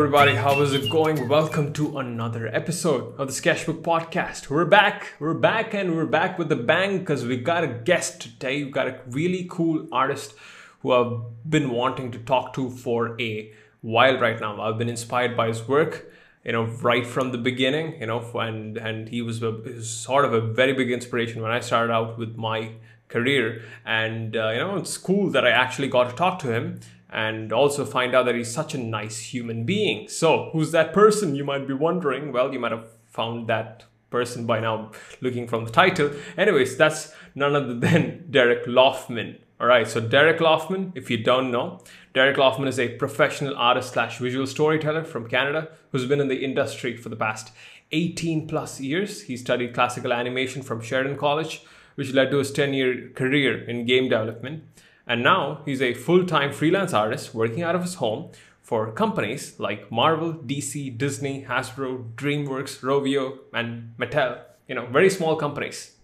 [0.00, 1.28] everybody, how is it going?
[1.28, 4.48] Welcome to another episode of the Sketchbook Podcast.
[4.48, 8.22] We're back, we're back, and we're back with a bang because we got a guest
[8.22, 8.64] today.
[8.64, 10.32] We got a really cool artist
[10.80, 14.58] who I've been wanting to talk to for a while right now.
[14.62, 16.10] I've been inspired by his work,
[16.46, 19.90] you know, right from the beginning, you know, and and he was, a, he was
[19.90, 22.70] sort of a very big inspiration when I started out with my
[23.08, 23.60] career.
[23.84, 26.80] And uh, you know, it's cool that I actually got to talk to him
[27.12, 30.08] and also find out that he's such a nice human being.
[30.08, 31.34] So, who's that person?
[31.34, 32.32] You might be wondering.
[32.32, 36.10] Well, you might have found that person by now looking from the title.
[36.36, 39.38] Anyways, that's none other than Derek Laufman.
[39.60, 41.82] All right, so Derek Laufman, if you don't know,
[42.14, 46.42] Derek Laufman is a professional artist slash visual storyteller from Canada who's been in the
[46.42, 47.52] industry for the past
[47.92, 49.22] 18 plus years.
[49.22, 51.62] He studied classical animation from Sheridan College,
[51.96, 54.64] which led to his 10 year career in game development.
[55.10, 58.30] And now he's a full time freelance artist working out of his home
[58.62, 64.38] for companies like Marvel, DC, Disney, Hasbro, DreamWorks, Rovio, and Mattel.
[64.68, 65.96] You know, very small companies.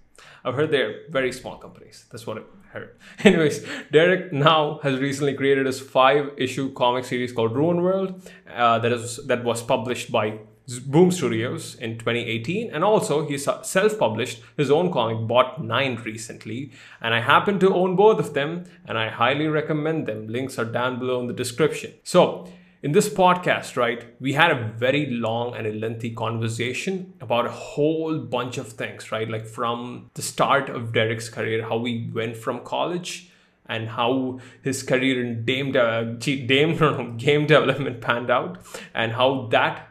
[0.45, 2.07] I've heard they're very small companies.
[2.11, 2.97] That's what I've heard.
[3.21, 8.81] Anyways, Derek now has recently created his five issue comic series called Ruin World uh,
[8.81, 14.43] that, is, that was published by Boom Studios in 2018, and also he self published
[14.57, 16.73] his own comic, Bot 9, recently.
[17.01, 20.27] And I happen to own both of them, and I highly recommend them.
[20.27, 21.93] Links are down below in the description.
[22.03, 22.49] So,
[22.83, 27.51] in this podcast, right, we had a very long and a lengthy conversation about a
[27.51, 29.29] whole bunch of things, right?
[29.29, 33.31] Like from the start of Derek's career, how we went from college
[33.69, 38.59] and how his career in game, de- game, game development panned out,
[38.95, 39.86] and how that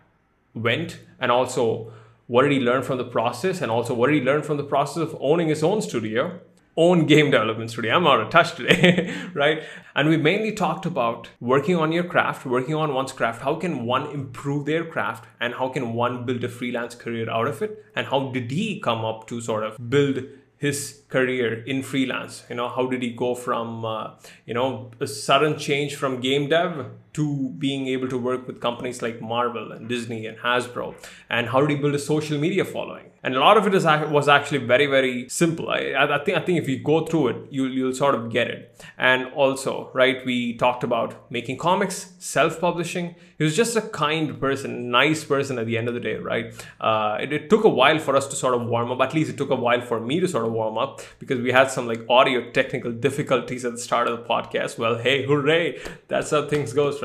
[0.55, 1.91] went and also
[2.27, 4.63] what did he learn from the process and also what did he learn from the
[4.63, 6.39] process of owning his own studio
[6.77, 7.95] own game development studio.
[7.95, 9.63] I'm out of touch today right?
[9.95, 13.41] And we mainly talked about working on your craft working on one's craft.
[13.41, 17.47] How can one improve their craft and how can one build a freelance career out
[17.47, 17.85] of it?
[17.95, 20.23] And how did he come up to sort of build
[20.57, 22.43] his career in freelance?
[22.49, 24.11] You know how did he go from uh,
[24.45, 29.01] you know a sudden change from game dev to being able to work with companies
[29.01, 30.95] like Marvel and Disney and Hasbro?
[31.29, 33.11] And how did he build a social media following?
[33.25, 35.69] And a lot of it is, was actually very, very simple.
[35.69, 38.49] I, I, think, I think if you go through it, you'll, you'll sort of get
[38.49, 38.85] it.
[38.99, 43.15] And also, right, we talked about making comics, self publishing.
[43.39, 46.53] He was just a kind person, nice person at the end of the day, right?
[46.79, 49.01] Uh, it, it took a while for us to sort of warm up.
[49.01, 51.51] At least it took a while for me to sort of warm up because we
[51.51, 54.77] had some like audio technical difficulties at the start of the podcast.
[54.77, 55.79] Well, hey, hooray!
[56.07, 57.04] That's how things goes, right?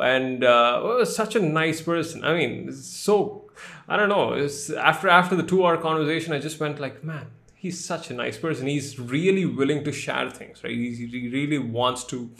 [0.00, 2.24] And uh, such a nice person.
[2.24, 3.50] I mean, so
[3.88, 4.34] I don't know.
[4.78, 8.38] after after the two hour conversation, I just went like, man, he's such a nice
[8.38, 8.66] person.
[8.66, 10.72] He's really willing to share things, right?
[10.72, 12.30] He, he really wants to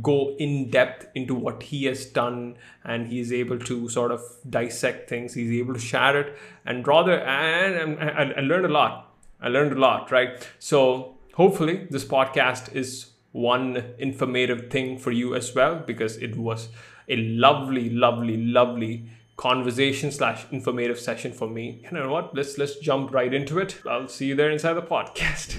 [0.00, 5.06] go in depth into what he has done and he's able to sort of dissect
[5.06, 8.70] things he's able to share it and draw the and, and, and I learned a
[8.70, 15.10] lot i learned a lot right so hopefully this podcast is one informative thing for
[15.10, 16.68] you as well because it was
[17.08, 21.80] a lovely, lovely, lovely conversation slash informative session for me.
[21.82, 22.34] You know what?
[22.34, 23.80] Let's let's jump right into it.
[23.88, 25.56] I'll see you there inside the podcast.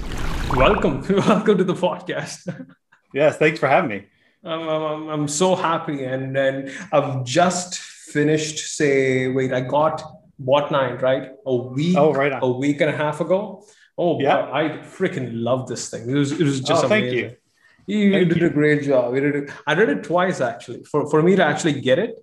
[0.56, 2.68] Welcome, welcome to the podcast.
[3.14, 4.06] yes, thanks for having me.
[4.44, 8.60] I'm, I'm, I'm so happy, and and I've just finished.
[8.76, 10.04] Say, wait, I got
[10.38, 11.98] what Nine right a week.
[11.98, 12.32] Oh, right.
[12.34, 12.44] On.
[12.44, 13.66] A week and a half ago.
[13.98, 14.50] Oh, yeah.
[14.52, 16.10] I freaking love this thing.
[16.10, 17.10] It was it was just oh, amazing.
[17.10, 17.38] Thank you.
[17.86, 18.48] You, you did you.
[18.48, 19.16] a great job.
[19.16, 19.52] You did it.
[19.68, 20.84] I read it twice actually.
[20.84, 22.16] For for me to actually get it,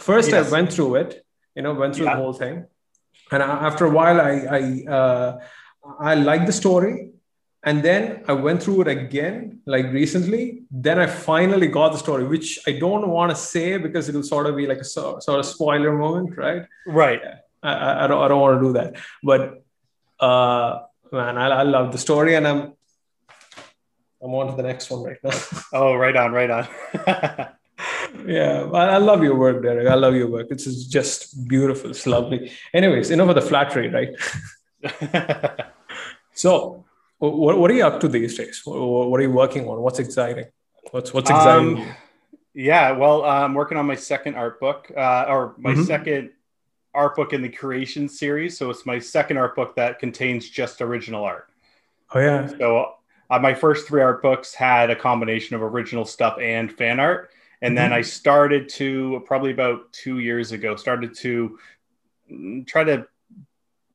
[0.00, 0.48] first yes.
[0.48, 1.24] I went through it.
[1.54, 2.16] You know, went through yeah.
[2.16, 2.66] the whole thing,
[3.32, 5.38] and after a while, I I uh,
[5.98, 7.10] I liked the story,
[7.64, 10.62] and then I went through it again, like recently.
[10.70, 14.46] Then I finally got the story, which I don't want to say because it'll sort
[14.46, 16.66] of be like a sort of spoiler moment, right?
[16.86, 17.20] Right.
[17.62, 19.64] I, I, don't I don't want to do that, but
[20.20, 22.72] uh, man, I, I love the story, and I'm
[24.22, 25.30] I'm on to the next one right now.
[25.72, 26.68] oh, right on, right on.
[28.26, 29.86] yeah, I love your work, Derek.
[29.88, 30.48] I love your work.
[30.50, 31.90] It's just beautiful.
[31.90, 32.52] It's lovely.
[32.74, 34.10] Anyways, enough of the flattery, right?
[36.34, 36.84] so,
[37.18, 38.62] what, what are you up to these days?
[38.64, 39.80] What are you working on?
[39.80, 40.46] What's exciting?
[40.90, 41.78] What's what's exciting?
[41.78, 41.94] Um,
[42.54, 45.82] yeah, well, I'm working on my second art book, uh, or my mm-hmm.
[45.84, 46.30] second
[46.94, 48.58] art book in the creation series.
[48.58, 51.48] So it's my second art book that contains just original art.
[52.12, 52.48] Oh yeah.
[52.58, 52.94] So
[53.30, 57.30] uh, my first three art books had a combination of original stuff and fan art
[57.62, 57.76] and mm-hmm.
[57.76, 61.58] then i started to probably about two years ago started to
[62.30, 63.06] mm, try to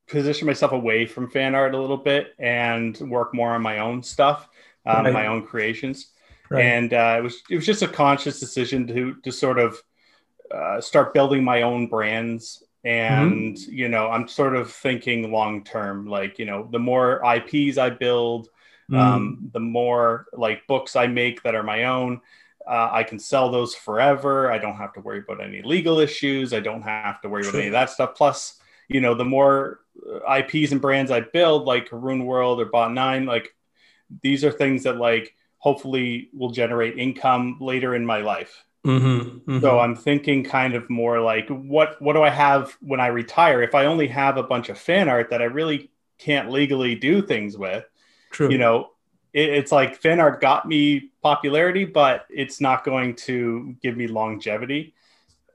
[0.07, 4.03] position myself away from fan art a little bit and work more on my own
[4.03, 4.49] stuff
[4.85, 5.13] um, right.
[5.13, 6.11] my own creations
[6.49, 6.65] right.
[6.65, 9.81] and uh, it was it was just a conscious decision to to sort of
[10.53, 13.73] uh, start building my own brands and mm-hmm.
[13.73, 17.89] you know i'm sort of thinking long term like you know the more ips i
[17.89, 18.49] build
[18.89, 18.97] mm.
[18.97, 22.21] um, the more like books i make that are my own
[22.67, 26.53] uh, i can sell those forever i don't have to worry about any legal issues
[26.53, 29.81] i don't have to worry about any of that stuff plus you know the more
[30.27, 33.53] uh, ips and brands i build like ruin world or bot 9 like
[34.21, 39.59] these are things that like hopefully will generate income later in my life Mm-hmm, mm-hmm.
[39.61, 43.61] So I'm thinking kind of more like what what do I have when I retire?
[43.61, 47.21] If I only have a bunch of fan art that I really can't legally do
[47.21, 47.85] things with,
[48.33, 48.51] True.
[48.51, 48.89] you know,
[49.31, 54.07] it, it's like fan art got me popularity, but it's not going to give me
[54.07, 54.93] longevity.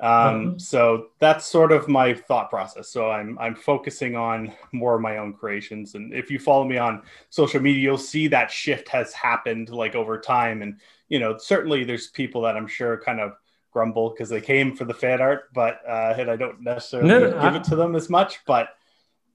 [0.00, 0.58] Um, mm-hmm.
[0.58, 2.88] So that's sort of my thought process.
[2.88, 6.78] So I'm I'm focusing on more of my own creations, and if you follow me
[6.78, 11.36] on social media, you'll see that shift has happened like over time, and you know,
[11.36, 13.32] certainly there's people that I'm sure kind of
[13.72, 17.18] grumble because they came for the fan art, but uh, and I don't necessarily no,
[17.18, 18.38] no, give I, it to them as much.
[18.46, 18.68] But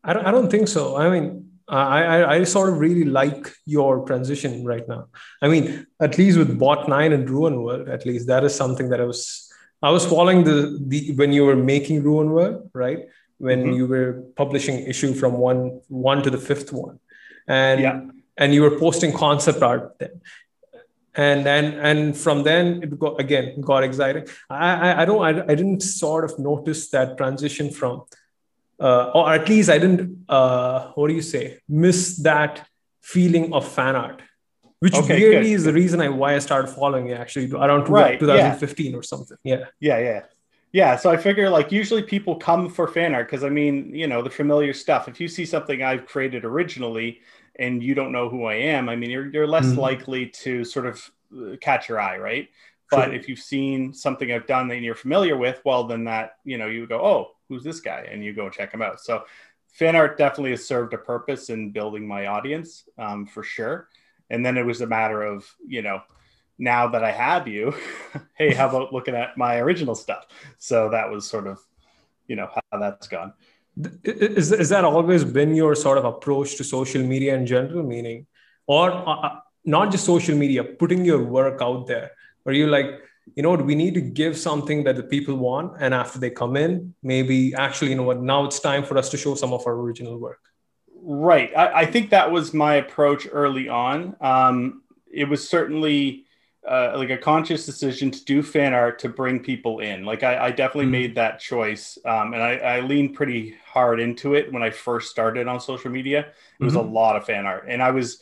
[0.01, 0.96] I don't, I don't think so.
[0.96, 5.07] I mean, I, I, I sort of really like your transition right now.
[5.42, 8.89] I mean, at least with Bot Nine and Ruin World, at least that is something
[8.89, 9.50] that I was
[9.81, 13.07] I was following the the when you were making Ruin World, right?
[13.38, 13.74] When mm-hmm.
[13.74, 17.00] you were publishing issue from one one to the fifth one,
[17.48, 18.01] and yeah.
[18.38, 20.21] and you were posting concept art then
[21.15, 25.44] and and and from then it got again got exciting i i, I don't I,
[25.44, 28.04] I didn't sort of notice that transition from
[28.80, 32.68] uh, or at least i didn't uh, what do you say miss that
[33.02, 34.22] feeling of fan art
[34.80, 37.90] which okay, really good, is the reason I, why i started following you actually around
[37.90, 38.98] right, 2015 yeah.
[38.98, 40.22] or something yeah yeah yeah
[40.72, 44.08] yeah so i figure like usually people come for fan art because i mean you
[44.08, 47.22] know the familiar stuff if you see something i've created originally
[47.58, 49.80] and you don't know who I am, I mean, you're, you're less mm-hmm.
[49.80, 52.50] likely to sort of uh, catch your eye, right?
[52.90, 56.60] But if you've seen something I've done that you're familiar with, well, then that, you
[56.60, 58.07] know, you go, oh, who's this guy?
[58.12, 59.00] And you go check him out.
[59.00, 59.24] So
[59.74, 63.90] fan art definitely has served a purpose in building my audience um, for sure.
[64.30, 66.01] And then it was a matter of, you know,
[66.57, 67.74] now that I have you,
[68.38, 70.25] hey, how about looking at my original stuff?
[70.57, 71.60] So that was sort of,
[72.28, 73.34] you know, how that's gone.
[74.04, 77.84] Is, is that always been your sort of approach to social media in general?
[77.84, 78.28] Meaning,
[78.68, 82.12] or uh, uh, not just social media, putting your work out there?
[82.46, 83.01] Or you like,
[83.36, 85.74] you know what, we need to give something that the people want.
[85.80, 89.10] And after they come in, maybe actually, you know what, now it's time for us
[89.10, 90.40] to show some of our original work.
[91.02, 91.52] Right.
[91.56, 94.16] I, I think that was my approach early on.
[94.22, 96.25] Um, it was certainly
[96.68, 100.06] uh, like a conscious decision to do fan art to bring people in.
[100.06, 100.92] Like I, I definitely mm-hmm.
[100.92, 105.12] made that choice, um, and I, I, leaned pretty hard into it when I first
[105.12, 106.20] started on social media.
[106.20, 106.66] It mm-hmm.
[106.66, 106.94] was a mm-hmm.
[106.94, 108.20] lot of fan art, and I was,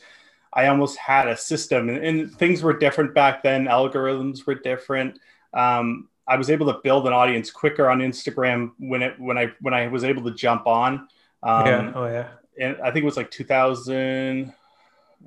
[0.54, 3.66] I almost had a system, and, and things were different back then.
[3.66, 5.18] Algorithms were different.
[5.54, 9.52] Um, I was able to build an audience quicker on Instagram when it when I
[9.60, 11.08] when I was able to jump on.
[11.42, 11.92] Um, yeah.
[11.94, 12.28] Oh yeah.
[12.60, 14.52] And I think it was like 2000.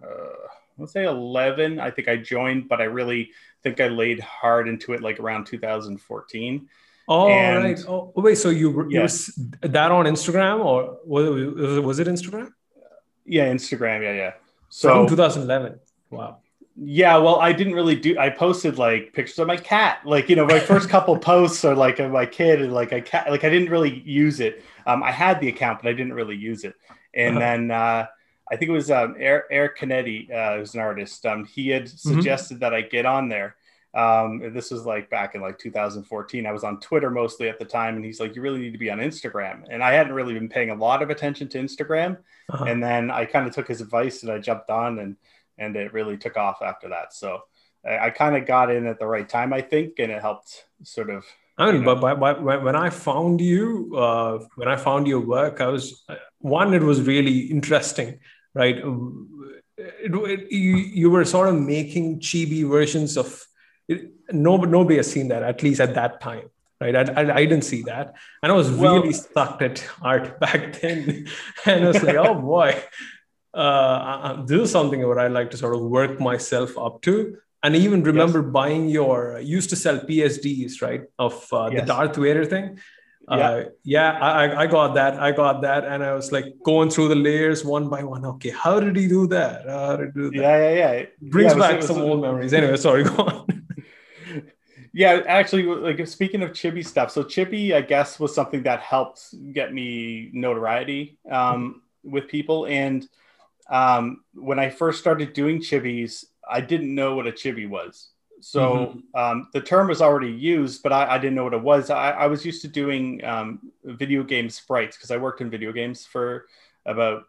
[0.04, 0.08] Uh,
[0.78, 3.32] let's say 11 i think i joined but i really
[3.64, 6.68] think i laid hard into it like around 2014
[7.08, 8.84] oh and, right oh wait so you, were
[9.62, 12.50] that on instagram or was, was it instagram
[13.26, 14.34] yeah instagram yeah yeah
[14.76, 15.80] so from 2011
[16.10, 16.38] wow
[16.76, 20.36] yeah well i didn't really do i posted like pictures of my cat like you
[20.36, 23.44] know my first couple posts are like of my kid and like i cat like
[23.46, 26.64] i didn't really use it um, i had the account but i didn't really use
[26.66, 26.76] it
[27.14, 27.40] and uh-huh.
[27.40, 28.06] then uh
[28.52, 31.26] I think it was um, Eric, Eric Canete, uh, who's an artist.
[31.26, 32.14] Um, he had mm-hmm.
[32.14, 32.60] suggested mm-hmm.
[32.60, 33.56] that I get on there.
[33.96, 36.46] Um, this was like back in like 2014.
[36.46, 38.78] I was on Twitter mostly at the time, and he's like, "You really need to
[38.78, 42.18] be on Instagram." And I hadn't really been paying a lot of attention to Instagram.
[42.50, 42.66] Uh-huh.
[42.66, 45.16] And then I kind of took his advice and I jumped on, and
[45.58, 47.14] and it really took off after that.
[47.14, 47.42] So
[47.86, 50.66] I, I kind of got in at the right time, I think, and it helped
[50.84, 51.26] sort of
[51.58, 55.62] I mean, but, but, but, when I found you, uh, when I found your work,
[55.62, 56.04] I was
[56.40, 56.74] one.
[56.74, 58.20] It was really interesting
[58.56, 58.78] right?
[59.78, 63.46] It, it, you, you were sort of making chibi versions of
[63.88, 66.50] it, nobody, nobody has seen that, at least at that time.
[66.82, 66.96] Right.
[66.96, 68.16] I, I, I didn't see that.
[68.44, 71.28] And I was well, really stuck at art back then.
[71.66, 72.84] and I was like, oh boy,
[73.54, 77.38] uh, this is something where I'd like to sort of work myself up to.
[77.64, 78.52] And I even remember yes.
[78.52, 81.04] buying your, used to sell PSDs, right?
[81.18, 81.82] Of uh, yes.
[81.82, 82.80] the Darth Vader thing
[83.30, 86.90] yeah, uh, yeah I, I got that i got that and i was like going
[86.90, 90.22] through the layers one by one okay how did he do that how did he
[90.22, 93.04] do that yeah yeah yeah brings yeah, back was, some was, old memories anyway sorry
[93.16, 93.65] go on
[94.96, 99.36] yeah actually like speaking of chibi stuff so chibi i guess was something that helped
[99.52, 103.08] get me notoriety um, with people and
[103.70, 108.10] um, when i first started doing chibis i didn't know what a chibi was
[108.42, 109.20] So mm-hmm.
[109.20, 111.90] um, the term was already used, but I, I, didn't know what it was.
[111.90, 115.72] I, I was used to doing um, video game sprites because I worked in video
[115.72, 116.46] games for
[116.86, 117.24] about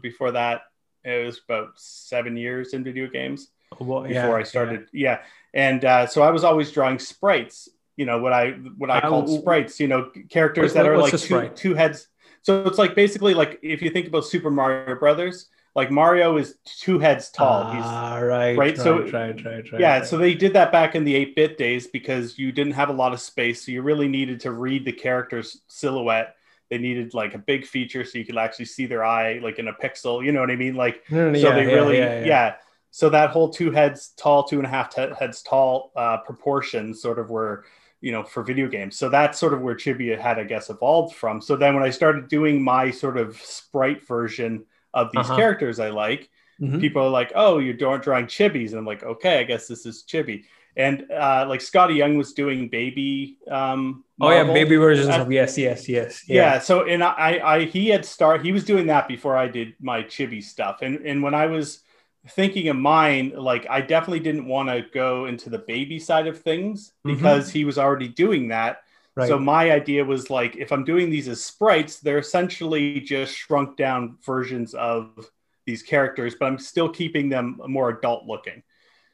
[0.00, 0.62] before that.
[1.04, 4.88] It was about seven years in video games well, before yeah, I started.
[4.92, 5.18] Yeah, yeah.
[5.54, 7.68] and uh, so I was always drawing sprites.
[7.96, 9.80] You know what I what I called sprites.
[9.80, 12.08] You know characters that are like two, two heads.
[12.42, 16.56] So it's like basically like if you think about Super Mario Brothers, like Mario is
[16.64, 17.64] two heads tall.
[17.64, 18.78] Ah, He's right, right.
[18.78, 19.80] So right, right, right.
[19.80, 20.06] Yeah, right.
[20.06, 23.12] so they did that back in the 8-bit days because you didn't have a lot
[23.12, 26.34] of space, so you really needed to read the character's silhouette.
[26.70, 29.68] They needed like a big feature so you could actually see their eye, like in
[29.68, 30.24] a pixel.
[30.24, 30.76] You know what I mean?
[30.76, 32.54] Like, so yeah, they really, yeah, yeah, yeah,
[32.96, 37.18] So that whole two heads tall, two and a half heads tall uh, proportion sort
[37.18, 37.64] of were
[38.02, 41.16] you know for video games so that's sort of where chibi had i guess evolved
[41.16, 44.62] from so then when i started doing my sort of sprite version
[44.96, 45.36] of these uh-huh.
[45.36, 46.28] characters I like.
[46.60, 46.80] Mm-hmm.
[46.80, 50.04] People are like, "Oh, you're drawing chibis," and I'm like, "Okay, I guess this is
[50.08, 53.38] chibi." And uh, like Skottie Young was doing baby.
[53.50, 56.24] Um, oh yeah, baby versions of yes, yes, yes.
[56.26, 56.54] Yeah.
[56.54, 56.58] yeah.
[56.58, 58.42] So and I, I, he had start.
[58.42, 60.78] He was doing that before I did my chibi stuff.
[60.80, 61.80] And and when I was
[62.30, 66.40] thinking of mine, like I definitely didn't want to go into the baby side of
[66.40, 67.16] things mm-hmm.
[67.16, 67.58] because mm-hmm.
[67.58, 68.82] he was already doing that.
[69.14, 69.28] Right.
[69.28, 73.76] So my idea was like, if I'm doing these as sprites, they're essentially just shrunk
[73.76, 75.30] down versions of
[75.64, 78.62] these characters, but I'm still keeping them more adult looking.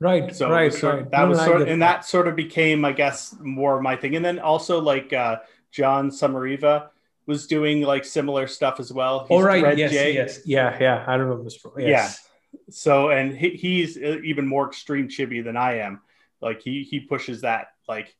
[0.01, 0.35] Right.
[0.35, 1.11] So right, sort, right.
[1.13, 4.17] that was sort of, and that sort of became, I guess, more of my thing.
[4.17, 5.37] And then also like uh,
[5.71, 6.89] John Samariva
[7.27, 9.27] was doing like similar stuff as well.
[9.29, 9.93] He's Red Yes.
[9.93, 10.15] J.
[10.15, 10.41] Yes.
[10.45, 10.77] Yeah.
[10.81, 11.05] Yeah.
[11.07, 11.59] I remember this.
[11.79, 11.87] Yes.
[11.87, 12.11] Yeah.
[12.71, 16.01] So, and he, he's even more extreme chibi than I am.
[16.41, 18.15] Like he, he pushes that like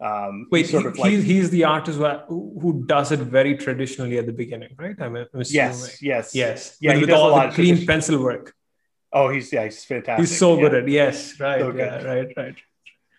[0.00, 3.56] um, Wait, sort he, of like, he's, he's the artist who, who does it very
[3.56, 4.96] traditionally at the beginning, right?
[5.00, 6.94] I mean, yes, yes, yes, yeah.
[6.94, 8.54] With, with all the clean pencil work.
[9.12, 10.28] Oh, he's yeah, he's fantastic.
[10.28, 10.60] He's so yeah.
[10.60, 12.56] good at yes, right, so yeah, right, right.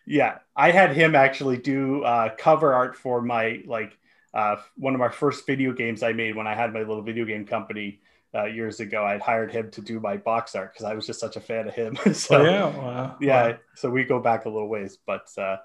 [0.06, 3.98] Yeah, I had him actually do uh, cover art for my like
[4.34, 7.26] uh, one of my first video games I made when I had my little video
[7.26, 8.02] game company
[8.38, 9.04] uh, years ago.
[9.04, 11.68] I'd hired him to do my box art because I was just such a fan
[11.68, 11.98] of him.
[12.14, 13.16] so oh, yeah, wow.
[13.20, 13.48] yeah.
[13.48, 13.58] Wow.
[13.76, 15.58] So we go back a little ways, but uh,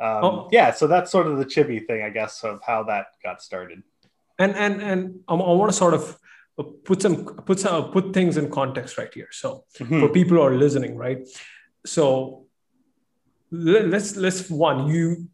[0.00, 0.48] um, oh.
[0.50, 3.82] yeah so that's sort of the chibi thing i guess of how that got started
[4.38, 6.18] and and and i, I want to sort of
[6.84, 10.00] put some put some put things in context right here so mm-hmm.
[10.00, 11.28] for people who are listening right
[11.86, 12.46] so
[13.50, 15.28] let's let's one you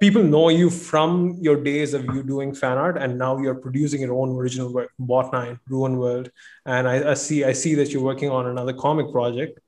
[0.00, 4.00] people know you from your days of you doing fan art and now you're producing
[4.00, 6.30] your own original work bot 9 ruin world
[6.64, 9.60] and I, I see i see that you're working on another comic project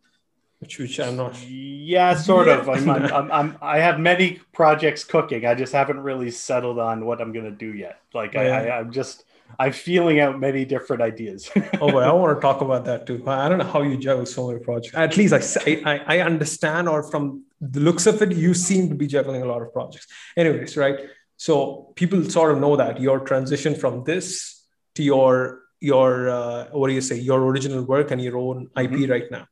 [0.63, 1.37] which, which I'm not.
[1.83, 2.69] Yeah, sort of.
[2.69, 5.45] I'm, I'm, I'm, i have many projects cooking.
[5.45, 8.01] I just haven't really settled on what I'm going to do yet.
[8.15, 8.57] Like oh, yeah.
[8.57, 9.25] I, I, I'm just,
[9.59, 11.51] I'm feeling out many different ideas.
[11.81, 13.21] oh boy, I want to talk about that too.
[13.27, 14.95] I don't know how you juggle so many projects.
[14.95, 18.95] At least I, I, I understand, or from the looks of it, you seem to
[18.95, 20.07] be juggling a lot of projects.
[20.37, 20.99] Anyways, right?
[21.37, 24.67] So people sort of know that your transition from this
[24.97, 28.91] to your your uh, what do you say your original work and your own IP
[28.91, 29.11] mm-hmm.
[29.11, 29.47] right now.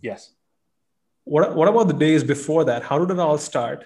[0.00, 0.30] Yes
[1.28, 2.82] what what about the days before that?
[2.82, 3.84] How did it all start?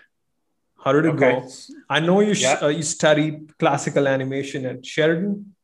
[0.82, 1.40] How did it okay.
[1.40, 1.48] go?
[1.88, 2.58] I know you yeah.
[2.62, 5.54] uh, you studied classical animation at Sheridan.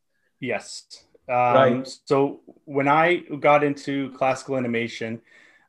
[0.41, 0.85] Yes.
[1.29, 1.99] Um, right.
[2.05, 5.21] So when I got into classical animation,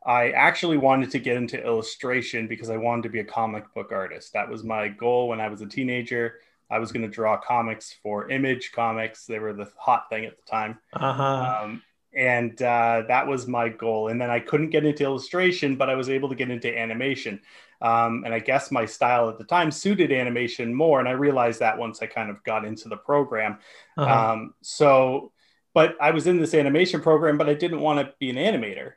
[0.05, 3.91] I actually wanted to get into illustration because I wanted to be a comic book
[3.91, 4.33] artist.
[4.33, 6.35] That was my goal when I was a teenager.
[6.71, 9.25] I was going to draw comics for Image Comics.
[9.25, 10.79] They were the hot thing at the time.
[10.93, 11.63] Uh-huh.
[11.63, 14.07] Um, and uh, that was my goal.
[14.07, 17.41] And then I couldn't get into illustration, but I was able to get into animation.
[17.81, 20.99] Um, and I guess my style at the time suited animation more.
[20.99, 23.59] And I realized that once I kind of got into the program.
[23.97, 24.31] Uh-huh.
[24.33, 25.31] Um, so,
[25.73, 28.93] but I was in this animation program, but I didn't want to be an animator.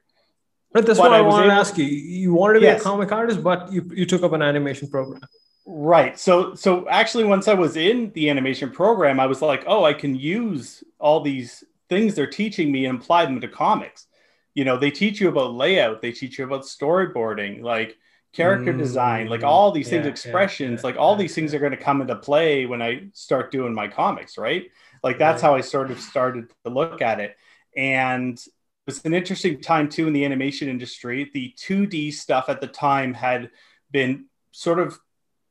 [0.73, 1.55] But that's what I, I wanted able...
[1.55, 1.85] to ask you.
[1.85, 2.81] You wanted to be yes.
[2.81, 5.21] a comic artist, but you, you took up an animation program.
[5.64, 6.19] Right.
[6.19, 9.93] So so actually once I was in the animation program, I was like, oh, I
[9.93, 14.07] can use all these things they're teaching me and apply them to comics.
[14.55, 17.97] You know, they teach you about layout, they teach you about storyboarding, like
[18.33, 21.73] character mm, design, like all these things, expressions, yeah, like all these things are going
[21.73, 24.64] to come into play when I start doing my comics, right?
[25.02, 25.49] Like that's right.
[25.49, 27.37] how I sort of started to look at it.
[27.76, 28.43] And
[28.86, 31.30] it's an interesting time too in the animation industry.
[31.32, 33.50] The 2D stuff at the time had
[33.90, 34.98] been sort of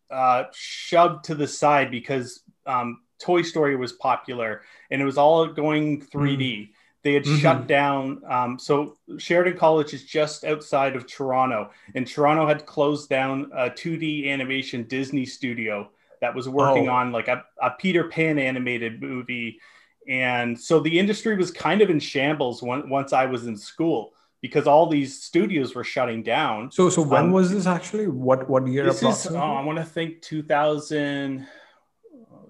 [0.10, 5.48] uh, shoved to the side because um, Toy Story was popular and it was all
[5.48, 6.40] going 3D.
[6.40, 6.70] Mm.
[7.04, 7.38] They had mm-hmm.
[7.38, 8.22] shut down.
[8.28, 13.72] Um, so Sheridan College is just outside of Toronto, and Toronto had closed down a
[13.72, 15.90] 2D animation Disney studio
[16.22, 16.94] that was working oh.
[16.94, 19.60] on like a, a Peter Pan animated movie.
[20.08, 24.14] And so the industry was kind of in shambles when, once I was in school
[24.42, 26.72] because all these studios were shutting down.
[26.72, 28.08] So, so when Um, was this actually?
[28.08, 29.38] What what year This is, oh.
[29.38, 31.48] I want to think 2000,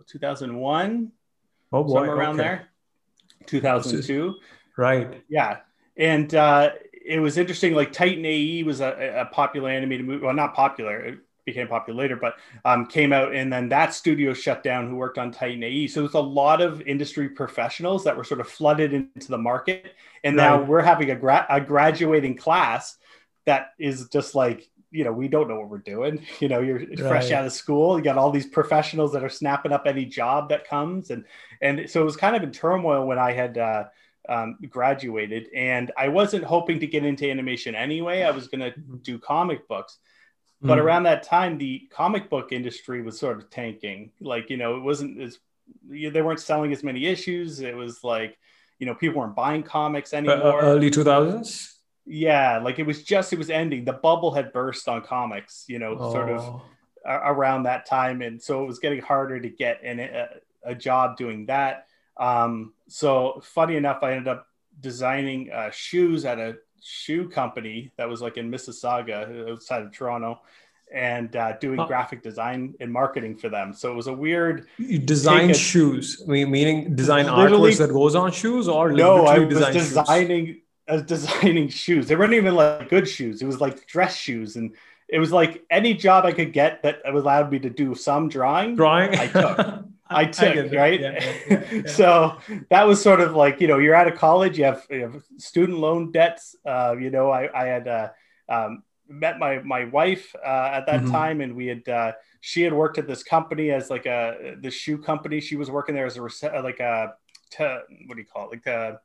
[0.08, 1.12] 2001,
[1.74, 2.50] oh boy, somewhere around okay.
[2.50, 2.67] there.
[3.48, 4.36] 2002.
[4.77, 5.24] Right.
[5.27, 5.58] Yeah.
[5.98, 7.74] And uh, it was interesting.
[7.74, 10.24] Like Titan AE was a, a popular animated movie.
[10.24, 11.17] Well, not popular.
[11.45, 13.33] Became popular later, but um, came out.
[13.33, 15.88] And then that studio shut down who worked on Titan AE.
[15.88, 19.95] So there's a lot of industry professionals that were sort of flooded into the market.
[20.24, 22.98] And now we're having a, gra- a graduating class
[23.45, 26.25] that is just like, you know, we don't know what we're doing.
[26.39, 27.98] You know, you're fresh out of school.
[27.98, 31.10] You got all these professionals that are snapping up any job that comes.
[31.10, 31.25] And,
[31.62, 33.86] and so it was kind of in turmoil when I had, uh,
[34.29, 38.21] um, graduated and I wasn't hoping to get into animation anyway.
[38.21, 39.98] I was going to do comic books.
[40.62, 40.82] But Mm.
[40.84, 44.12] around that time, the comic book industry was sort of tanking.
[44.20, 45.39] Like, you know, it wasn't as,
[45.89, 47.62] you- they weren't selling as many issues.
[47.62, 48.38] It was like,
[48.77, 50.62] you know, people weren't buying comics Uh, anymore.
[50.62, 51.80] early two thousands.
[52.06, 52.58] yeah.
[52.60, 53.86] Like it was just, it was ending.
[53.86, 56.62] The bubble had burst on comics, you know, sort of Oh.
[57.06, 60.27] around that time and so it was getting harder to get in a,
[60.63, 61.88] a job doing that
[62.18, 64.46] um, so funny enough i ended up
[64.80, 70.39] designing uh, shoes at a shoe company that was like in mississauga outside of toronto
[70.93, 71.85] and uh, doing Huh.
[71.88, 76.21] graphic design and marketing for them so it was a weird You design a- shoes,
[76.27, 79.73] I mean, meaning design Literally- artworks that goes on shoes, or no i was design
[79.73, 79.89] shoes?
[79.89, 84.15] designing I was designing shoes they weren't even like good shoes it was like dress
[84.17, 84.75] shoes and
[85.07, 88.75] it was like any job i could get that allowed me to do some drawing
[88.75, 89.15] drawing.
[89.15, 89.57] I took.
[90.13, 90.75] I took, it.
[90.75, 91.00] right?
[91.00, 92.38] Yeah, yeah, yeah, so
[92.70, 95.24] that was sort of like, you know, you're out of college, you have, you have
[95.38, 96.56] student loan debts.
[96.65, 98.10] Uh, you know, I, I had uh,
[98.50, 101.12] um, met my, my wife uh, at that Mhm.
[101.12, 104.72] time and we had, uh, she had worked at this company as like a, the
[104.72, 105.39] shoe company.
[105.41, 106.22] She was working there as a,
[106.62, 107.13] like a,
[107.51, 108.51] to, what do you call it?
[108.51, 109.00] Like a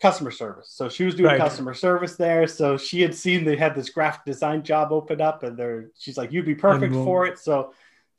[0.00, 0.68] customer service.
[0.70, 1.38] So she was doing Right.
[1.38, 2.46] customer service there.
[2.48, 6.16] So she had seen they had this graphic design job open up and they're, she's
[6.18, 7.38] like, you'd be perfect for it.
[7.38, 7.72] So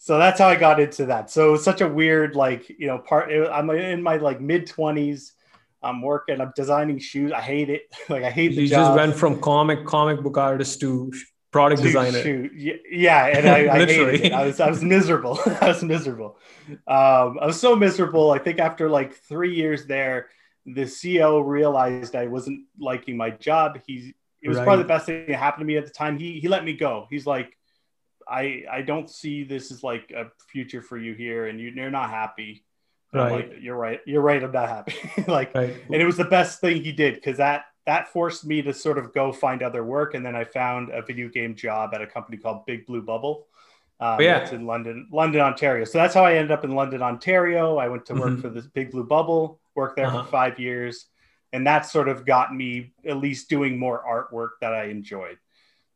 [0.04, 1.30] so that's how I got into that.
[1.30, 3.32] So it was such a weird, like, you know, part.
[3.32, 5.32] I'm in my like mid 20s.
[5.82, 6.42] I'm working.
[6.42, 7.32] I'm designing shoes.
[7.32, 7.84] I hate it.
[8.10, 11.14] like I hate the you just went from comic comic book artist to
[11.52, 12.22] product to designer.
[12.22, 12.52] shoot.
[12.92, 14.34] Yeah, and I, I hated it.
[14.34, 15.40] I was I was miserable.
[15.62, 16.38] I was miserable.
[16.70, 18.32] Um, I was so miserable.
[18.32, 20.28] I think after like three years there,
[20.66, 23.80] the CEO realized I wasn't liking my job.
[23.88, 26.20] He it was probably the best thing that happened to me at the time.
[26.20, 27.08] He he let me go.
[27.10, 27.58] He's like,
[28.28, 31.92] I I don't see this as like a future for you here, and you, you're
[31.92, 32.64] not happy.
[33.14, 33.32] Right.
[33.32, 34.00] like, you're right.
[34.08, 34.42] You're right.
[34.44, 34.96] I'm not happy.
[35.28, 35.76] like Right.
[35.92, 38.98] and it was the best thing he did because that that forced me to sort
[38.98, 42.08] of go find other work and then i found a video game job at a
[42.08, 43.46] company called big blue bubble
[44.00, 44.38] um, Oh, yeah.
[44.38, 47.90] it's in london london ontario so that's how i ended up in london ontario i
[47.90, 48.42] went to work Mhm.
[48.42, 50.24] for this big blue bubble worked there Uh-huh.
[50.24, 51.08] for five years
[51.52, 55.38] and that sort of got me at least doing more artwork that i enjoyed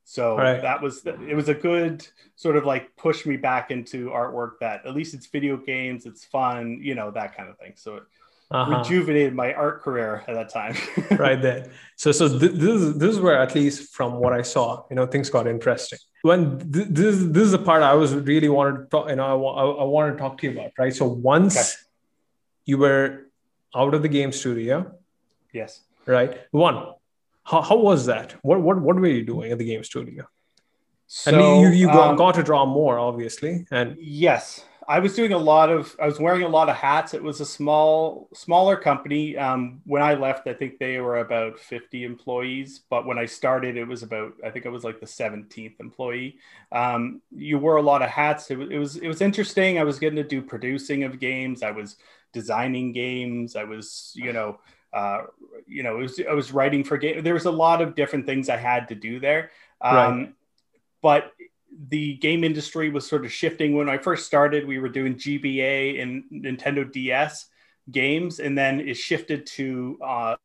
[0.10, 0.62] so Right.
[0.62, 4.78] that was it was a good sort of like push me back into artwork that
[4.88, 8.04] at least it's video games it's fun you know that kind of thing so it
[8.50, 8.72] Uh-huh.
[8.76, 10.74] rejuvenated my art career at that time.
[11.28, 11.62] right there.
[12.04, 14.96] So, so th- this is this is where, at least from what I saw, you
[14.98, 16.00] know, things got interesting.
[16.30, 16.42] When
[16.76, 19.38] th- this this is the part I was really wanted to talk, you know, I,
[19.44, 20.96] wa- I, I wanted to talk to you about, right?
[21.02, 21.76] So once Okay.
[22.72, 23.06] you were
[23.82, 24.76] out of the game studio,
[25.60, 25.72] yes.
[26.16, 26.32] right?
[26.68, 26.78] One,
[27.48, 28.36] how, how was that?
[28.44, 30.28] What what what were you doing at the game studio?
[31.08, 35.16] So, and you you got, um, got to draw more, obviously, and yes, I was
[35.16, 35.96] doing a lot of.
[36.02, 37.14] I was wearing a lot of hats.
[37.14, 39.38] It was a small, smaller company.
[39.38, 42.82] Um, when I left, I think they were about fifty employees.
[42.90, 44.34] But when I started, it was about.
[44.46, 46.40] I think it was like the seventeenth employee.
[46.74, 48.52] Um, you wore a lot of hats.
[48.52, 48.98] It it was.
[48.98, 49.80] It was interesting.
[49.80, 51.64] I was getting to do producing of games.
[51.64, 51.96] I was
[52.34, 53.56] designing games.
[53.56, 54.60] I was, you know.
[54.94, 55.24] Uh,
[55.68, 57.24] you know, it was, I was writing for game.
[57.24, 59.52] There was a lot of different things I had to do there.
[59.82, 60.34] Um, Right.
[61.02, 61.32] But
[61.90, 63.76] the game industry was sort of shifting.
[63.76, 67.46] When I first started, we were doing GBA and Nintendo DS
[67.92, 70.36] games, and then it shifted to uh,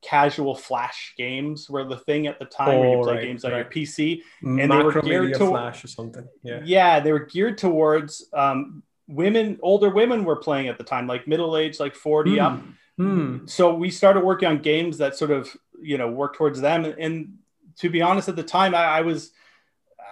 [0.00, 3.44] casual flash games were the thing at the time where you Oh, play right, games
[3.44, 6.26] on your PC and they were geared to- Flash or something.
[6.44, 6.60] Yeah.
[6.64, 11.26] Yeah, they were geared towards um, women, older women were playing at the time, like
[11.26, 12.60] middle age, like 40 up.
[12.98, 13.46] Hmm.
[13.46, 16.84] So we started working on games that sort of, you know, work towards them.
[16.84, 17.38] And
[17.78, 19.32] to be honest, at the time, I, I was,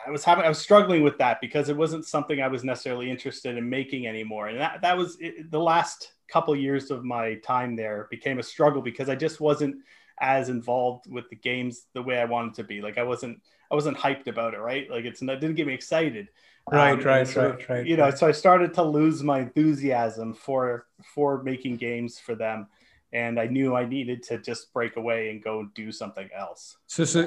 [0.07, 3.11] I was having, I was struggling with that because it wasn't something I was necessarily
[3.11, 4.49] interested in making anymore.
[4.49, 8.42] And that, that was it, the last couple years of my time there became a
[8.42, 9.77] struggle because I just wasn't
[10.20, 12.81] as involved with the games the way I wanted to be.
[12.81, 14.88] Like I wasn't, I wasn't hyped about it, right?
[14.90, 16.29] Like it's, it didn't get me excited.
[16.70, 18.18] Right, Um, right, right, right, You know, right.
[18.18, 22.68] so I started to lose my enthusiasm for for making games for them,
[23.12, 26.76] and I knew I needed to just break away and go do something else.
[26.86, 27.20] So, so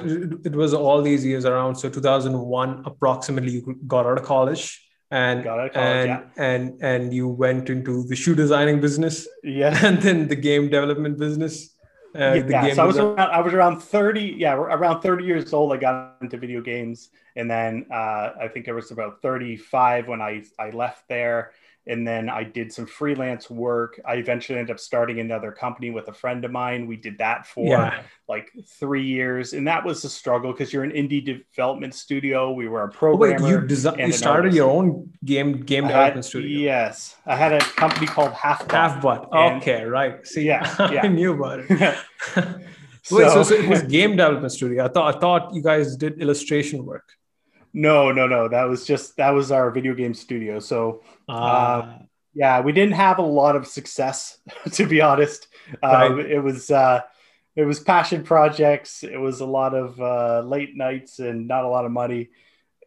[0.44, 1.76] it was all these years around.
[1.76, 6.22] So 2001, approximately, you got out of college and college, and yeah.
[6.36, 9.76] and and you went into the shoe designing business Yeah.
[9.86, 11.74] and then the game development business.
[12.14, 15.24] Uh, the yeah, game so I was around, I was around 30, yeah, around 30
[15.24, 15.72] years old.
[15.72, 17.10] I got into video games.
[17.36, 21.52] And then uh, I think I was about 35 when I, I left there.
[21.90, 24.00] And then I did some freelance work.
[24.06, 26.86] I eventually ended up starting another company with a friend of mine.
[26.86, 29.52] We did that for yeah, like three years.
[29.52, 32.52] And that was a struggle because you're an indie development studio.
[32.52, 34.56] We were a oh, wait, you desi- and you started artist.
[34.56, 36.58] your own game game I had- development studio.
[36.60, 37.16] Yes.
[37.26, 39.28] I had a company called Half Halfbot.
[39.58, 40.26] Okay, right.
[40.26, 41.08] See, Yeah, I yeah.
[41.08, 41.68] knew about it.
[43.02, 44.84] so, Wait, so, so it was game development studio.
[44.84, 47.08] I thought I thought you guys did illustration work.
[47.72, 48.48] No, no, no.
[48.48, 50.58] That was just that was our video game studio.
[50.58, 52.00] So Ah,
[52.34, 54.38] yeah, we didn't have a lot of success,
[54.72, 55.48] to be honest.
[55.82, 56.26] Um, Right.
[56.30, 57.02] It was uh,
[57.56, 59.02] it was passion projects.
[59.02, 62.30] It was a lot of uh, late nights and not a lot of money.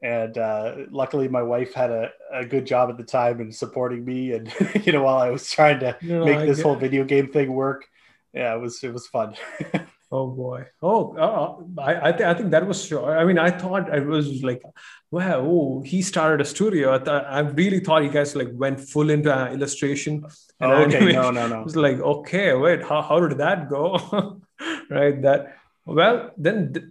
[0.02, 4.04] And uh, luckily, my wife had a, a good job at the time in supporting
[4.04, 4.34] me.
[4.34, 4.54] And
[4.86, 7.86] you know, while I was trying to make this whole video game thing work,
[8.34, 9.36] yeah, it was it was fun.
[10.14, 10.68] Oh boy.
[10.80, 13.18] Oh, uh, I I, th- I think that was sure.
[13.18, 14.62] I mean, I thought it was like,
[15.10, 16.94] wow, oh, he started a studio.
[16.94, 20.24] I, th- I really thought you guys like went full into uh, illustration.
[20.60, 21.64] and Oh, okay, no, no, no.
[21.70, 24.40] was like, okay, wait, how, how did that go?
[24.92, 25.20] right.
[25.24, 26.86] That well, then th-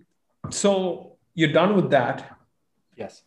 [0.50, 2.38] so you're done with that.
[2.96, 3.22] Yes.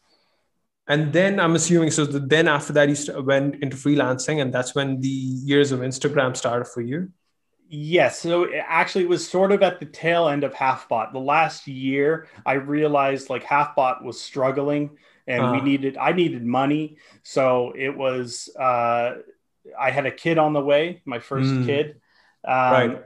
[0.89, 2.03] And then I'm assuming so.
[2.03, 5.79] The, then after that, you st- went into freelancing, and that's when the years of
[5.79, 7.13] Instagram started for you.
[7.67, 8.19] Yes.
[8.19, 11.12] So it actually, it was sort of at the tail end of Halfbot.
[11.13, 14.97] The last year, I realized like Halfbot was struggling,
[15.28, 15.63] and we Ah.
[15.63, 15.97] needed.
[15.97, 18.49] I needed money, so it was.
[18.56, 19.15] Uh,
[19.80, 21.65] I had a kid on the way, my first Mm.
[21.65, 22.01] kid,
[22.47, 23.06] um, Right.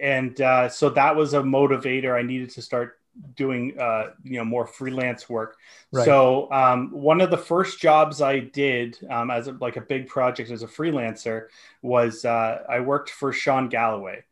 [0.00, 2.16] and uh, so that was a motivator.
[2.18, 2.99] I needed to start
[3.36, 5.56] doing, uh, you know, more freelance work.
[5.92, 6.04] Right.
[6.04, 10.08] So um, one of the first jobs I did um, as a, like a big
[10.08, 11.46] project as a freelancer
[11.82, 14.24] was uh, I worked for Sean Galloway.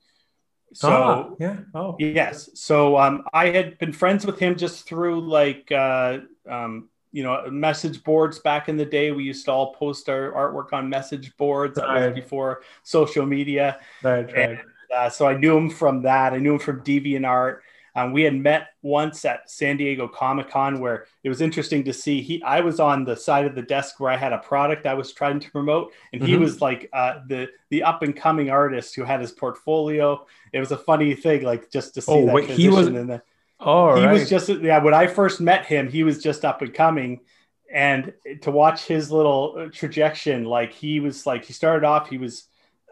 [0.75, 1.57] So Ah, yeah.
[1.75, 6.91] Oh, yes, so um, I had been friends with him just through like uh, um,
[7.11, 9.11] you know message boards back in the day.
[9.11, 11.77] We used to all post our artwork on message boards.
[11.77, 12.07] That Right.
[12.15, 13.81] was before social media.
[14.03, 14.59] right, right.
[14.95, 16.33] Uh, so I knew him from that.
[16.35, 17.61] I knew him from DeviantArt.
[17.99, 21.93] Um, we had met once at San Diego Comic Con, where it was interesting to
[21.93, 22.21] see.
[22.23, 24.95] He, I was on the side of the desk where I had a product I
[24.95, 26.41] was trying to promote, and he Mhm.
[26.41, 30.25] was like uh, the the up and coming artist who had his portfolio.
[30.53, 33.11] It was a funny thing, like just to see Oh, that wait, he was- and
[33.11, 33.23] the-
[33.61, 34.13] Oh, he right.
[34.13, 34.79] was just yeah.
[34.81, 37.23] When I first met him, he was just up and coming,
[37.73, 42.09] and to watch his little trajectory, like he was like he started off.
[42.09, 42.45] He was,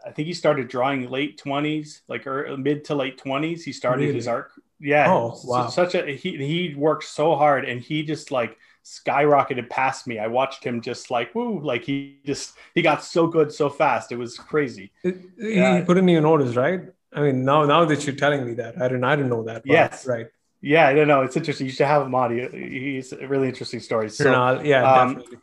[0.05, 3.63] I think he started drawing late twenties, like or mid to late twenties.
[3.63, 4.51] He started his art.
[4.79, 5.11] Yeah.
[5.11, 5.67] Oh, wow.
[5.69, 10.17] Such a he he worked so hard, and he just like skyrocketed past me.
[10.19, 14.11] I watched him just like woo, like he just he got so good so fast.
[14.11, 14.91] It was crazy.
[15.03, 15.77] It- Yeah.
[15.77, 16.81] You couldn't even notice, right?
[17.13, 19.63] I mean, now now that you're telling me that, I didn't I didn't know that.
[19.63, 20.05] but- Yes.
[20.07, 20.27] Right.
[20.61, 21.21] Yeah, I don't know.
[21.21, 21.67] It's interesting.
[21.67, 22.31] You should have him on.
[22.35, 24.09] He- He's a really interesting story.
[24.09, 24.25] So.
[24.25, 25.37] Renal, yeah, um, definitely.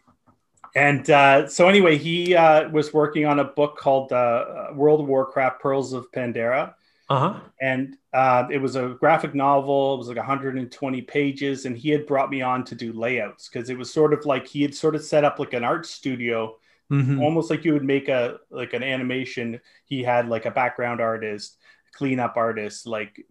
[0.77, 5.07] And uh, so anyway, he uh, was working on a book called uh, World of
[5.07, 6.75] Warcraft: Pearls of Pandaria,
[7.11, 7.39] Uh-huh.
[7.61, 9.95] and uh, it was a graphic novel.
[9.95, 13.69] It was like 120 pages, and he had brought me on to do layouts because
[13.71, 16.57] it was sort of like he had sort of set up like an art studio,
[16.91, 17.21] Mhm.
[17.21, 19.61] almost like you would make a like an animation.
[19.85, 21.59] He had like a background artist,
[21.93, 23.25] cleanup artist, like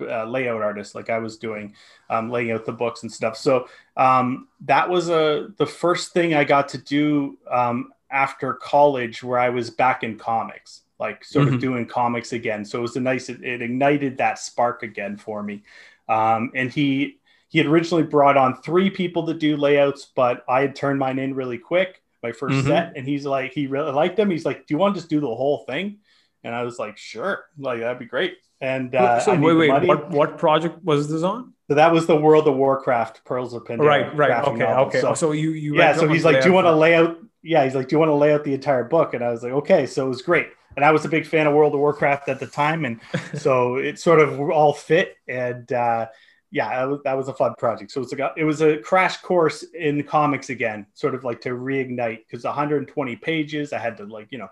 [0.00, 1.74] uh, layout artist, like I was doing,
[2.08, 3.36] um, laying out the books and stuff.
[3.36, 9.22] So um, that was a the first thing I got to do um, after college,
[9.22, 11.54] where I was back in comics, like sort Mhm.
[11.54, 12.64] of doing comics again.
[12.64, 13.28] So it was a nice.
[13.28, 15.62] It, it ignited that spark again for me.
[16.08, 17.16] Um, and he
[17.48, 21.18] he had originally brought on three people to do layouts, but I had turned mine
[21.18, 22.66] in really quick, my 1st Mhm.
[22.68, 24.30] set, and he's like, he really liked them.
[24.30, 25.98] He's like, "Do you want to just do the whole thing?"
[26.44, 30.10] And I was like, "Sure, like that'd be great." And uh, so wait, wait, what
[30.10, 31.54] what project was this on?
[31.68, 33.78] So that was the World of Warcraft Pearls of Pandaria.
[33.86, 34.44] right, right.
[34.48, 34.86] Okay, novel.
[34.86, 35.00] okay.
[35.00, 37.64] So, So, you you yeah, so he's like, "Do you want to lay out?" Yeah,
[37.64, 39.52] he's like, "Do you want to lay out the entire book?" And I was like,
[39.52, 42.28] "Okay." So it was great, and I was a big fan of World of Warcraft
[42.28, 43.00] at the time, and
[43.34, 45.16] so it sort of all fit.
[45.28, 46.06] And uh,
[46.50, 47.90] yeah, that was, that was a fun project.
[47.92, 51.40] So it was a, it was a crash course in comics again, sort of like
[51.42, 53.72] to reignite because 120 pages.
[53.72, 54.48] I had to like you know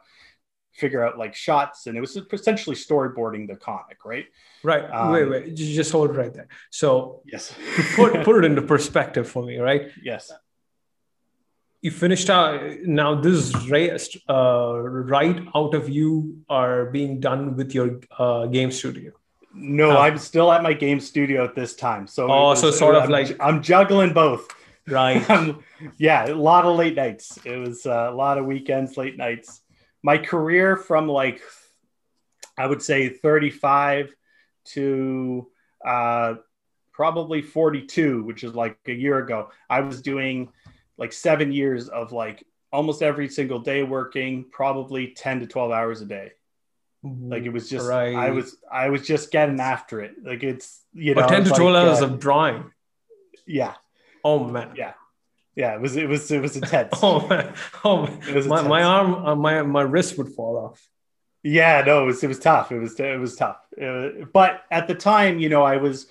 [0.73, 4.27] figure out like shots, and it was essentially storyboarding the comic, right?
[4.63, 4.85] Right.
[4.91, 5.55] Um, wait, wait.
[5.57, 6.49] Just hold it right there.
[6.71, 7.55] So Yes.
[7.95, 9.91] put put it into perspective for me, right?
[10.03, 10.33] yes.
[11.81, 13.55] You finished out now this
[14.29, 19.13] uh, right out of you are being done with your uh, game studio.
[19.55, 20.01] No oh.
[20.01, 22.07] i'm still at my game studio at this time.
[22.07, 24.49] So oh was, so sort of I'm, like i'm juggling both.
[24.87, 25.25] Right.
[25.97, 27.39] Yeah a lot of late nights.
[27.45, 29.61] It was uh, a lot of weekends late nights.
[30.03, 31.41] My career from like
[32.57, 34.13] i would say 35
[34.65, 35.47] to
[35.87, 36.35] uh,
[36.93, 40.51] probably 42 which is like a year ago i was doing
[40.99, 46.03] like seven years of like almost every single day working, probably 10 to 12 hours
[46.03, 46.33] a day.
[47.03, 48.15] Like it was just, right.
[48.15, 50.17] I was, I was just getting after it.
[50.23, 52.73] Like it's, you know, 10 to 12 like, hours uh, of drawing.
[53.47, 53.75] Yeah.
[54.25, 54.73] Oh man.
[54.77, 54.95] Yeah.
[55.55, 55.75] Yeah.
[55.75, 56.93] It was, it was, it was intense.
[57.03, 57.55] oh man.
[57.85, 58.21] Oh man.
[58.21, 58.69] My, intense.
[58.69, 60.87] my arm, uh, my, my wrist would fall off.
[61.45, 62.73] Yeah, no, it was, it was tough.
[62.73, 63.59] It was, it was tough.
[63.81, 66.09] Uh, but at the time, you know, I was,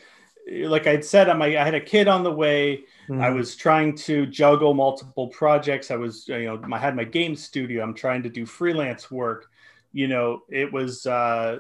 [0.50, 3.21] like I'd said, I'm, I had a kid on the way Mm-hmm.
[3.21, 5.91] I was trying to juggle multiple projects.
[5.91, 7.83] I was, you know, I had my game studio.
[7.83, 9.49] I'm trying to do freelance work.
[9.93, 11.59] You know, it was, uh,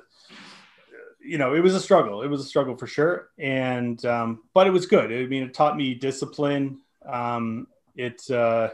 [1.21, 2.21] you know, it was a struggle.
[2.21, 3.29] It was a struggle for sure.
[3.37, 5.11] And, um, but it was good.
[5.11, 6.79] I mean, it taught me discipline.
[7.05, 8.69] Um, it, uh,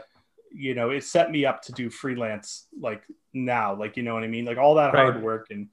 [0.52, 4.24] you know, it set me up to do freelance like now, like, you know what
[4.24, 4.44] I mean?
[4.44, 5.12] Like all that right.
[5.12, 5.68] hard work and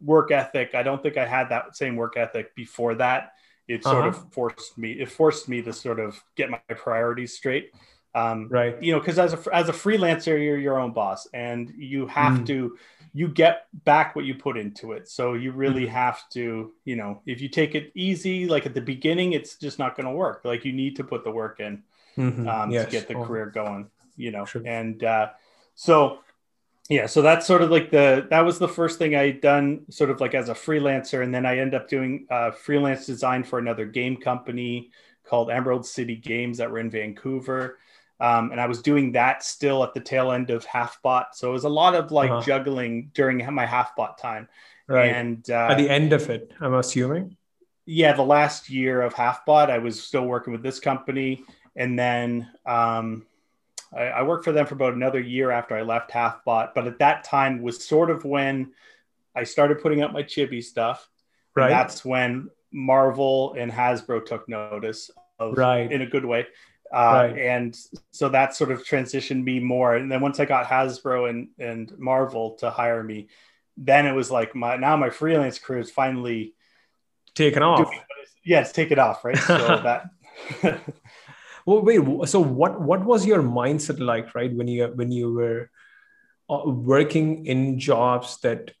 [0.00, 0.74] work ethic.
[0.74, 3.32] I don't think I had that same work ethic before that
[3.68, 4.08] it sort uh-huh.
[4.08, 7.72] of forced me it forced me to sort of get my priorities straight
[8.14, 11.72] um, right you know because as a as a freelancer you're your own boss and
[11.76, 12.46] you have mm.
[12.46, 12.78] to
[13.12, 15.88] you get back what you put into it so you really mm.
[15.88, 19.78] have to you know if you take it easy like at the beginning it's just
[19.78, 21.82] not going to work like you need to put the work in
[22.16, 22.48] mm-hmm.
[22.48, 22.84] um, yes.
[22.84, 23.24] to get the oh.
[23.24, 24.62] career going you know sure.
[24.64, 25.28] and uh,
[25.74, 26.18] so
[26.90, 30.10] yeah so that's sort of like the that was the first thing i done sort
[30.10, 33.58] of like as a freelancer and then i end up doing uh, freelance design for
[33.58, 34.90] another game company
[35.24, 37.78] called emerald city games that were in vancouver.
[38.20, 41.26] Um, and i was doing that still at the tail end of halfbot.
[41.34, 42.42] So it was a lot of like uh-huh.
[42.42, 44.48] juggling during my halfbot time.
[44.86, 45.06] Right.
[45.06, 47.36] And uh, at the end of it i'm assuming?
[47.86, 51.44] Yeah the last year of halfbot i was still working with this company.
[51.76, 53.26] And then um,
[53.96, 56.98] I, I, worked for them for about another year after I left Halfbot, but at
[56.98, 58.72] that time was sort of when
[59.34, 61.08] I started putting up my chibi stuff.
[61.56, 61.68] Right.
[61.68, 66.46] that's when Marvel and Hasbro took notice of, right, in a good way.
[66.92, 67.38] Uh, right.
[67.38, 67.76] And
[68.10, 69.94] so that sort of transitioned me more.
[69.96, 73.28] And then once I got Hasbro and, and Marvel to hire me,
[73.76, 76.54] then it was like my now my freelance career is finally
[77.34, 77.84] taken off.
[77.84, 78.00] Doing,
[78.44, 79.36] yeah, it's taken off, right?
[79.36, 80.10] So that
[81.66, 85.70] well wait so what what was your mindset like right when you when you were
[86.50, 88.72] uh, working in jobs that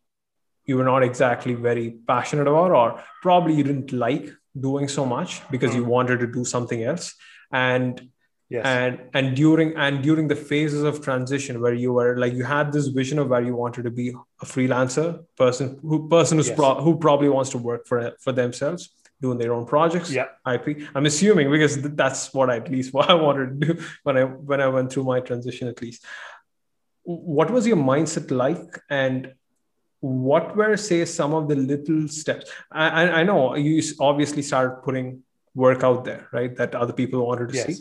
[0.66, 5.42] you were not exactly very passionate about or probably you didn't like doing so much
[5.50, 5.80] because mm-hmm.
[5.80, 7.14] you wanted to do something else
[7.52, 8.08] and
[8.48, 8.64] yes.
[8.64, 12.72] and and during and during the phases of transition where you were like you had
[12.72, 14.08] this vision of where you wanted to be
[14.42, 16.56] a freelancer person who person who's yes.
[16.56, 18.90] pro- who probably wants to work for for themselves
[19.24, 20.10] doing their own projects.
[20.18, 20.28] Yeah.
[20.54, 23.70] Ip i'm assuming because that's what I, at least what i wanted to do
[24.04, 26.04] when i when i went through my transition at least.
[27.36, 28.80] What was your mindset like?
[28.88, 29.34] And
[30.00, 32.50] what were say some of the little steps?
[32.70, 35.08] I i know you obviously started putting
[35.64, 37.66] work out there right that other people wanted to yes.
[37.66, 37.76] see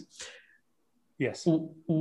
[1.25, 1.37] yes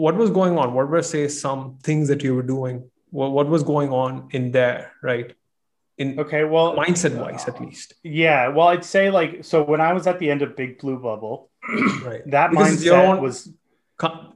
[0.07, 0.74] what was going on?
[0.78, 2.76] What were say some things that you were doing?
[3.18, 5.31] What, what was going on in there right
[6.02, 7.94] in okay well mindset wise at least.
[8.02, 10.98] Yeah well i'd say like so when i was at the end of big blue
[10.98, 11.50] bubble
[12.04, 12.22] right.
[12.26, 13.48] that because mindset own, was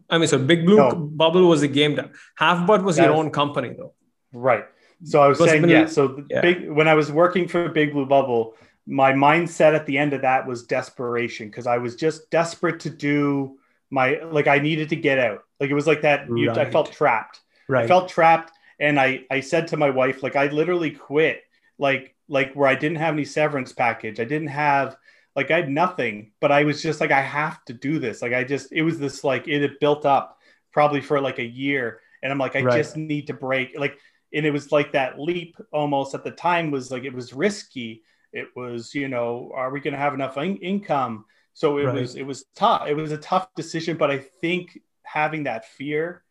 [0.09, 0.95] i mean so big blue no.
[0.95, 3.95] bubble was a game that Half halfbot was that your own company though.
[4.33, 4.65] Right.
[5.05, 6.41] So i was saying yeah so yeah.
[6.41, 8.55] big when i was working for big blue bubble
[8.87, 12.91] my mindset at the end of that was desperation because i was just desperate to
[12.91, 13.59] do
[13.91, 15.43] my like i needed to get out.
[15.61, 17.41] Like it was like that you, i felt trapped.
[17.69, 17.85] Right.
[17.85, 21.43] i felt trapped and i i said to my wife like i literally quit
[21.79, 24.21] like like where I didn't have any severance package.
[24.21, 24.97] I didn't have
[25.35, 28.23] like I had nothing, but I was just like I have to do this.
[28.23, 30.39] Like I just it was this like it had built up
[30.73, 32.77] probably for like a year and I'm like I right.
[32.77, 33.99] just need to break like
[34.33, 38.03] and it was like that leap almost at the time was like it was risky.
[38.33, 41.25] It was, you know, are we going to have enough in- income?
[41.55, 41.95] So it right.
[41.95, 42.87] was it was tough.
[42.87, 46.23] It was a tough decision, but I think having that fear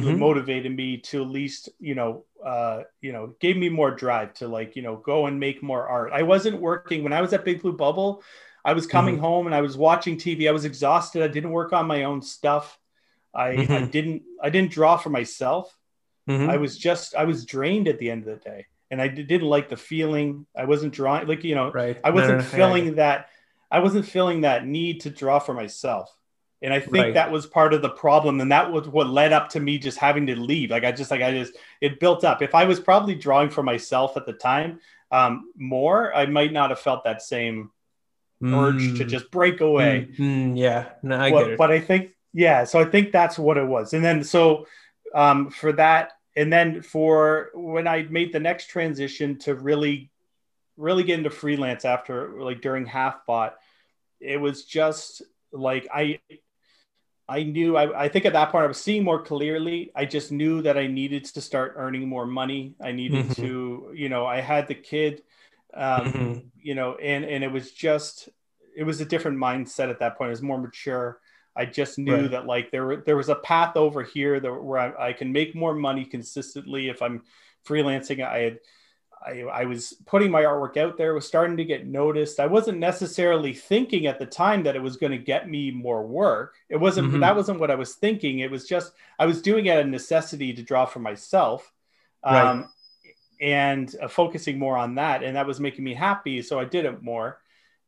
[0.00, 0.18] mm-hmm.
[0.18, 4.48] motivated me to at least you know uh, you know gave me more drive to
[4.48, 6.12] like you know go and make more art.
[6.12, 7.02] I wasn't working.
[7.02, 8.22] When i was at big blue bubble
[8.64, 9.24] i was coming mm-hmm.
[9.24, 11.22] home and i was watching tv i was exhausted.
[11.22, 12.78] I didn't work on my own stuff.
[13.34, 13.72] I, mm-hmm.
[13.72, 15.76] I didn't i didn't draw for myself.
[16.28, 16.50] Mm-hmm.
[16.50, 18.66] i was just i was drained at the end of the day.
[18.90, 20.46] And i didn't like the feeling.
[20.56, 21.98] I wasn't drawing like you know right.
[22.04, 23.28] I wasn't no, no, no, feeling that
[23.70, 26.14] i wasn't feeling that need to draw for myself
[26.62, 27.14] And I think Right.
[27.14, 28.40] that was part of the problem.
[28.40, 30.70] And that was what led up to me just having to leave.
[30.70, 32.42] Like I just like I just it built up.
[32.42, 36.70] If I was probably drawing for myself at the time um, more, I might not
[36.70, 37.70] have felt that same
[38.52, 40.08] urge to Mm, just break away.
[40.18, 41.58] mm, mm, yeah, no, I but, get it.
[41.58, 43.92] but I think yeah, so I think that's what it was.
[43.92, 44.66] And then so
[45.14, 50.10] um, for that, and then for when I made the next transition to really,
[50.76, 53.52] really get into freelance after like during Halfbot,
[54.20, 55.22] it was just
[55.52, 56.20] like I.
[57.28, 59.90] I knew I, I think at that point I was seeing more clearly.
[59.94, 62.74] I just knew that I needed to start earning more money.
[62.82, 63.32] I needed Mhm.
[63.40, 65.22] to, you know, I had the kid,
[65.74, 66.52] um, Mhm.
[66.60, 68.28] you know, and and it was just
[68.76, 70.28] it was a different mindset at that point.
[70.28, 71.20] It was more mature.
[71.56, 72.30] I just knew Right.
[72.30, 75.54] that like there there was a path over here that where I, I can make
[75.54, 77.22] more money consistently if I'm
[77.66, 78.24] freelancing.
[78.26, 78.58] I had
[79.26, 82.40] I, I was putting my artwork out there, was starting to get noticed.
[82.40, 86.06] I wasn't necessarily thinking at the time that it was going to get me more
[86.06, 86.54] work.
[86.68, 87.20] It wasn't Mhm.
[87.20, 88.40] that wasn't what I was thinking.
[88.40, 91.72] It was just I was doing it a necessity to draw for myself.
[92.24, 92.42] Right.
[92.44, 92.70] Um,
[93.40, 96.84] and uh, focusing more on that and that was making me happy so i did
[96.84, 97.40] it more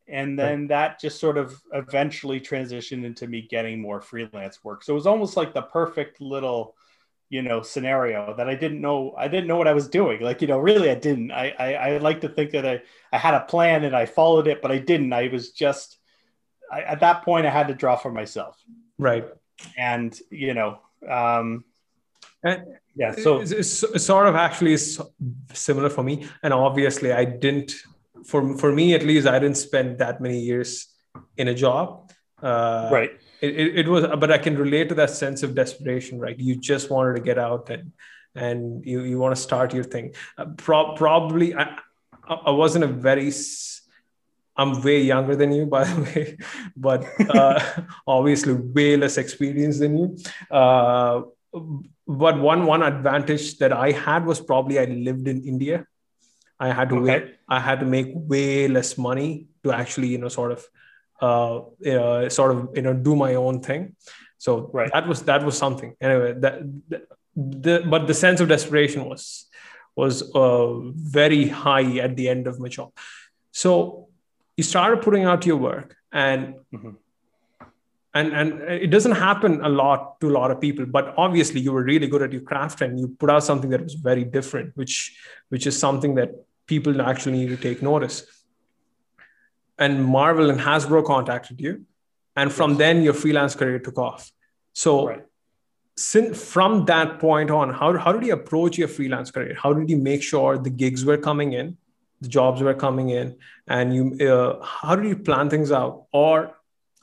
[0.09, 4.93] and then that just sort of eventually transitioned into me getting more freelance work so
[4.93, 6.75] it was almost like the perfect little
[7.31, 10.21] you know scenario that i didn't know i didn't know what i was doing.
[10.21, 11.31] Like you know really i didn't.
[11.31, 12.83] I i, I like to think that i
[13.13, 15.13] i had a plan and i followed it but i didn't.
[15.13, 15.99] I was just
[16.71, 18.57] I, at that point i had to draw for myself.
[18.99, 19.27] Right.
[19.77, 21.65] and you know um
[22.43, 22.63] And
[22.95, 25.01] yeah so it's, it's, sort of actually is
[25.53, 26.27] similar for me.
[26.43, 27.73] And obviously i didn't
[28.25, 30.71] for for me at least i didn't spend that many years
[31.37, 32.13] in a job.
[32.43, 33.13] Uh, right
[33.45, 36.39] it, it, it was but i can relate to that sense of desperation right?
[36.49, 37.93] You just wanted to get out and
[38.45, 40.07] and you, you want to start your thing.
[40.37, 41.65] Uh, pro- probably I,
[42.51, 43.31] I wasn't a very
[44.57, 46.25] i'm way younger than you by the way
[46.87, 47.05] but
[47.39, 47.61] uh,
[48.07, 50.07] obviously way less experience than you.
[50.61, 51.23] Uh,
[52.07, 55.87] but one one advantage that i had was probably i lived in india.
[56.67, 57.05] I had to Okay.
[57.11, 59.31] wait i had to make way less money
[59.65, 60.61] to actually you know sort of
[61.21, 63.95] uh you know, sort of you know do my own thing
[64.39, 64.91] so Right.
[64.93, 66.55] that was that was something anyway that
[66.89, 66.99] the,
[67.37, 69.47] the but the sense of desperation was
[69.97, 70.79] was uh,
[71.19, 72.91] very high at the end of my job
[73.53, 74.09] so
[74.57, 76.97] you started putting out your work and Mhm.
[78.15, 78.49] and and
[78.87, 82.07] it doesn't happen a lot to a lot of people but obviously you were really
[82.07, 85.17] good at your craft and you put out something that was very different which
[85.49, 86.31] which is something that
[86.67, 88.17] people actually need to take notice
[89.79, 91.85] and marvel and hasbro contacted you
[92.37, 92.79] and from Yes.
[92.79, 94.31] then your freelance career took off.
[94.73, 95.25] So right.
[95.97, 99.57] since from that point on how, how did you approach your freelance career?
[99.61, 101.77] How did you make sure the gigs were coming in
[102.25, 103.37] the jobs were coming in
[103.69, 106.07] and you uh, how did you plan things out?
[106.13, 106.57] Or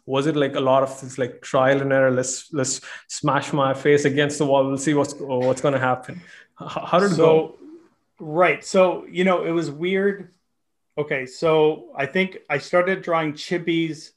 [0.06, 3.74] was it like a lot of this like trial and error let's let's smash my
[3.74, 6.22] face against the wall we'll see what's what's going to happen?
[6.56, 7.58] How, how did it go?
[8.20, 8.64] Right.
[8.66, 10.34] So you know it was weird
[10.98, 14.12] okay so i think i started drawing chibis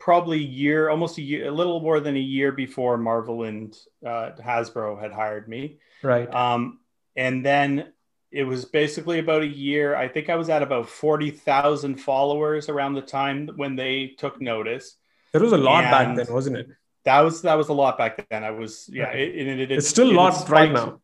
[0.00, 3.78] probably a year almost a year a little more than a year before marvel and
[4.04, 5.78] uh, hasbro had hired me.
[6.02, 6.34] Right.
[6.34, 6.80] Um,
[7.14, 7.92] and then
[8.32, 12.94] it was basically about a year i think i was at about 40000 followers around
[12.94, 14.96] the time when they took notice.
[15.32, 16.68] There was a lot back then wasn't it?
[17.04, 18.42] that was that was a lot back then.
[18.42, 19.18] I was yeah Right.
[19.18, 21.00] it, it, it, it's still a lot right now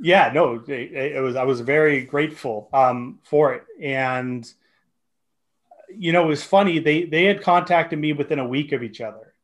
[0.00, 3.64] yeah no it, it was i was very grateful um, for it.
[3.80, 4.50] And
[5.96, 9.00] you know it was funny they they had contacted me within a week of each
[9.00, 9.34] other.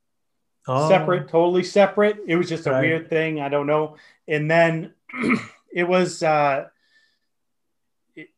[0.67, 2.19] Oh, separate totally separate.
[2.27, 2.81] It was just a Right.
[2.81, 3.97] weird thing i don't know.
[4.29, 4.95] And then
[5.73, 6.67] it was uh
[8.17, 8.29] it,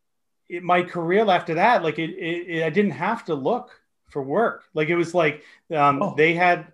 [0.48, 3.70] it, my career after that like it, i didn't have to look
[4.10, 4.64] for work.
[4.74, 5.42] Like it was like
[5.74, 6.14] um Oh.
[6.14, 6.72] they had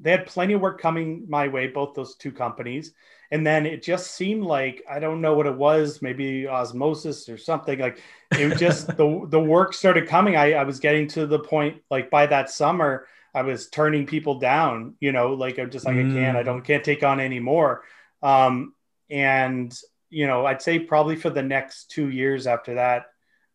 [0.00, 2.92] they had plenty of work coming my way both those two companies
[3.30, 7.36] and then it just seemed like i don't know what it was maybe osmosis or
[7.36, 8.00] something like
[8.38, 11.82] it was just the the work started coming I, I was getting to the point
[11.90, 15.96] like by that summer i was turning people down you know like i'm just like
[15.96, 16.44] i can't i Mm.
[16.44, 17.82] don't can't take on anymore.
[18.22, 18.74] um
[19.10, 19.78] and
[20.10, 23.06] you know i'd say probably for the next two years after that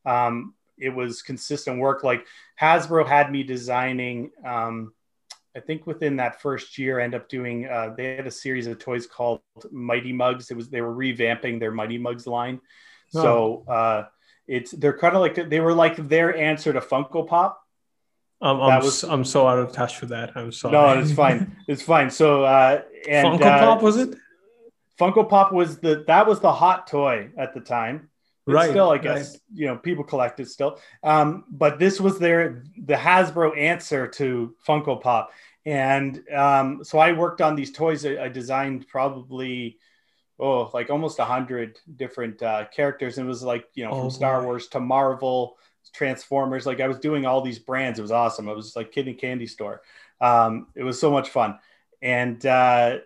[0.06, 2.26] um it was consistent work like
[2.60, 4.94] hasbro had me designing um
[5.56, 7.68] I think within that first year, end up doing.
[7.68, 9.42] Uh, they had a series of toys called
[9.72, 10.50] Mighty Muggs.
[10.52, 12.60] It was they were revamping their Mighty Muggs line,
[13.10, 14.06] so uh,
[14.48, 17.60] it's they're kind of like they were like their answer to Funko Pop.
[18.42, 21.14] I'm, that I'm, was- I'm so out of touch with that i'm sorry No, it's
[21.14, 21.56] fine.
[21.70, 22.10] It's fine.
[22.10, 24.18] So uh, and funko uh, pop was it
[25.00, 28.10] Funko Pop was the that was the hot toy at the time.
[28.48, 29.02] It's Right, Still, I right.
[29.02, 30.80] guess you know people collect it still.
[31.04, 35.32] Um, but this was their the Hasbro answer to Funko Pop,
[35.66, 38.06] and um, so I worked on these toys.
[38.06, 39.78] I, I designed probably
[40.40, 44.08] oh like almost a hundred different uh, characters, and it was like you know from
[44.08, 44.46] Oh, Star boy.
[44.46, 45.58] Wars to Marvel,
[45.94, 46.66] Transformers.
[46.66, 48.00] Like I was doing all these brands.
[48.00, 48.50] It was awesome.
[48.50, 49.82] It was like kid and candy store.
[50.20, 51.60] Um, it was so much fun,
[52.02, 52.98] and uh,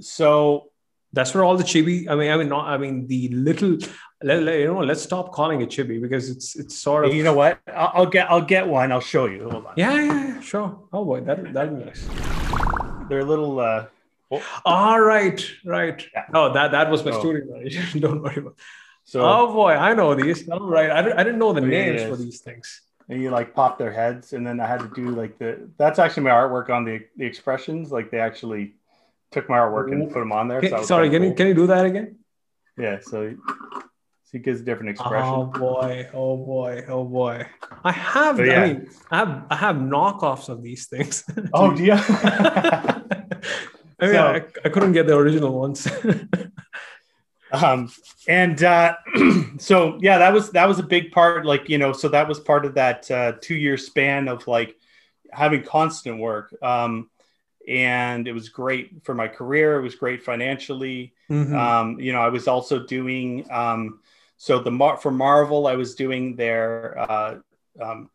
[0.00, 0.70] so
[1.12, 2.08] That's where all the chibi.
[2.08, 2.66] I mean, I mean, not.
[2.68, 3.78] I mean, the little.
[4.24, 7.14] Let, let- you know, let's stop calling it chibi because it's it's sort of.
[7.14, 7.58] you know what?
[7.68, 8.92] I'll, I'll get I'll get one.
[8.92, 9.48] I'll show you.
[9.50, 9.74] Hold on.
[9.76, 10.78] Yeah, yeah, yeah, sure.
[10.92, 12.06] Oh boy, that that'd be nice.
[13.08, 13.58] They're little.
[13.60, 13.86] Uh,
[14.64, 16.02] All right, right.
[16.14, 16.24] Yeah.
[16.34, 17.20] Oh, that that was my Oh.
[17.20, 17.44] studio.
[18.00, 18.56] Don't worry about.
[19.04, 20.48] so oh boy, I know these.
[20.48, 22.08] All right, I didn't, I didn't know the Yeah, names yes.
[22.10, 22.80] for these things.
[23.08, 25.98] and you like pop their heads and then i had to do like the that's
[26.02, 28.64] actually my artwork on the the expressions like they actually
[29.34, 31.46] took my artwork and put them on there Can- so sorry, kinda can you can
[31.50, 32.08] you do that again?
[32.84, 33.18] yeah so
[34.32, 37.46] it gives different expression Oh boy, oh boy, oh boy.
[37.84, 38.38] I have.
[38.38, 38.62] Yeah.
[38.62, 41.24] I mean, I have I have knockoffs of these things.
[41.54, 43.02] oh do you I
[44.00, 45.86] mean, So- I, I couldn't get the original ones.
[47.52, 47.90] um
[48.28, 48.94] and uh
[49.58, 52.40] so yeah that was that was a big part like you know so that was
[52.40, 54.74] part of that uh two year span of like
[55.30, 57.10] having constant work um
[57.68, 61.54] and it was great for my career it was great financially Mhm.
[61.54, 64.00] um, you know, I was also doing um,
[64.46, 67.34] so the Mar- for Marvel, I was doing their uh,
[67.80, 68.10] um,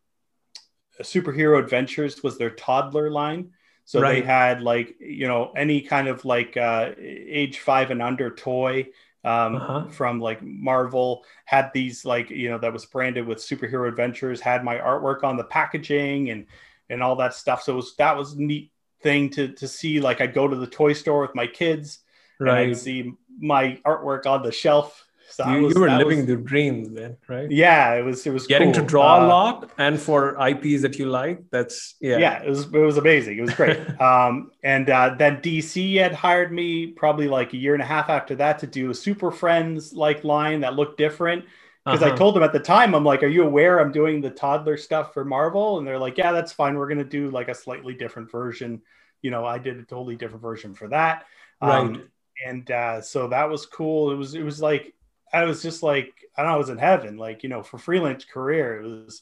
[1.01, 3.51] superhero adventures was their toddler line.
[3.85, 8.29] So they had like you know any kind of like uh, age five and under
[8.29, 8.87] toy
[9.23, 9.87] um, Uh-huh.
[9.87, 14.65] from like Marvel had these like you know that was branded with superhero adventures had
[14.65, 16.45] my artwork on the packaging and
[16.89, 17.63] and all that stuff.
[17.63, 20.01] So it was that was a neat thing to to see.
[20.01, 21.99] Like I'd go to the toy store with my kids
[22.39, 22.49] and.
[22.71, 25.06] I'd see my artwork on the shelf.
[25.37, 27.49] So you, was- you were living was- the dream then, right?
[27.51, 28.81] yeah, it was it was Getting cool.
[28.83, 31.37] to draw a Uh, lot and for IPs that you like.
[31.51, 32.17] That's yeah.
[32.17, 32.35] Yeah.
[32.43, 33.37] it was it was amazing.
[33.37, 33.77] It was great.
[34.09, 38.09] um, and uh, then DC had hired me probably like a year and a half
[38.09, 41.45] after that to do a Super Friends like line that looked different.
[41.85, 42.17] Because I Uh-huh.
[42.17, 45.13] told them at the time, I'm like, "Are you aware I'm doing the toddler stuff
[45.13, 46.75] for Marvel?" And they're like, "Yeah, that's fine.
[46.77, 48.81] We're gonna do like a slightly different version."
[49.21, 51.25] You know, I did a totally different version for that.
[51.61, 52.01] Um, Right.
[52.45, 54.11] and uh, so that was cool.
[54.11, 54.93] It was it was like
[55.33, 57.17] I was just like I know, I was in heaven.
[57.17, 59.21] Like you know, for freelance career, it was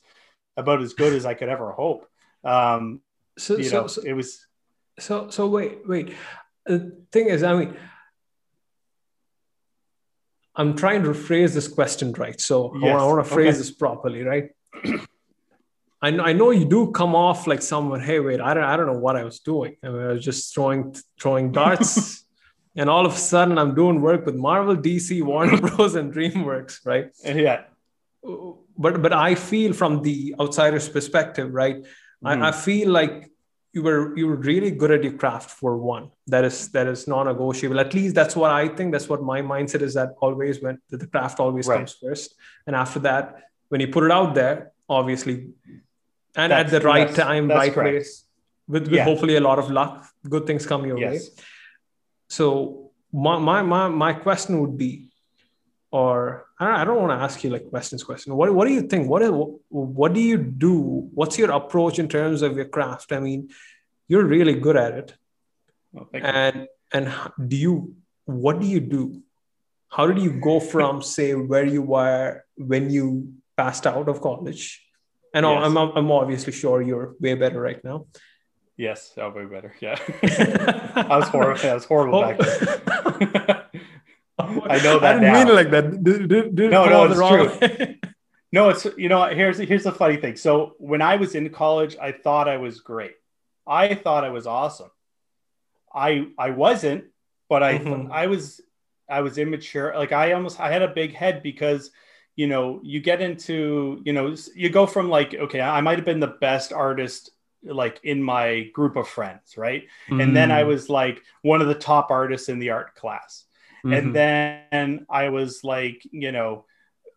[0.58, 2.08] about as good as I could ever hope.
[2.44, 3.02] Um,
[3.38, 4.46] So, you so, know, so, it was
[5.00, 6.16] so, so wait, wait.
[6.66, 7.78] The thing is, I mean,
[10.56, 12.40] I'm trying to phrase this question right.
[12.40, 13.58] So I Yes, want, I want to phrase okay.
[13.58, 14.50] this properly, right?
[16.02, 18.00] I know, I know you do come off like someone.
[18.00, 19.76] Hey, wait, I don't, I don't know what I was doing.
[19.84, 22.25] I, mean, I was just throwing, throwing darts,
[22.76, 26.86] and all of a sudden, I'm doing work with Marvel, DC, Warner Bros, and DreamWorks,
[26.86, 27.08] right?
[27.24, 27.62] yeah.
[28.78, 31.78] but but I feel from the outsider's perspective, right?
[32.24, 32.44] Mhm.
[32.44, 33.32] I, I feel like
[33.74, 36.10] you were you were really good at your craft for one.
[36.28, 37.80] That is that is non-negotiable.
[37.80, 38.92] At least that's what I think.
[38.94, 39.94] That's what my mindset is.
[39.94, 41.78] That always when that the craft always Right.
[41.78, 42.36] comes first,
[42.68, 43.26] and after that,
[43.70, 45.36] when you put it out there, obviously,
[46.36, 47.90] and That's- at the right time, right correct.
[47.96, 48.24] place,
[48.68, 49.04] with, with Yeah.
[49.10, 51.20] hopefully a lot of luck, good things come your way.
[52.30, 55.10] So my, my my my question would be,
[55.92, 58.04] or I don't, I don't want to ask you like questions.
[58.04, 58.36] Question.
[58.36, 59.10] What what do you think?
[59.10, 59.32] What is
[59.70, 61.10] what do you do?
[61.14, 63.12] What's your approach in terms of your craft?
[63.12, 63.50] I mean,
[64.08, 65.14] you're really good at it,
[65.94, 66.30] Well, thank you.
[66.30, 67.14] and and
[67.50, 67.96] do you
[68.26, 69.22] what do you do?
[69.90, 74.82] How did you go from say where you were when you passed out of college?
[75.34, 75.64] And Yes.
[75.66, 78.08] I'm I'm obviously sure you're way better right now.
[78.78, 79.74] Yes, that would be better.
[79.80, 79.98] Yeah.
[80.96, 81.62] I was horrible.
[81.62, 83.62] That was horrible back then.
[84.38, 85.34] I know that I didn't now.
[85.34, 86.04] mean it like that.
[86.04, 87.16] Did, did, did No, no, it's
[87.70, 87.96] true.
[88.52, 90.38] No, it's you know here's here's the funny thing.
[90.38, 93.12] So when I was in college, I thought I was great.
[93.68, 94.92] I thought I was awesome.
[95.94, 97.06] I I wasn't,
[97.50, 98.12] but I Mhm.
[98.12, 98.62] I was
[99.10, 99.94] I was immature.
[99.96, 101.92] Like I almost I had a big head because
[102.38, 106.06] you know you get into you know you go from like okay I might have
[106.06, 107.32] been the best artist
[107.66, 110.68] like in my group of friends right and then I Mm.
[110.68, 113.46] was like one of the top artists in the art class
[113.84, 113.98] Mhm.
[113.98, 116.66] and then I was like, you know,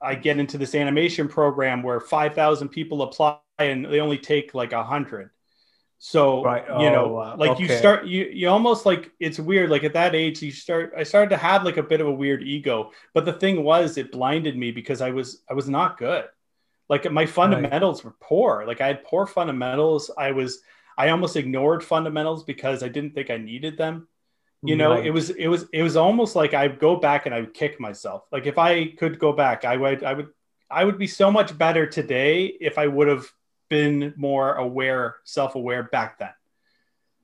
[0.01, 4.73] I get into this animation program where 5,000 people apply and they only take like
[4.73, 5.31] a hundred.
[5.99, 6.65] So, Right.
[6.69, 7.37] you know, wow.
[7.37, 9.69] like you start, you, you almost like, it's weird.
[9.71, 12.13] Like at that age, you start, I started to have like a bit of a
[12.13, 15.99] weird ego, but the thing was it blinded me because I was, I was not
[15.99, 16.27] good.
[16.89, 18.65] Like my fundamentals were poor.
[18.67, 20.11] Like I had poor fundamentals.
[20.17, 20.61] I was,
[20.97, 24.09] I almost ignored fundamentals because I didn't think I needed them
[24.65, 25.07] you know Right.
[25.07, 27.79] it was it was it was almost like i'd go back and i would kick
[27.79, 30.31] myself like if i could go back i would i would
[30.69, 33.25] i would be so much better today if i would have
[33.69, 36.33] been more aware self-aware back then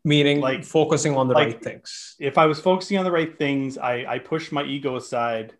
[0.04, 3.10] meaning like- like focusing on the like- right things if I was focusing on the
[3.10, 5.54] right things, I, I pushed my ego aside,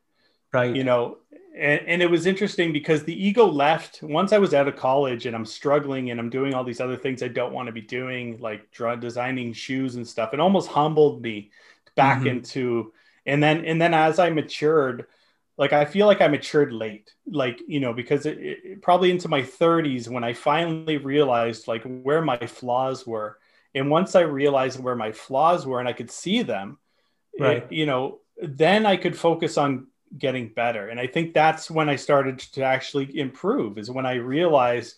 [0.53, 1.19] right you know,
[1.55, 5.27] and, and it was interesting because the ego left once I was out of college
[5.27, 7.83] and I'm struggling and I'm doing all these other things I don't want to be
[7.83, 10.35] doing, like draw, designing shoes and stuff.
[10.35, 11.51] It almost humbled me
[11.97, 12.27] back Mhm.
[12.27, 12.93] into,
[13.27, 15.07] and then, and then as I matured,
[15.57, 19.29] like I feel like I matured late, like, you know, because it, it probably into
[19.29, 23.39] my 30s when I finally realized like where my flaws were.
[23.75, 26.79] And once I realized where my flaws were and I could see them,
[27.35, 27.71] it- Right.
[27.71, 29.89] you know, then I could focus on
[30.19, 30.89] getting better.
[30.89, 34.97] And I think that's when I started to actually improve, is when I realized,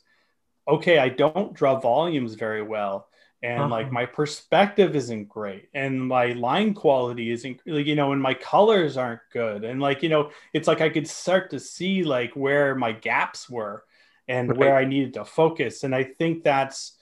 [0.68, 3.08] okay, I don't draw volumes very well.
[3.42, 3.70] And Uh-huh.
[3.70, 8.34] like my perspective isn't great, and my line quality isn't, like, you know, and my
[8.34, 9.62] colors aren't good.
[9.64, 13.48] And like, you know, it's like I could start to see like where my gaps
[13.50, 13.84] were
[14.26, 14.56] and Right.
[14.56, 15.84] where I needed to focus.
[15.84, 16.94] And I think that's,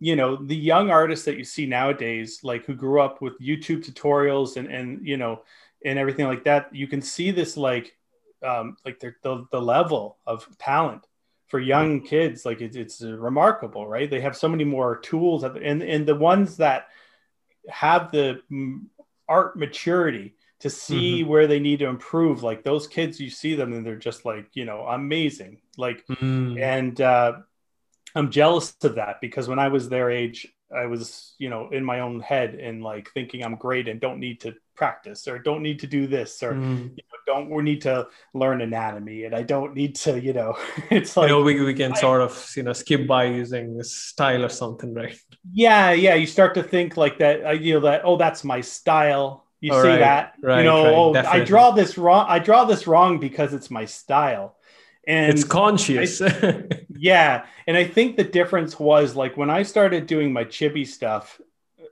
[0.00, 3.84] you know the young artists that you see nowadays like who grew up with youtube
[3.84, 5.42] tutorials and and you know
[5.84, 7.96] and everything like that you can see this like
[8.46, 11.06] um like the the, the level of talent
[11.48, 12.44] for young kids.
[12.44, 14.08] Like it's, it's remarkable right?
[14.08, 16.88] They have so many more tools the, and and the ones that
[17.68, 18.80] have the mm,
[19.28, 23.72] art maturity to see where they need to improve like those kids you see them
[23.72, 25.60] and they're just like you know amazing.
[25.76, 26.60] Like Mm.
[26.60, 27.32] and uh,
[28.14, 31.82] I'm jealous of that because when I was their age, I was you know in
[31.84, 35.62] my own head and like thinking I'm great and don't need to practice or don't
[35.62, 36.90] need to do this or Mm.
[36.96, 40.56] you know, don't we need to learn anatomy and I don't need to you know
[40.90, 43.82] it's like you know we, we can I- sort of you know skip by using
[43.82, 45.18] style or something right?
[45.52, 48.60] Yeah yeah you start to think like that uh, you know that oh that's my
[48.60, 49.44] style.
[49.60, 50.34] You Oh, see right, that?
[50.40, 53.70] Right, you know right, oh I draw this wrong I draw this wrong because it's
[53.70, 54.54] my style.
[55.06, 56.20] And it's conscious
[56.98, 61.40] Yeah, and I think the difference was like when I started doing my chibi stuff,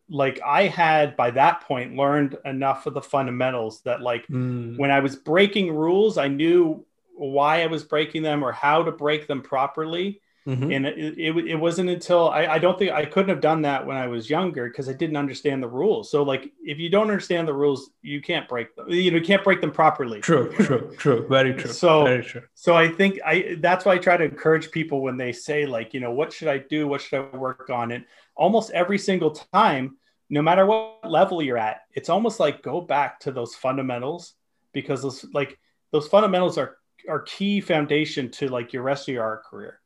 [0.08, 4.76] like I had by that point learned enough of the fundamentals that like Mm.
[4.78, 6.84] when I was breaking rules, I knew
[7.14, 10.20] why I was breaking them or how to break them properly.
[10.46, 10.74] Mhm.
[10.74, 13.84] And it, it, it wasn't until I, I don't think I couldn't have done that
[13.84, 16.08] when I was younger because I didn't understand the rules.
[16.08, 18.88] So like if you don't understand the rules, you can't break them.
[18.88, 20.20] You know, you can't break them properly.
[20.20, 23.98] true true true very true So- very true So I think I that's why I
[23.98, 26.86] try to encourage people when they say like, you know, what should I do?
[26.86, 27.90] What should I work on?
[27.90, 28.04] And
[28.36, 29.96] almost every single time,
[30.30, 34.34] no matter what level you're at, it's almost like go back to those fundamentals
[34.72, 35.58] because those like
[35.90, 36.76] those fundamentals are
[37.08, 39.80] are key foundation to like your rest of your art career.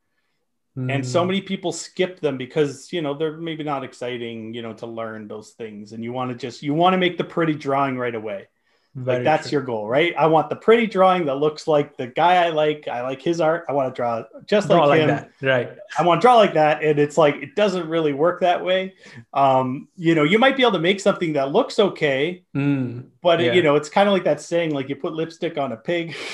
[0.77, 1.27] And so Mm.
[1.27, 5.27] many people skip them because you know they're maybe not exciting, you know, to learn
[5.27, 5.91] those things.
[5.91, 8.47] And you want to just you want to make the pretty drawing right away.
[8.95, 9.57] Very like that's true.
[9.59, 10.13] your goal right?
[10.17, 12.87] I want the pretty drawing that looks like the guy i like.
[12.89, 13.65] I like his art.
[13.69, 15.07] I want to draw just Draw like, like him.
[15.07, 15.69] that right.
[15.97, 18.93] I want to draw like that and it's like it doesn't really work that way.
[19.33, 23.07] Um you know you might be able to make something that looks okay Mm.
[23.21, 25.71] but it- you know it's kind of like that saying like you put lipstick on
[25.73, 26.15] a pig.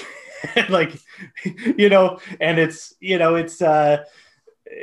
[0.69, 0.93] Like
[1.77, 4.03] you know and it's you know it's uh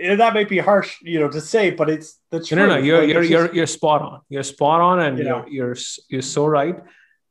[0.03, 2.75] and that might be harsh you know to say but it's the truth No, no,
[2.77, 2.81] no.
[2.89, 4.21] You're Like, you're it's you're you're spot on.
[4.29, 5.47] You're spot on, and You you're know.
[5.57, 5.77] you're
[6.11, 6.77] you're so right.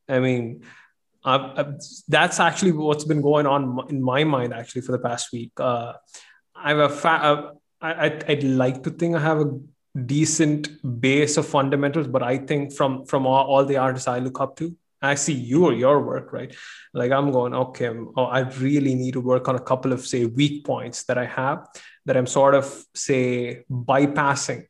[0.09, 0.63] I mean,
[1.23, 1.73] I've, I've,
[2.07, 5.51] that's actually what's been going on in my mind actually for the past week.
[5.57, 5.93] Uh,
[6.55, 9.49] I have a fa- I, I I'd like to think I have a
[10.05, 10.69] decent
[11.01, 14.55] base of fundamentals, but I think from from all, all the artists I look up
[14.57, 16.53] to, I see your your work right.
[16.93, 20.25] Like I'm going, okay, oh, I really need to work on a couple of say
[20.25, 21.67] weak points that I have
[22.05, 24.65] that I'm sort of say bypassing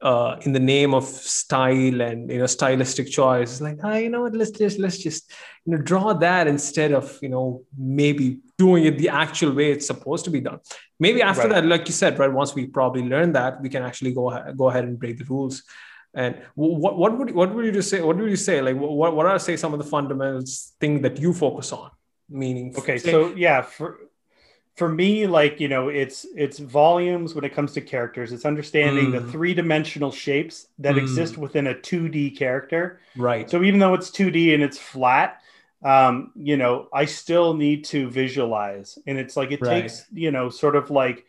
[0.00, 3.52] uh, in the name of style and you know stylistic choice.
[3.52, 4.34] It's like, ah, you know what?
[4.34, 5.30] Let's just let's just
[5.64, 9.86] you know draw that instead of you know maybe doing it the actual way it's
[9.86, 10.58] supposed to be done.
[10.98, 11.62] Maybe after Right.
[11.62, 12.32] that, like you said, right?
[12.32, 15.24] Once we probably learn that, we can actually go ahead, go ahead and break the
[15.24, 15.62] rules.
[16.14, 18.00] And what what would what would you just say?
[18.02, 18.60] What would you say?
[18.60, 21.90] Like what what are say some of the fundamentals thing that you focus on?
[22.28, 23.98] Meaning, okay say- so yeah for
[24.76, 29.10] for me like you know it's it's volumes when it comes to characters it's understanding
[29.10, 29.20] the Mm.
[29.20, 30.98] three-dimensional shapes that Mm.
[30.98, 35.40] exist within a 2d character right, so even though it's 2d and it's flat
[35.84, 39.64] um you know i still need to visualize and it's like it Right.
[39.64, 41.26] takes you know sort of like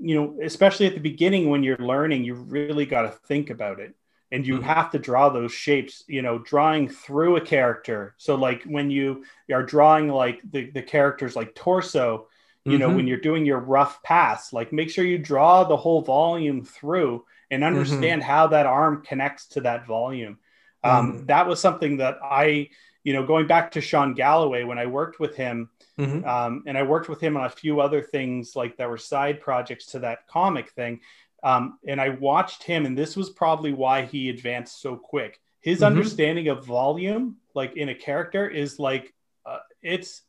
[0.00, 3.80] you know especially at the beginning when you're learning you really got to think about
[3.80, 3.94] it
[4.32, 4.60] and you Mhm.
[4.60, 9.24] have to draw those shapes you know drawing through a character so like when you
[9.52, 12.26] are drawing like the, the characters like torso
[12.66, 12.96] you know Mhm.
[12.96, 17.24] when you're doing your rough pass like make sure you draw the whole volume through
[17.50, 17.66] and Mm-hmm.
[17.66, 20.38] understand how that arm connects to that volume
[20.84, 21.26] um, Mhm.
[21.26, 22.68] that was something that i
[23.04, 26.26] you know going back to sean galloway when i worked with him Mhm.
[26.26, 29.40] um, and I worked with him on a few other things like that were side
[29.40, 31.00] projects to that comic thing.
[31.42, 35.40] Um, and I watched him, and this was probably why he advanced so quick.
[35.60, 35.86] His Mhm.
[35.86, 39.14] understanding of volume, like in a character, is like
[39.44, 40.22] uh, it's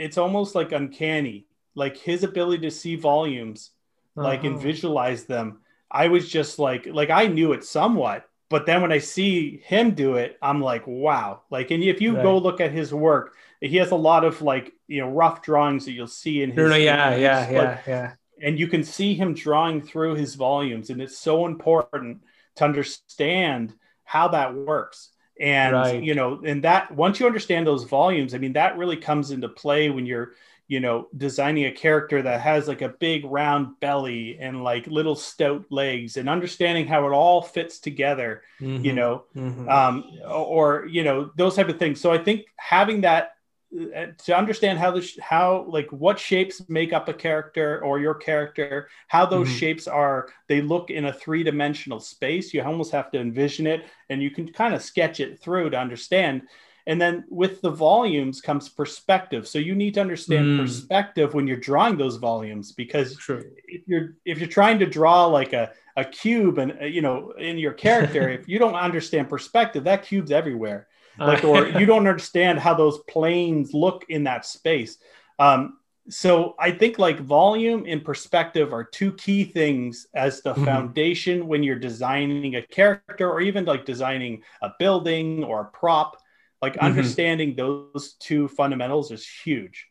[0.00, 1.46] it's almost like uncanny.
[1.74, 3.70] Like his ability to see volumes,
[4.16, 4.62] like and Uh-huh.
[4.62, 5.60] visualize them.
[5.90, 9.92] I was just like, like I knew it somewhat, but then when I see him
[9.94, 11.42] do it, I'm like, wow.
[11.50, 14.72] Like, and if you go look at his work, he has a lot of like
[14.88, 16.56] you know rough drawings that you'll see in his.
[16.78, 18.12] Yeah, yeah, like, yeah, yeah.
[18.42, 22.22] and you can see him drawing through his volumes and it's so important
[22.56, 23.74] to understand
[24.04, 26.02] how that works and Right.
[26.02, 29.48] you know and that once you understand those volumes i mean that really comes into
[29.48, 30.32] play when you're
[30.68, 35.16] you know designing a character that has like a big round belly and like little
[35.16, 38.42] stout legs and understanding how it all fits together
[38.80, 38.94] you Mhm.
[38.94, 39.66] know Mhm.
[39.68, 42.00] um, or you know those type of things.
[42.00, 43.32] So I think having that
[43.72, 48.14] to understand how the sh- how like what shapes make up a character or your
[48.14, 49.56] character, how those Mhm.
[49.58, 52.52] shapes are they look in a three dimensional space.
[52.52, 55.78] You almost have to envision it, and you can kind of sketch it through to
[55.78, 56.42] understand.
[56.86, 59.46] And then with the volumes comes perspective.
[59.46, 60.56] So you need to understand Mm.
[60.56, 63.20] perspective when you're drawing those volumes because
[63.66, 67.32] if you're if you're trying to draw like a a cube and uh, you know
[67.38, 70.88] in your character if you don't understand perspective that cube's everywhere
[71.26, 74.98] like or you don't understand how those planes look in that space
[75.38, 80.64] um so i think like volume and perspective are two key things as the Mhm.
[80.64, 86.16] foundation when you're designing a character or even like designing a building or a prop
[86.62, 86.84] like Mhm.
[86.84, 89.86] understanding those two fundamentals is huge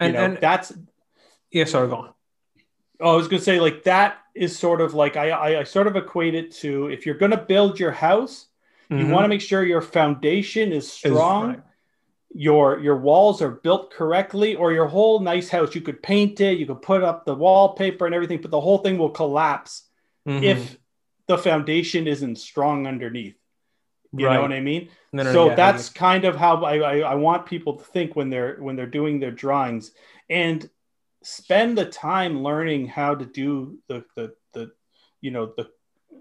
[0.00, 0.72] and, you know and that's
[1.50, 2.14] yeah, sorry, go on.
[3.00, 5.64] Oh, I was going to say like that is sort of like I, I I
[5.64, 8.46] sort of equate it to if you're going to build your house,
[8.98, 9.10] you Mhm.
[9.10, 11.62] want to make sure your foundation is strong, right.
[12.34, 16.58] your your walls are built correctly, or your whole nice house you could paint it,
[16.58, 19.88] you could put up the wallpaper and everything, but the whole thing will collapse
[20.26, 20.42] Mhm.
[20.44, 20.78] if
[21.26, 23.36] the foundation isn't strong underneath.
[24.14, 24.34] You Right.
[24.34, 24.90] know what I mean?
[25.12, 28.14] No, no, so yeah, that's kind of how I, I, I want people to think
[28.16, 29.92] when they're when they're doing their drawings
[30.28, 30.68] and
[31.22, 34.72] spend the time learning how to do the the, the
[35.20, 35.70] you know the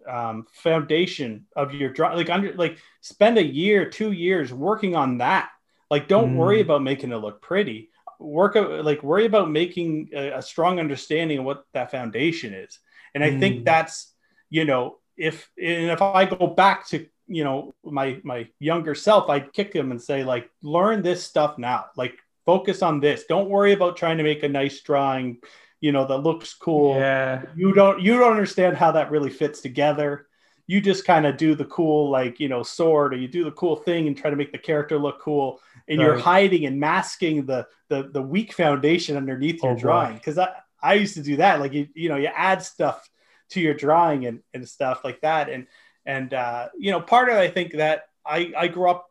[0.08, 5.18] um, foundation of your draw like under like spend a year two years working on
[5.20, 5.50] that.
[5.90, 6.38] Like don't Mm.
[6.38, 7.90] worry about making it look pretty.
[8.20, 12.80] Work like worry about making a, a strong understanding of what that foundation is.
[13.16, 13.40] And i Mm.
[13.40, 14.14] think that's
[14.50, 19.30] you know if and if i go back to you know my my younger self
[19.30, 21.86] i'd kick him and say like learn this stuff now.
[21.96, 23.26] Like focus on this.
[23.26, 25.38] Don't worry about trying to make a nice drawing
[25.82, 26.96] you know that looks cool.
[26.96, 27.44] Yeah.
[27.56, 30.28] you don't you don't understand how that really fits together.
[30.68, 33.52] You just kind of do the cool like you know sword or you do the
[33.52, 35.60] cool thing and try to make the character look cool.
[35.90, 39.82] And you're hiding and masking the the, the weak foundation underneath your Oh, boy.
[39.82, 40.14] drawing.
[40.16, 41.60] Because I, I used to do that.
[41.60, 43.10] Like you you know you add stuff
[43.50, 45.50] to your drawing and, and stuff like that.
[45.50, 45.68] And
[46.06, 49.11] and uh, you know part of i think that i i grew up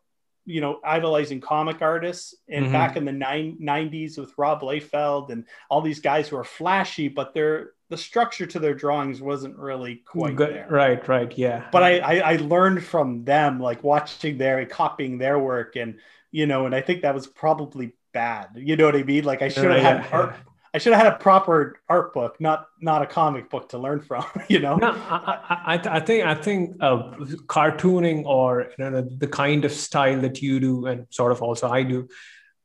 [0.51, 2.72] you know idolizing comic artists and Mhm.
[2.72, 7.09] back in the nine, 90s with rob Liefeld and all these guys who are flashy
[7.09, 10.55] but their the structure to their drawings wasn't really quite Good.
[10.55, 11.68] there Right, right, yeah.
[11.72, 15.98] but I, I I learned from them like watching their copying their work and
[16.30, 19.42] you know and I think that was probably bad you know what I mean like
[19.42, 20.36] I should have Yeah, had yeah, art
[20.75, 24.01] I should have had a proper art book not not a comic book to learn
[24.01, 26.97] from you know No, I, I, I- think I think uh,
[27.57, 31.68] cartooning or you know, the kind of style that you do and sort of also
[31.68, 32.09] I do.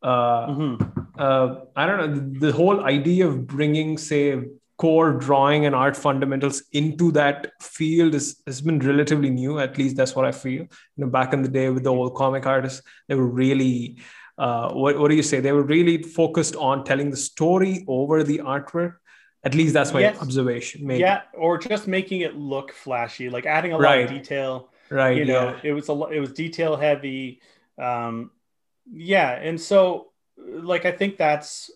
[0.04, 0.74] Uh, Mhm.
[1.18, 4.24] uh, I don't know the whole idea of bringing, say,
[4.78, 9.58] core drawing and art fundamentals into that field is has been relatively new.
[9.58, 10.62] At least that's what I feel.
[10.96, 13.98] You know, back in the day with the old comic artists, they were really.
[14.38, 15.40] Uh, what, what do you say?
[15.40, 18.96] They were really focused on telling the story over the artwork.
[19.44, 20.20] At least that's my Yes.
[20.22, 20.86] observation.
[20.88, 21.02] Maybe.
[21.02, 25.18] yeah or just making it look flashy like adding a lot of detail Right.
[25.18, 25.60] you know yeah.
[25.70, 27.42] it was a it was detail heavy
[27.78, 28.32] um
[28.92, 31.70] yeah and so like i think that's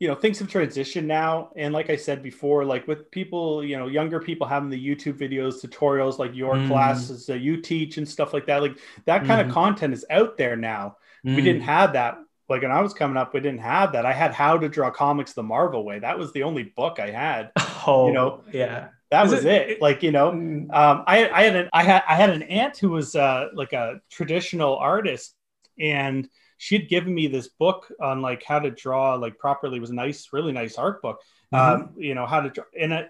[0.00, 3.76] you know things have transitioned now and like i said before like with people you
[3.78, 6.68] know younger people having the youtube videos tutorials like your Mm.
[6.68, 8.76] classes that you teach and stuff like that like
[9.06, 9.46] that kind Mhm.
[9.48, 10.96] of content is out there now
[11.26, 11.44] we Mm.
[11.44, 12.18] didn't have that
[12.48, 14.90] like when i was coming up we didn't have that i had how to draw
[14.90, 17.50] comics the marvel way that was the only book i had
[17.88, 18.88] Oh, you know, yeah.
[19.10, 20.72] that Is was it- it, like you know Mm.
[20.74, 23.72] um, I, I had an I had I had an aunt who was uh, like
[23.72, 25.34] a traditional artist,
[25.78, 29.76] and she'd given me this book on like how to draw like properly.
[29.76, 31.20] It was a nice, really nice art book.
[31.52, 33.06] Um, you know how to draw, and I,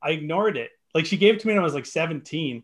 [0.00, 0.70] I ignored it.
[0.94, 2.62] Like she gave it to me when I was like seventeen,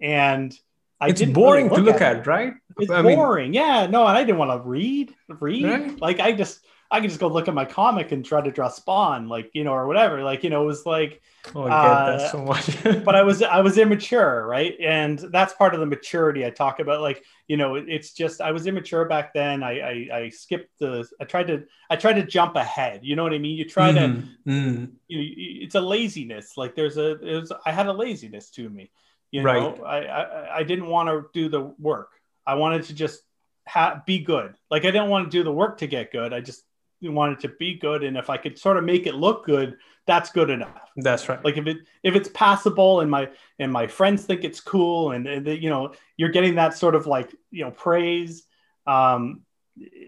[0.00, 0.56] and
[1.02, 2.02] I It's boring really to look it.
[2.02, 2.54] at, right?
[2.78, 3.52] It's I mean- boring.
[3.54, 5.14] yeah, no, and I didn't want to read.
[5.28, 6.00] Read Right.
[6.00, 8.68] like I just I can just go look at my comic and try to draw
[8.68, 10.22] Spawn, like you know, or whatever.
[10.22, 11.22] Like you know, it was like
[11.56, 12.66] Oh, I get Uh, that so much.
[13.04, 14.74] but I was I was immature, right?
[14.80, 17.00] And that's part of the maturity I talk about.
[17.00, 19.62] Like you know, it's just I was immature back then.
[19.62, 21.08] I I, I skipped the.
[21.20, 23.00] I tried to I tried to jump ahead.
[23.02, 23.56] You know what I mean?
[23.56, 24.00] You try to.
[24.00, 24.90] Mhm, mhm.
[25.08, 26.56] You, you- it's a laziness.
[26.56, 28.90] Like there's a there's I had a laziness to me.
[29.32, 29.80] You know, Right.
[29.84, 32.10] I, I I didn't want to do the work.
[32.46, 33.22] I wanted to just
[33.66, 34.54] ha- be good.
[34.70, 36.32] Like I didn't want to do the work to get good.
[36.32, 36.62] I just
[37.02, 39.76] wanted to be good, and if I could sort of make it look good,
[40.06, 41.42] that's good enough That's right.
[41.44, 45.26] like if it if it's passable and my and my friends think it's cool and,
[45.26, 48.42] and you know you're getting that sort of like you know praise
[48.86, 49.42] um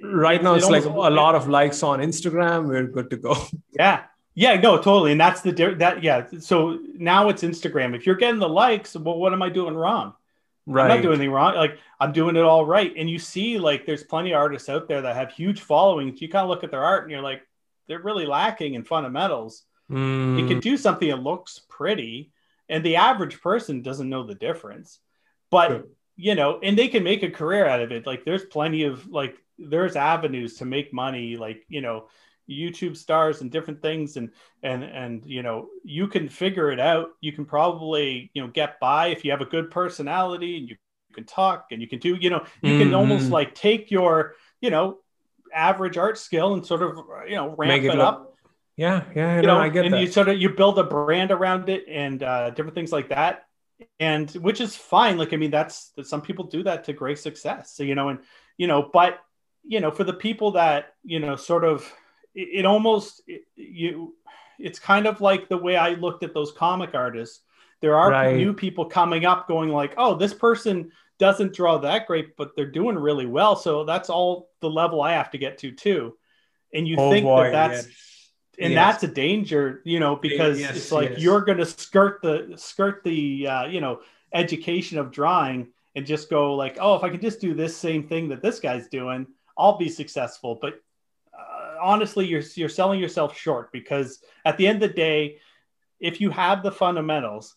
[0.02, 3.36] right now it it's like a lot of likes on instagram we're good to go
[3.78, 4.04] yeah
[4.34, 7.94] yeah no totally and that's the that yeah so now it's instagram.
[7.94, 10.14] If you're getting the likes well what am i doing wrong?
[10.66, 13.58] Right i'm not doing anything wrong like i'm doing it all right and you see
[13.58, 16.20] like there's plenty of artists out there that have huge followings.
[16.20, 17.42] You kind of look at their art and you're like
[17.86, 19.64] they're really lacking in fundamentals.
[19.90, 22.32] Mm, it can do something that looks pretty
[22.70, 25.00] and the average person doesn't know the difference
[25.50, 25.88] but True.
[26.16, 28.06] you know and they can make a career out of it.
[28.06, 32.08] Like there's plenty of like there's avenues to make money like you know
[32.48, 34.30] youtube stars and different things and
[34.62, 38.78] and and you know you can figure it out you can probably you know get
[38.80, 40.76] by if you have a good personality and you
[41.14, 42.96] can talk and you can do you know you can Mhm.
[42.96, 44.98] almost like take your you know
[45.54, 48.34] average art skill and sort of you know ramp it it, look- up
[48.76, 50.84] yeah yeah you no, know, i get and that you sort of you build a
[50.84, 53.46] brand around it and uh, different things like that,
[54.00, 55.18] and which is fine.
[55.18, 57.72] Like I mean, that's that some people do that to great success.
[57.74, 58.20] So you know, and
[58.58, 59.18] you know, but
[59.66, 61.90] you know, for the people that you know, sort of,
[62.34, 64.14] it, it almost it, you,
[64.58, 67.40] it's kind of like the way I looked at those comic artists.
[67.80, 68.22] There are Right.
[68.22, 72.70] new people coming up, going like, oh, this person doesn't draw that great, but they're
[72.70, 73.56] doing really well.
[73.56, 76.16] So that's all the level I have to get to too.
[76.72, 78.30] And you Oh, think boy, that that's yes.
[78.58, 78.76] and Yes.
[78.76, 83.02] that's a danger you know because Yes, it's like you're going to skirt the skirt
[83.04, 84.00] the uh, you know
[84.32, 88.06] education of drawing and just go like oh if i can just do this same
[88.06, 89.26] thing that this guy's doing
[89.58, 90.80] i'll be successful but
[91.80, 95.38] honestly you're you're selling yourself short because at the end of the day
[96.00, 97.54] if you have the fundamentals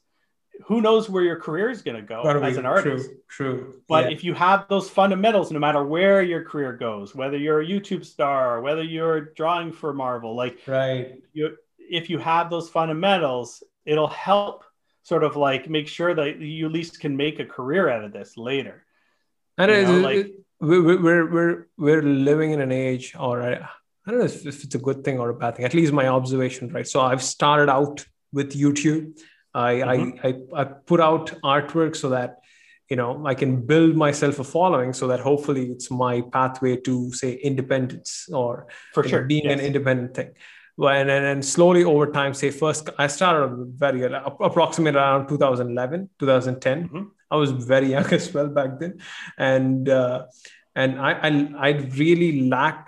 [0.65, 3.18] who knows where your career is going to go Gotta as be an artist true
[3.30, 4.11] true but yeah.
[4.15, 8.03] if you have those fundamentals, no matter where your career goes, whether you're a YouTube
[8.03, 14.07] star, whether you're drawing for Marvel, like right you, if you have those fundamentals, it'll
[14.09, 14.63] help
[15.03, 18.11] sort of like make sure that you at least can make a career out of
[18.11, 18.84] this later.
[19.57, 23.70] and You it's, know, like- we- we- we're we're we're living in an age or
[24.08, 25.91] I, don't know if, if it's a good thing or a bad thing at least
[25.93, 29.20] my observation right so i've started out with youtube
[29.53, 30.20] I, Mhm.
[30.24, 32.32] I I I put out artwork so that
[32.91, 36.93] you know I can build myself a following so that hopefully it's my pathway to
[37.22, 38.49] say independence or
[38.93, 39.26] For you know, sure.
[39.34, 39.60] being Yes.
[39.60, 40.30] an independent thing.
[40.80, 43.49] And, and, and slowly over time, say first, I started
[43.86, 44.14] very young,
[44.49, 46.89] approximately around 2011, 2010.
[46.89, 47.05] Mhm.
[47.32, 48.93] I was very young as well back then,
[49.53, 50.18] and uh,
[50.82, 51.30] and I, I
[51.68, 51.70] I
[52.03, 52.88] really lacked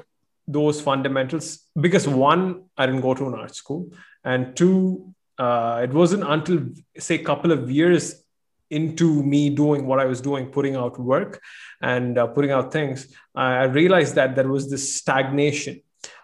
[0.51, 3.91] those fundamentals because one, I didn't go to an art school,
[4.23, 6.59] and two, uh, it wasn't until
[6.97, 8.23] say a couple of years
[8.69, 11.41] into me doing what I was doing, putting out work
[11.81, 15.81] and uh, putting out things, I realized that there was this stagnation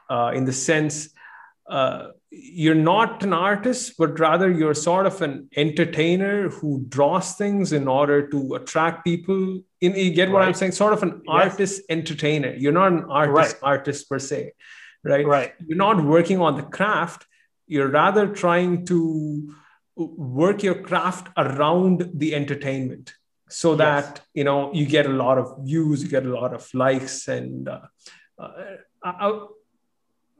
[0.09, 1.09] uh, in the sense
[1.67, 7.71] uh, you're not an artist, but rather you're sort of an entertainer who draws things
[7.71, 9.61] in order to attract people.
[9.81, 10.73] In you get what I'm saying?
[10.73, 11.51] Sort of an Yes.
[11.51, 12.53] artist entertainer.
[12.53, 14.51] You're not an artist artist per se,
[15.03, 15.25] right?
[15.25, 15.53] Right.
[15.65, 17.25] You're not working on the craft.
[17.67, 18.97] You're rather trying to
[19.95, 23.13] work your craft around the entertainment
[23.49, 23.77] so Yes.
[23.79, 27.27] that you know you get a lot of views you get a lot of likes
[27.27, 27.79] and uh,
[28.37, 28.51] uh,
[29.03, 29.45] I-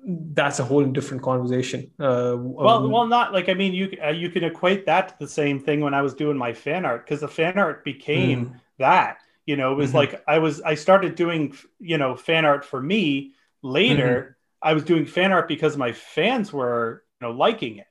[0.07, 4.09] that's a whole different conversation uh, Well, um, well, not like I mean, you uh,
[4.09, 7.05] you can equate that to the same thing when I was doing my fan art
[7.05, 9.17] because the fan art became mm, that.
[9.45, 9.93] You know, it was Mhm.
[9.93, 14.31] like I was I started doing you know fan art for me later.
[14.31, 14.35] Mm-hmm.
[14.61, 17.87] I was doing fan art because my fans were you know liking it.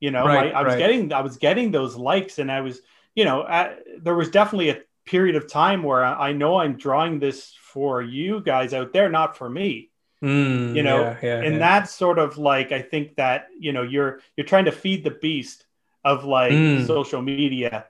[0.00, 0.76] You know, Right, I, I was right.
[0.76, 2.80] getting I was getting those likes, and I was
[3.14, 6.76] you know at, there was definitely a period of time where I, I know I'm
[6.78, 9.90] drawing this for you guys out there, not for me
[10.22, 11.58] mm, you know, yeah, yeah, and yeah.
[11.58, 15.10] that's sort of like i think that you know you're you're trying to feed the
[15.10, 15.66] beast
[16.04, 16.86] of like Mm.
[16.86, 17.86] social media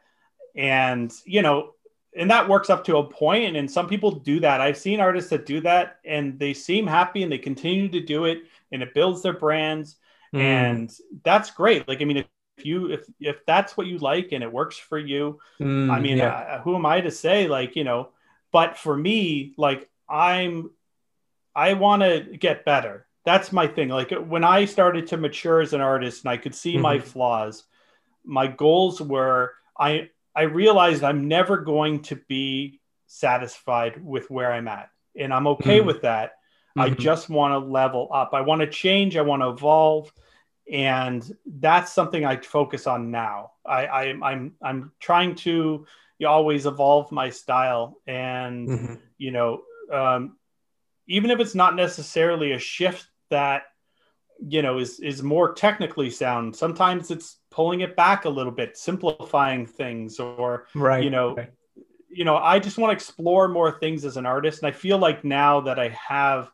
[0.57, 1.73] and you know
[2.17, 5.01] and that works up to a point and, and some people do that i've seen
[5.01, 8.39] artists that do that and they seem happy and they continue to do it
[8.73, 9.97] and it builds their brands
[10.33, 10.93] Mm, and
[11.25, 12.27] that's great like i mean if
[12.65, 16.19] you if if that's what you like and it works for you mm, I mean,
[16.19, 16.29] yeah.
[16.29, 18.09] uh, who am I to say, like, you know,
[18.51, 20.71] but for me, like, I'm,
[21.57, 23.07] I want to get better.
[23.25, 23.89] that's my thing.
[23.89, 26.83] Like when I started to mature as an artist and I could see mm-hmm.
[26.83, 27.65] my flaws,
[28.25, 34.69] my goals were I I realized I'm never going to be satisfied with where I'm
[34.69, 34.91] at.
[35.19, 35.87] And I'm okay mm-hmm.
[35.87, 36.33] with that.
[36.77, 36.81] Mm-hmm.
[36.83, 38.31] I just want to level up.
[38.35, 40.13] I want to change, I want to evolve.
[40.71, 43.53] And that's something I focus on now.
[43.65, 45.87] I, I I'm I'm trying to
[46.25, 48.95] always evolve my style and mm-hmm.
[49.19, 50.37] you know um,
[51.07, 53.65] even if it's not necessarily a shift that
[54.41, 58.77] you know is is more technically sound sometimes it's pulling it back a little bit
[58.77, 61.53] simplifying things or right you know right.
[62.09, 64.99] you know i just want to explore more things as an artist and i feel
[64.99, 66.51] like now that i have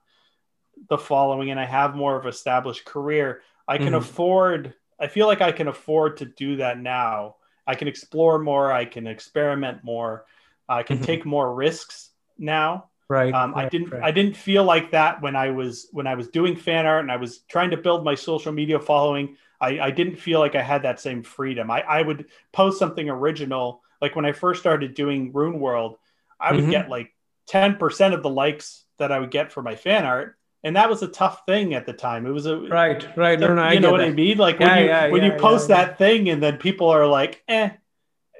[0.88, 3.96] the following and i have more of established career i can mm-hmm.
[3.96, 7.34] afford i feel like i can afford to do that now
[7.66, 10.24] i can explore more i can experiment more
[10.68, 11.05] i can mm-hmm.
[11.05, 13.34] take more risks now Right.
[13.34, 13.90] Um, right I didn't.
[13.90, 14.02] right.
[14.02, 17.12] I didn't feel like that when I was when I was doing fan art and
[17.12, 19.36] I was trying to build my social media following.
[19.60, 21.70] I, I didn't feel like I had that same freedom.
[21.70, 23.82] I, I would post something original.
[24.00, 25.98] Like when I first started doing Ruin World,
[26.40, 26.70] I would mm-hmm.
[26.70, 27.12] get like
[27.46, 30.88] ten percent of the likes that I would get for my fan art, and that
[30.88, 32.24] was a tough thing at the time.
[32.24, 33.38] It was a right, right.
[33.38, 34.08] No, no, you know what that.
[34.08, 34.38] I mean?
[34.38, 37.06] Like yeah, when you yeah, when yeah, you post that thing, and then people are
[37.06, 37.70] like, "eh,"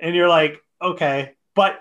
[0.01, 1.79] and you're like, "Okay," but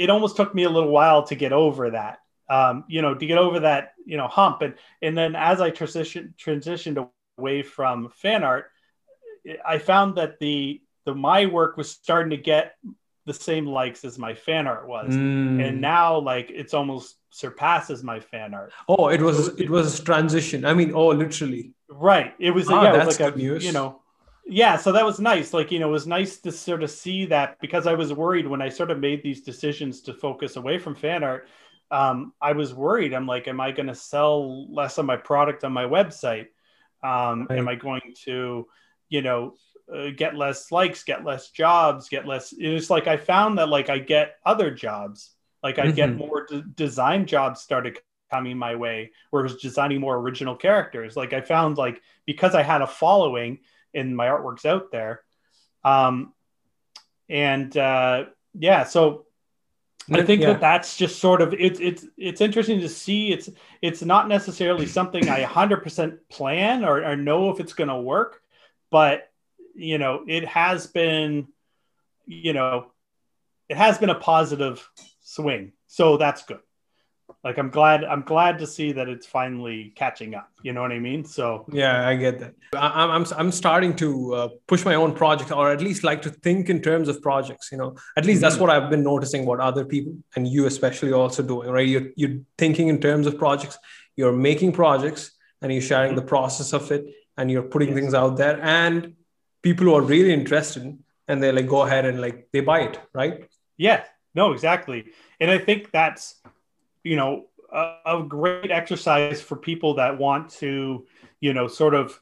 [0.00, 2.20] it almost took me a little while to get over that.
[2.48, 4.62] Um, you know, to get over that, you know, hump.
[4.62, 7.06] And and then as I transition transitioned
[7.38, 8.70] away from fan art,
[9.64, 12.76] I found that the the my work was starting to get
[13.26, 15.14] the same likes as my fan art was.
[15.14, 15.62] Mm.
[15.62, 18.72] And now like it's almost surpasses my fan art.
[18.88, 20.64] Oh, it was it was a transition.
[20.64, 21.74] I mean, oh literally.
[21.90, 22.34] Right.
[22.38, 23.64] It was oh, yeah, it was like a news.
[23.64, 24.00] you know,
[24.46, 27.26] yeah so that was nice like you know it was nice to sort of see
[27.26, 30.78] that because i was worried when i sort of made these decisions to focus away
[30.78, 31.48] from fan art
[31.90, 35.64] um, i was worried i'm like am i going to sell less of my product
[35.64, 36.48] on my website
[37.02, 37.58] um, right.
[37.58, 38.66] am i going to
[39.08, 39.54] you know
[39.94, 43.88] uh, get less likes get less jobs get less it's like i found that like
[43.88, 45.30] i get other jobs
[45.62, 45.94] like i mm-hmm.
[45.94, 47.98] get more d- design jobs started
[48.30, 52.54] coming my way where it was designing more original characters like i found like because
[52.54, 53.58] i had a following
[53.94, 55.22] in my artworks out there.
[55.84, 56.32] Um,
[57.28, 58.24] and uh,
[58.54, 59.26] yeah, so
[60.10, 60.52] I think yeah.
[60.52, 63.32] that that's just sort of it's it's it's interesting to see.
[63.32, 63.48] It's
[63.80, 68.42] it's not necessarily something I 100% plan or, or know if it's going to work,
[68.90, 69.30] but
[69.74, 71.46] you know it has been,
[72.26, 72.90] you know,
[73.68, 74.86] it has been a positive
[75.20, 76.60] swing, so that's good
[77.44, 80.92] like i'm glad i'm glad to see that it's finally catching up you know what
[80.92, 81.24] i mean?
[81.24, 82.54] So yeah i get that.
[82.74, 86.30] I'm i'm, I'm starting to uh, push my own project or at least like to
[86.30, 87.96] think in terms of projects you know?
[88.16, 88.62] At least that's mm-hmm.
[88.62, 91.86] what i've been noticing what other people and you especially also doing right?
[91.86, 93.78] You're, you're thinking in terms of projects
[94.16, 97.04] you're making projects and you're sharing the process of it
[97.36, 97.98] and you're putting yes.
[97.98, 99.14] things out there and
[99.62, 102.98] people who are really interested and they like go ahead and like they buy it
[103.12, 103.48] right?
[103.76, 104.04] Yeah.
[104.34, 105.06] No exactly.
[105.40, 106.40] And i think that's
[107.02, 111.06] you know a, a great exercise for people that want to
[111.40, 112.20] you know sort of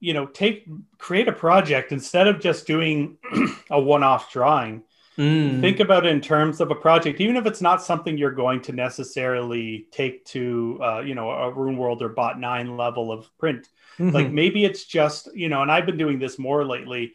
[0.00, 0.68] you know take
[0.98, 3.16] create a project instead of just doing
[3.70, 4.82] a one-off drawing
[5.16, 5.60] mm.
[5.60, 8.60] think about it in terms of a project even if it's not something you're going
[8.60, 13.26] to necessarily take to uh, you know a ruin world or bot 9 level of
[13.38, 13.68] print
[13.98, 14.10] mm-hmm.
[14.10, 17.14] like maybe it's just you know and i've been doing this more lately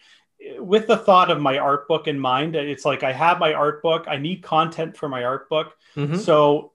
[0.58, 3.84] with the thought of my art book in mind it's like i have my art
[3.84, 6.16] book i need content for my art book mm-hmm.
[6.16, 6.72] so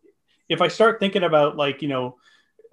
[0.48, 2.16] if I start thinking about like you know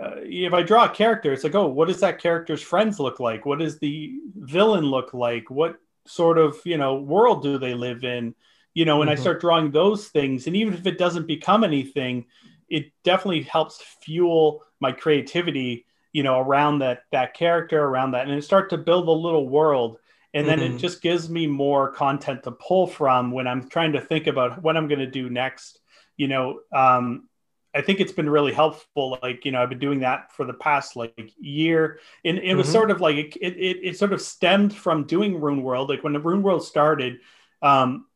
[0.01, 3.19] uh, if I draw a character, it's like, oh, what does that character's friends look
[3.19, 3.45] like?
[3.45, 5.49] What does the villain look like?
[5.51, 5.75] What
[6.07, 8.33] sort of you know world do they live in?
[8.73, 9.19] You know, and mm-hmm.
[9.19, 12.25] I start drawing those things, and even if it doesn't become anything,
[12.69, 15.85] it definitely helps fuel my creativity.
[16.13, 19.47] You know, around that that character, around that, and it start to build a little
[19.47, 19.97] world.
[20.33, 20.75] And then mm-hmm.
[20.75, 24.63] it just gives me more content to pull from when I'm trying to think about
[24.63, 25.79] what I'm going to do next.
[26.15, 27.27] You know, um,
[27.73, 29.17] I think it's been really helpful.
[29.21, 31.99] Like, you know, I've been doing that for the past like year.
[32.25, 32.73] And it was mm-hmm.
[32.73, 35.89] sort of like it, it, it sort of stemmed from doing Ruin World.
[35.89, 37.19] Like when the Ruin World started,
[37.61, 38.07] um,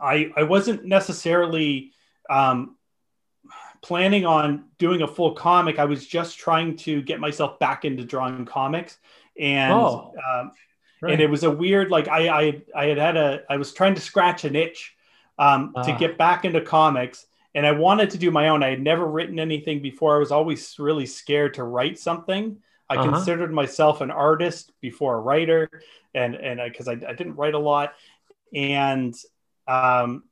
[0.00, 1.92] I I wasn't necessarily
[2.30, 2.76] um,
[3.82, 5.78] planning on doing a full comic.
[5.78, 8.96] I was just trying to get myself back into drawing comics.
[9.38, 10.52] And oh, um,
[11.02, 11.12] right.
[11.12, 13.94] and it was a weird like I I I had had a I was trying
[13.96, 14.94] to scratch an itch
[15.38, 15.84] um, uh.
[15.84, 15.98] to ah.
[15.98, 17.26] get back into comics
[17.58, 18.62] and I wanted to do my own.
[18.62, 20.14] I had never written anything before.
[20.14, 22.58] I was always really scared to write something.
[22.88, 23.10] I uh-huh.
[23.10, 25.68] considered myself an artist before a writer,
[26.14, 27.94] and and because I, I, I, didn't write a lot,
[28.54, 29.12] and
[29.66, 30.22] um,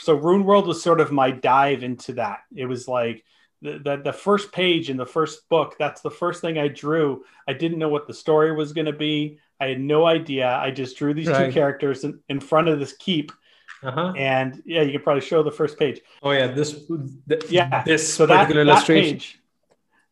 [0.00, 2.40] so Ruin World was sort of my dive into that.
[2.52, 3.22] It was like
[3.60, 7.24] the, the, the first page in the first book, that's the first thing I drew.
[7.46, 9.38] I didn't know what the story was going to be.
[9.60, 10.48] I had no idea.
[10.48, 11.46] I just drew these Right.
[11.46, 13.30] two characters in, in front of this keep.
[13.82, 14.12] Uh-huh.
[14.16, 16.00] And yeah, you can probably show the first page.
[16.22, 16.86] Oh yeah, this
[17.28, 17.82] th- Yeah.
[17.84, 19.14] this So that, particular that illustration.
[19.18, 19.38] page.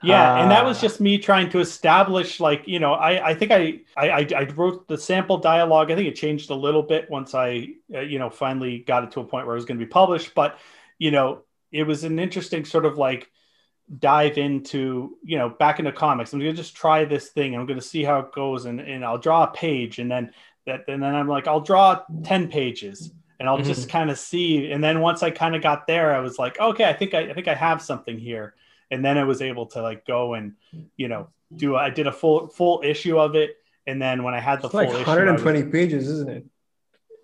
[0.03, 0.81] Yeah, and that was Ah.
[0.81, 4.89] just me trying to establish, like, you know, I, I think I, I, I wrote
[4.89, 5.91] the sample dialogue.
[5.91, 9.11] I think it changed a little bit once I, uh, you know, finally got it
[9.12, 10.35] to a point where it was going to be published.
[10.35, 10.59] But,
[10.99, 13.31] you know, it was an interesting sort of like
[13.99, 16.33] dive into, you know, back into comics.
[16.33, 17.55] I'm going to just try this thing.
[17.55, 20.33] I'm going to see how it goes, and, and I'll draw a page, and then
[20.64, 24.70] that, and then I'm like, I'll draw ten pages, and I'll just kind of see.
[24.70, 27.30] And then once I kind of got there, I was like, okay, I think I,
[27.30, 28.55] I think I have something here
[28.91, 30.55] and then I was able to like go and
[30.97, 34.41] you know do I did a full full issue of it, and then when I
[34.41, 36.45] had the It's full like issue, 120 pages, isn't it?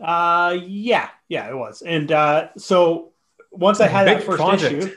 [0.01, 3.13] I uh, yeah, yeah, it was, and uh, so
[3.51, 4.75] once I had that first project.
[4.85, 4.95] issue,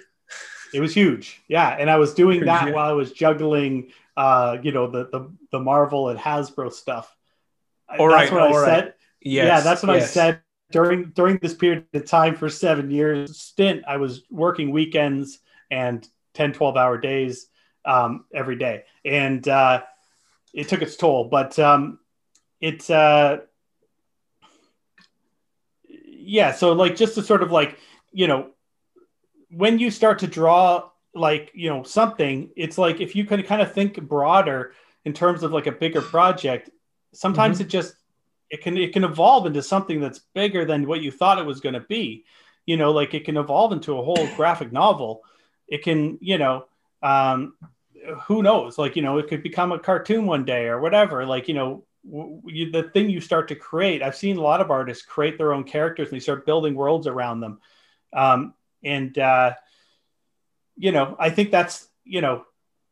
[0.74, 2.74] it was huge, yeah, and I was doing that Yeah.
[2.74, 7.16] while I was juggling, uh, you know, the the the Marvel and Hasbro stuff.
[7.88, 8.84] I- All that's right, what I all right.
[8.84, 8.94] said.
[9.22, 9.46] Yes.
[9.48, 10.42] yeah, that's what I said
[10.72, 13.84] during during this period of time for seven years stint.
[13.88, 15.40] I was working weekends
[15.72, 17.48] and 10, 12 hour days
[17.86, 19.82] um, every day, and uh,
[20.54, 21.26] it took its toll.
[21.26, 22.00] But um,
[22.62, 23.40] it, uh,
[25.88, 27.78] yeah, so like just to sort of like
[28.12, 28.52] you know,
[29.50, 33.62] when you start to draw like you know something, it's like if you can kind
[33.62, 34.74] of think broader
[35.06, 36.70] in terms of like a bigger project.
[37.12, 37.96] Sometimes it just
[38.50, 41.60] it can it can evolve into something that's bigger than what you thought it was
[41.60, 42.26] going to be.
[42.66, 45.24] You know like it can evolve into a whole graphic novel.
[45.68, 46.66] It can you know
[47.02, 47.56] um
[48.24, 48.78] who knows?
[48.78, 51.26] Like you know it could become a cartoon one day or whatever.
[51.26, 54.72] Like you know you, the thing you start to create i've seen a lot of
[54.72, 57.60] artists create their own characters and they start building worlds around them.
[58.14, 59.54] Um and uh
[60.78, 62.46] you know i think that's you know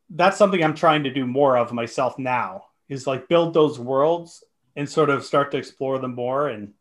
[0.09, 4.43] that's something i'm trying to do more of myself now is like build those worlds
[4.77, 6.71] and sort of start to explore them more and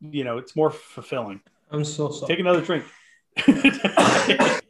[0.00, 1.40] you know it's more fulfilling
[1.70, 2.28] I'm so sorry.
[2.28, 2.84] take another drink
[3.46, 4.60] I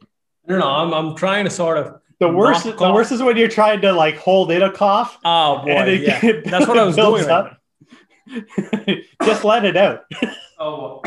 [0.47, 0.67] don't know.
[0.69, 2.01] I'm, I'm trying to sort of.
[2.19, 2.93] the worst the off.
[2.95, 6.19] worst is when you're trying to like hold in a cough Oh boy, it- yeah.
[6.25, 7.25] it That's what I was doing.
[7.25, 7.53] Right
[9.23, 10.01] just let it out
[10.59, 11.01] Oh,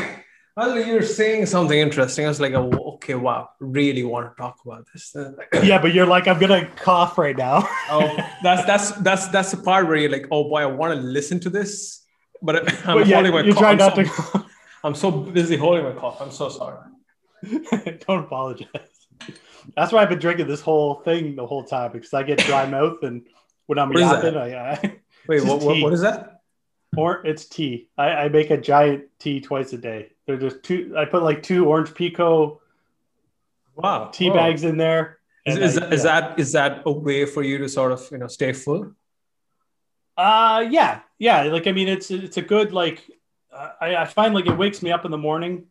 [0.57, 2.25] Like, you're saying something interesting.
[2.25, 5.13] I was like, oh, okay, wow, really want to talk about this.
[5.63, 9.57] Yeah but you're like i'm gonna cough right now oh, that's that's that's that's the
[9.57, 12.03] part where you're like, oh boy, I want to listen to this,
[12.41, 12.55] but
[12.87, 13.61] I'm but yeah, holding my you're cough.
[13.61, 14.45] trying I'm not so, to.
[14.83, 16.21] I'm so busy holding my cough.
[16.21, 16.79] I'm so sorry.
[18.07, 18.65] don't apologize
[19.75, 22.65] that's why i've been drinking this whole thing the whole time because i get dry
[22.65, 23.21] mouth and
[23.67, 24.95] when i'm What yapping I, I
[25.27, 26.34] Wait, what, what, what is that?
[26.97, 27.87] Or it's tea.
[27.97, 30.11] I, I make a giant tea twice a day.
[30.25, 30.93] They're just two.
[30.97, 32.59] I put like two orange pekoe
[33.75, 35.19] Wow, tea bags in there.
[35.45, 36.19] Is, is, I- that, is yeah.
[36.21, 38.93] that is that a way for you to sort of you know stay full?
[40.17, 41.43] Uh, yeah, yeah.
[41.43, 43.03] Like I mean, it's it's a good like.
[43.79, 45.65] I, I find like it wakes me up in the morning,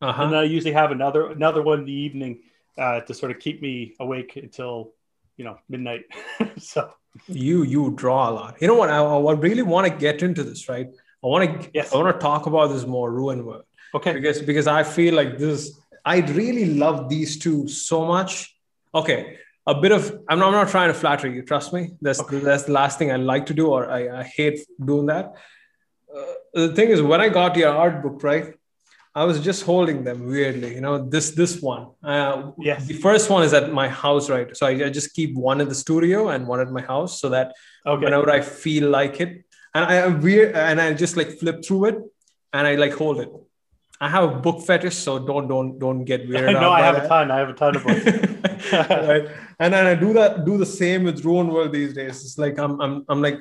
[0.00, 0.22] Uh-huh.
[0.22, 2.40] and then I usually have another another one in the evening
[2.78, 4.92] uh, to sort of keep me awake until
[5.36, 6.04] you know midnight.
[6.58, 6.90] so
[7.28, 8.56] you you draw a lot.
[8.60, 8.90] You know what?
[8.90, 10.88] I, I really want to get into this, right?
[11.24, 11.92] I want to Yes.
[11.92, 13.64] I want to talk about this more, ruin world,
[13.94, 15.78] okay, because because I feel like this.
[16.04, 18.56] I really love these two so much.
[18.94, 21.42] Okay, a bit of I'm not, I'm not trying to flatter you.
[21.42, 21.92] Trust me.
[22.00, 22.38] That's Okay.
[22.38, 25.34] that's the last thing I like to do, or I, I hate doing that.
[26.14, 26.24] Uh,
[26.54, 28.54] the thing is, when I got your art book, right?
[29.14, 31.06] I was just holding them weirdly, you know.
[31.06, 32.86] This this one, uh, Yes.
[32.86, 34.56] The first one is at my house, right?
[34.56, 37.28] So I, I just keep one in the studio and one at my house, so
[37.28, 37.52] that
[37.86, 39.44] okay, whenever I feel like it,
[39.74, 41.98] and I am weird, and I just like flip through it,
[42.54, 43.30] and I like hold it.
[44.00, 46.54] I have a book fetish, so don't don't don't get weird.
[46.54, 47.04] no, I have that.
[47.04, 47.30] a ton.
[47.30, 48.04] I have a ton of books.
[48.72, 49.28] right?
[49.60, 52.24] And then I do that, do the same with Ruin World these days.
[52.24, 53.40] It's like I'm, I'm, I'm like,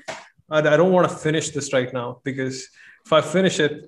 [0.50, 2.68] I, I don't want to finish this right now because
[3.06, 3.86] if I finish it,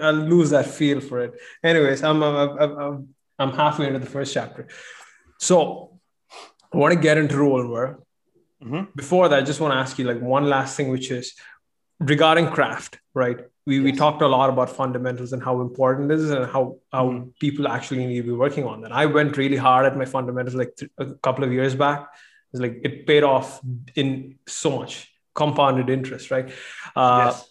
[0.00, 1.32] I'll lose that feel for it.
[1.62, 3.08] Anyways, I'm, I'm, I'm,
[3.38, 4.68] I'm, halfway into the first chapter.
[5.38, 5.98] So
[6.72, 8.02] I want to get into World.
[8.62, 8.94] Mhm.
[8.96, 11.34] Before that, I just want to ask you like one last thing, which is
[12.00, 13.40] regarding craft, right?
[13.66, 17.08] We, we talked a lot about fundamentals and how important it is and how, how
[17.10, 17.38] Mhm.
[17.38, 18.92] people actually need to be working on that.
[18.92, 22.06] I went really hard at my fundamentals like th- a couple of years back.
[22.52, 23.60] It's like it paid off
[23.96, 26.50] in so much compounded interest, right?
[26.94, 27.50] Uh, yes.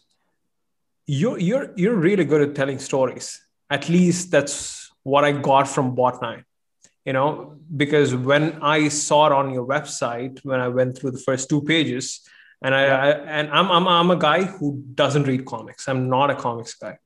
[1.06, 3.42] You're you're you're really good at telling stories.
[3.70, 6.44] At least that's what I got from Bot9.
[7.06, 11.20] You know, because when I saw it on your website, when I went through the
[11.20, 12.22] first two pages,
[12.62, 12.98] and I, Yeah.
[13.06, 15.88] I and I'm, I'm I'm a guy who doesn't read comics.
[15.90, 16.98] I'm not a comics guy,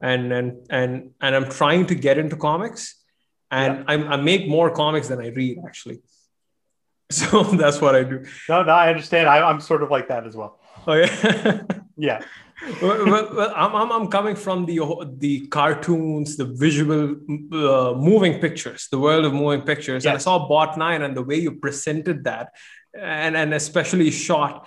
[0.00, 2.96] and and and and I'm trying to get into comics,
[3.50, 3.84] and Yeah.
[3.86, 6.00] I'm, I make more comics than I read actually.
[7.12, 8.24] So that's what I do.
[8.48, 9.28] No, no, I understand.
[9.28, 10.58] I, I'm sort of like that as well.
[10.86, 11.62] Oh yeah.
[11.96, 12.22] Yeah.
[12.82, 14.80] Well, well, I'm, I'm, I'm coming from the
[15.18, 17.16] the cartoons, the visual
[17.52, 20.04] uh, moving pictures, the world of moving pictures.
[20.06, 22.52] And I saw Bot Nine and the way you presented that,
[22.98, 24.66] and and especially shot.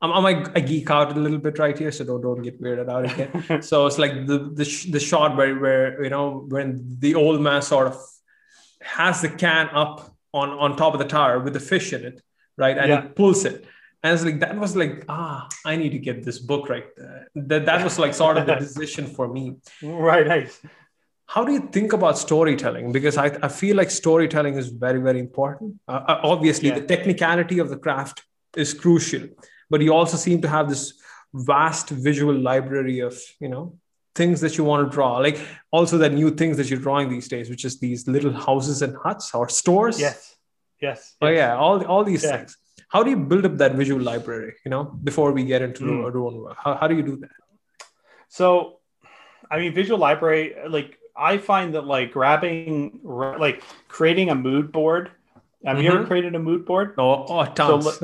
[0.00, 2.60] I'm, I'm like, I geek out a little bit right here, so don't don't get
[2.62, 3.62] weirded out again.
[3.70, 7.40] so it's like the the, sh- the shot where where you know when the old
[7.40, 7.96] man sort of
[8.82, 12.22] has the can up on on top of the tower with the fish in it,
[12.56, 13.02] right, and Yeah.
[13.02, 13.64] he pulls it.
[14.02, 17.28] And it's like that was like ah, I need to get this book right there.
[17.34, 19.56] That that was like sort of the decision for me.
[19.82, 20.26] Right.
[20.26, 20.60] Nice.
[21.26, 22.90] How do you think about storytelling?
[22.92, 25.70] Because I, I feel like storytelling is very very important.
[25.88, 26.78] Uh, uh, obviously, Yeah.
[26.80, 28.22] the technicality of the craft
[28.56, 29.24] is crucial,
[29.68, 30.94] but you also seem to have this
[31.34, 33.78] vast visual library of you know
[34.14, 35.18] things that you want to draw.
[35.18, 35.38] Like
[35.70, 38.96] also the new things that you're drawing these days, which is these little houses and
[39.04, 40.00] huts or stores.
[40.00, 40.36] Yes.
[40.80, 41.16] Yes.
[41.20, 41.36] Oh yes.
[41.38, 42.36] yeah, all all these Yeah.
[42.36, 42.56] things.
[42.88, 44.54] How do you build up that visual library?
[44.64, 46.04] You know, before we get into Mm.
[46.04, 47.30] our own work, how, how do you do that?
[48.28, 48.78] So,
[49.50, 55.10] I mean, visual library, like I find that like grabbing, like creating a mood board.
[55.64, 56.06] Have you ever Mhm.
[56.06, 56.94] created a mood board?
[56.98, 58.00] Oh, oh tons.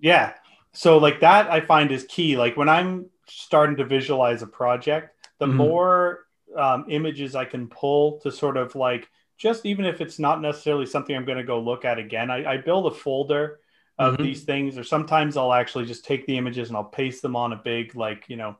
[0.00, 0.34] Yeah.
[0.72, 2.36] So like that I find is key.
[2.36, 5.56] Like when I'm starting to visualize a project, the Mhm.
[5.56, 9.08] more um, images I can pull to sort of like
[9.38, 12.54] just even if it's not necessarily something I'm going to go look at again, I,
[12.54, 13.60] I build a folder
[14.06, 14.22] of Mhm.
[14.22, 17.52] these things, or sometimes I'll actually just take the images and I'll paste them on
[17.52, 18.56] a big like you know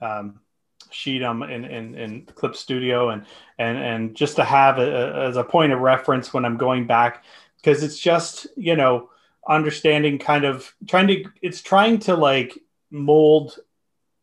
[0.00, 0.40] um,
[0.90, 3.24] sheet um, in, in in Clip Studio and
[3.58, 6.86] and and just to have a, a- as a point of reference when I'm going
[6.86, 7.24] back
[7.56, 9.10] because it's just you know
[9.48, 12.58] understanding kind of trying to it's trying to like
[12.90, 13.58] mold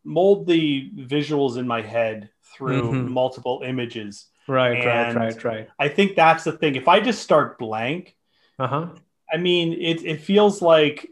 [0.03, 3.07] mold the visuals in my head through Mhm.
[3.09, 5.67] multiple images right, And- right, right, right.
[5.77, 8.15] i think that's the thing if i just start blank
[8.59, 8.87] Uh huh.
[9.31, 11.07] I mean it, it feels like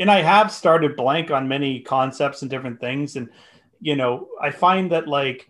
[0.00, 3.28] and i have started blank on many concepts and different things and
[3.80, 5.48] you know i find that like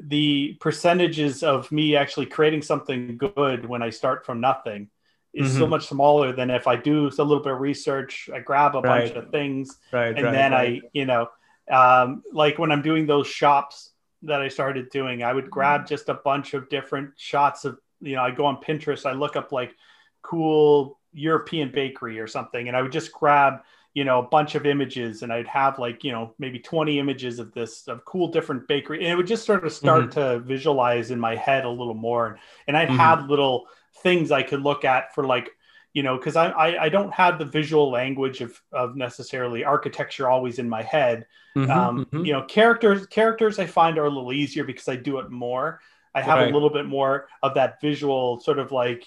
[0.00, 4.88] the percentages of me actually creating something good when i start from nothing
[5.34, 5.70] is so Mhm.
[5.70, 9.10] much smaller than if i do a little bit of research i grab a bunch
[9.16, 10.74] of things Right, and right, then right.
[10.76, 11.28] I, you know,
[11.70, 13.90] um, like when I'm doing those shops
[14.22, 15.86] that I started doing, I would grab Mm-hmm.
[15.86, 19.36] just a bunch of different shots of, you know, I go on Pinterest, I look
[19.36, 19.74] up like
[20.22, 23.60] cool European bakery or something, and I would just grab,
[23.94, 27.38] you know, a bunch of images, and I'd have like, you know, maybe 20 images
[27.38, 31.10] of this of cool different bakery, and it would just sort of start to visualize
[31.10, 32.88] in my head a little more, and I'd Mhm.
[32.90, 33.66] have little
[34.02, 35.50] things I could look at for like
[35.94, 40.28] you know because I, I i don't have the visual language of of necessarily architecture
[40.28, 42.22] always in my head Mhm, um mhm.
[42.22, 45.80] you know characters characters i find are a little easier because i do it more
[46.14, 46.40] i have Right.
[46.40, 49.04] a little bit more of that visual sort of like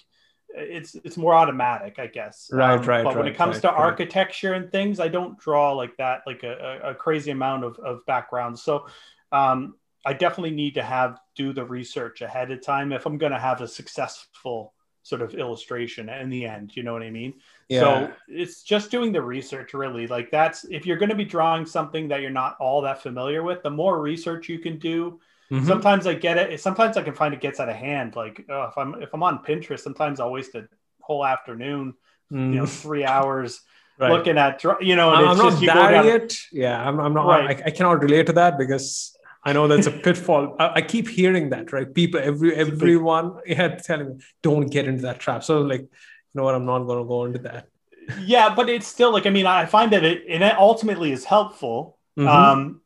[0.55, 3.67] it's it's more automatic i guess Right, Um, right, but when it comes right, to
[3.69, 3.77] right.
[3.77, 7.77] architecture and things i don't draw like that like a, a a crazy amount of,
[7.79, 8.87] of background so
[9.31, 9.75] um
[10.05, 13.39] i definitely need to have do the research ahead of time if i'm going to
[13.39, 14.73] have a successful
[15.03, 17.33] sort of illustration in the end you know what i mean
[17.69, 17.79] yeah.
[17.79, 21.65] so it's just doing the research really like that's if you're going to be drawing
[21.65, 25.19] something that you're not all that familiar with the more research you can do
[25.51, 25.65] Mhm.
[25.67, 28.63] sometimes i get it sometimes i can find it gets out of hand like oh,
[28.63, 30.67] if i'm if i'm on pinterest sometimes i'll waste a
[31.01, 31.93] whole afternoon
[32.31, 33.61] you know Mm, three hours
[33.99, 34.11] right.
[34.11, 36.37] looking at you know and I'm, it's not just you go there down yet.
[36.51, 37.27] Yeah, I'm, I'm not.
[37.27, 37.61] Right.
[37.61, 40.55] I, I cannot relate to that because I know that's a pitfall.
[40.59, 41.93] I, I keep hearing that, right?
[41.93, 45.43] People, every everyone, yeah, telling me, don't get into that trap.
[45.43, 45.89] So, like, you
[46.35, 46.55] know what?
[46.55, 47.67] I'm not going to go into that.
[48.17, 51.97] yeah but it's still like i mean i find that it, it ultimately is helpful
[52.17, 52.27] Mhm.
[52.27, 52.81] Um,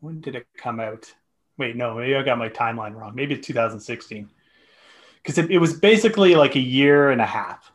[0.00, 1.12] when did it come out
[1.58, 3.12] wait no maybe i got my timeline wrong.
[3.14, 4.28] Maybe it's 2016
[5.22, 7.72] because it, it was basically like a year and a half.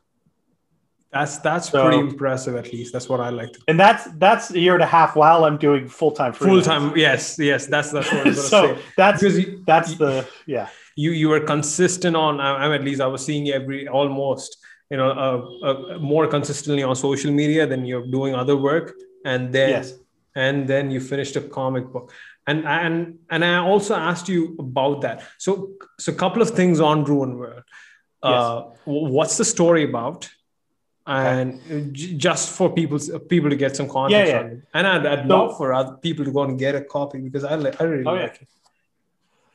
[1.12, 2.94] That's that's So- pretty impressive at least.
[2.94, 5.58] That's what I like to and that's that's a year and a half while i'm
[5.58, 8.82] doing full-time Full time, yes yes that's that's what i was so say.
[8.98, 10.68] That's because you, that's the yeah.
[10.96, 14.50] You you were consistent on I- i'm at least i was seeing every almost
[14.92, 18.88] you know uh, uh, more consistently on social media than you're doing other work.
[19.26, 19.94] And then yes.
[20.36, 22.12] and then you finished a comic book
[22.52, 22.94] and and
[23.34, 25.52] and i also asked you about that so
[26.04, 27.64] so a couple of things on ruin world
[28.24, 30.30] uh wh- what's the story about
[31.08, 31.60] and
[32.00, 32.98] j- just for people
[33.34, 34.46] people to get some context Yeah, yeah.
[34.46, 36.84] on it and i'd, I'd So- love for other people to go and get a
[36.98, 38.24] copy because i, li- I really Oh, yeah.
[38.24, 38.48] like it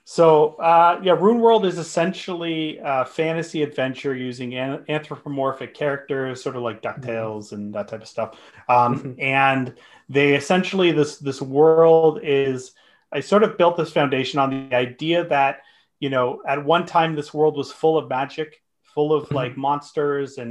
[0.09, 6.55] So, uh, yeah, Ruin World is essentially a fantasy adventure using an- anthropomorphic characters, sort
[6.55, 8.31] of like Ducktales and that type of stuff.
[8.69, 9.21] Um, Mhm.
[9.21, 9.75] and
[10.09, 12.73] they essentially this this world is.
[13.17, 15.63] I sort of built this foundation on the idea that
[16.01, 18.63] you know at one time this world was full of magic,
[18.95, 19.35] full of Mhm.
[19.41, 20.51] like monsters and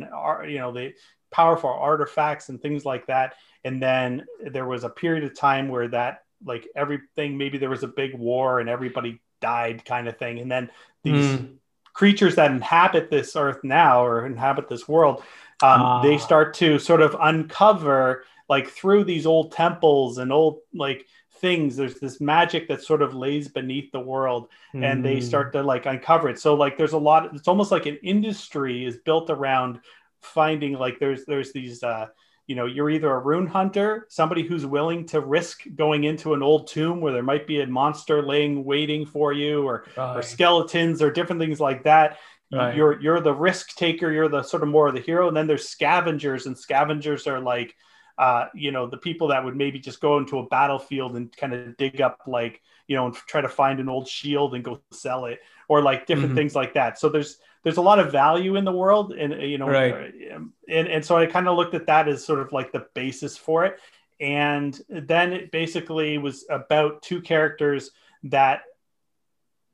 [0.54, 0.94] you know the
[1.32, 3.36] powerful artifacts and things like that.
[3.64, 4.26] And then
[4.56, 6.14] there was a period of time where that
[6.44, 10.50] like everything maybe there was a big war and everybody died kind of thing and
[10.52, 10.70] then
[11.04, 11.58] these Mm.
[11.94, 15.18] creatures that inhabit this earth now or inhabit this world
[15.64, 16.02] um, Ah.
[16.02, 21.06] they start to sort of uncover like through these old temples and old like
[21.46, 24.44] things there's this magic that sort of lays beneath the world
[24.88, 25.24] and they Mm.
[25.32, 28.76] start to like uncover it so like there's a lot it's almost like an industry
[28.90, 29.74] is built around
[30.22, 32.08] finding like there's there's these uh
[32.48, 36.44] you know you're either a rune hunter somebody who's willing to risk going into an
[36.50, 41.02] old tomb where there might be a monster laying waiting for you or or skeletons
[41.04, 42.18] or different things like that
[42.60, 42.76] Right.
[42.78, 45.48] you're you're the risk taker you're the sort of more of the hero and then
[45.48, 47.76] there's scavengers and scavengers are like
[48.18, 51.54] uh, you know the people that would maybe just go into a battlefield and kind
[51.54, 54.80] of dig up like you know and try to find an old shield and go
[54.92, 56.36] sell it or like different Mhm.
[56.36, 59.38] things like that so there's there's a lot of value in the world and uh,
[59.38, 60.14] you know Right.
[60.34, 62.86] um, and and so i kind of looked at that as sort of like the
[62.94, 63.80] basis for it
[64.22, 67.92] and then it basically was about two characters
[68.24, 68.62] that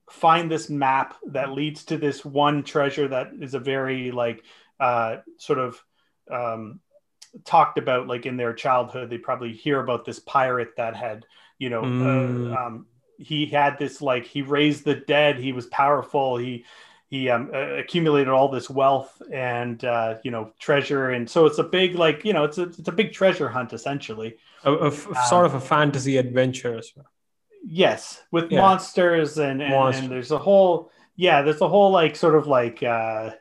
[0.10, 4.44] find this map that leads to this one treasure that is a very like
[4.80, 5.82] uh sort of
[6.30, 6.80] um
[7.46, 11.26] talked about like in their childhood they probably hear about this pirate that had
[11.60, 12.54] you know Mm.
[12.54, 12.86] uh, um
[13.18, 16.66] he had this like he raised the dead he was powerful he
[17.08, 21.60] he um, uh, accumulated all this wealth and uh, you know treasure and so it's
[21.60, 24.88] a big like you know it's a, it's a big treasure hunt essentially a, a
[24.88, 27.06] f- sort of a fantasy adventure as well.
[27.64, 28.62] yes with Yeah.
[28.62, 30.04] monsters and and, Monster.
[30.04, 33.32] and there's a whole yeah there's a whole like sort of like uh,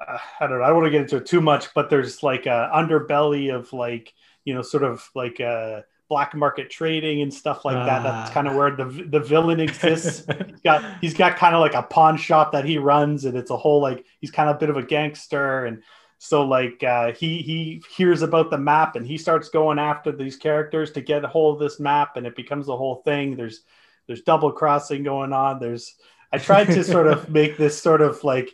[0.00, 2.22] uh i don't know i don't want to get into it too much but there's
[2.22, 4.12] like a underbelly of like
[4.44, 5.80] you know sort of like uh
[6.10, 8.02] black market trading and stuff like that.
[8.02, 8.34] That's Ah.
[8.34, 10.26] kind of where the the villain exists.
[10.46, 13.50] He's got he's got kind of like a pawn shop that he runs and it's
[13.50, 15.64] a whole like he's kind of a bit of a gangster.
[15.64, 15.82] And
[16.18, 20.36] so like uh, he he hears about the map and he starts going after these
[20.36, 23.34] characters to get a hold of this map and it becomes a whole thing.
[23.34, 23.62] There's
[24.06, 25.58] there's double crossing going on.
[25.58, 25.94] There's
[26.30, 28.50] i tried to sort of make this sort of like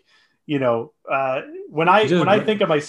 [0.46, 2.80] you know uh, when i when i think of my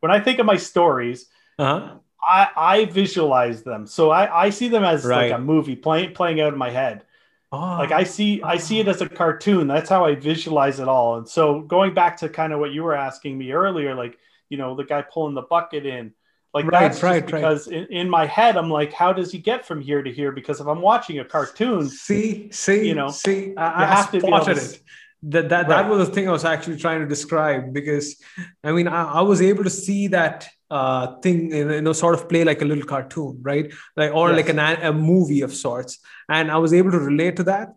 [0.00, 1.26] when i think of my stories
[1.58, 1.96] uh-huh.
[2.24, 5.30] I, I visualize them, so I, I see them as Right.
[5.32, 7.04] like a movie playing playing out in my head.
[7.50, 9.66] Oh, Like I see I see it as a cartoon.
[9.66, 11.16] That's how I visualize it all.
[11.18, 14.18] And so going back to kind of what you were asking me earlier, like
[14.48, 16.14] you know the guy pulling the bucket in,
[16.54, 17.26] like Right, that's right, right.
[17.26, 20.30] because in, in my head I'm like, how does he get from here to here?
[20.30, 24.20] Because if I'm watching a cartoon, see, see, you know, see, I, I have to
[24.20, 24.80] be able to- it.
[25.24, 28.16] That that, that was the thing I was actually trying to describe because,
[28.64, 32.28] I mean, I, I was able to see that uh, thing, you know, sort of
[32.28, 33.72] play like a little cartoon, right?
[33.96, 34.36] Like or Yes.
[34.38, 37.68] like an, a a movie of sorts, and I was able to relate to that,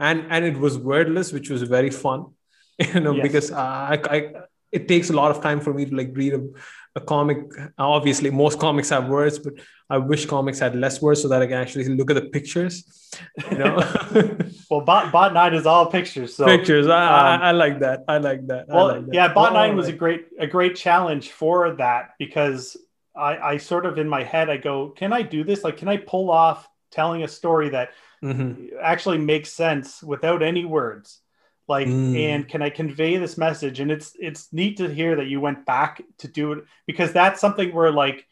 [0.00, 2.26] and and it was wordless, which was very fun,
[2.94, 3.22] you know, Yes.
[3.22, 3.56] because uh,
[3.92, 4.32] I, I
[4.72, 6.40] it takes a lot of time for me to like read a,
[6.96, 7.38] a comic.
[7.78, 9.52] Obviously, most comics have words, but
[9.88, 12.74] I wish comics had less words so that I can actually look at the pictures.
[13.52, 13.76] You know,
[14.70, 16.34] well, Bot Bot Nine is all pictures.
[16.34, 16.88] So pictures.
[16.88, 18.00] I, um, I, I like that.
[18.08, 18.66] I like that.
[18.70, 19.14] I well, like that.
[19.14, 22.76] yeah, Bot Oh, Nine was a great a great challenge for that because
[23.14, 25.62] I, I sort of in my head I go, can I do this?
[25.62, 27.90] Like, can I pull off telling a story that
[28.24, 28.70] Mhm.
[28.82, 31.20] actually makes sense without any words?
[31.68, 32.16] Like, Mm.
[32.16, 33.80] and can I convey this message?
[33.80, 37.40] And it's it's neat to hear that you went back to do it because that's
[37.40, 38.26] something where like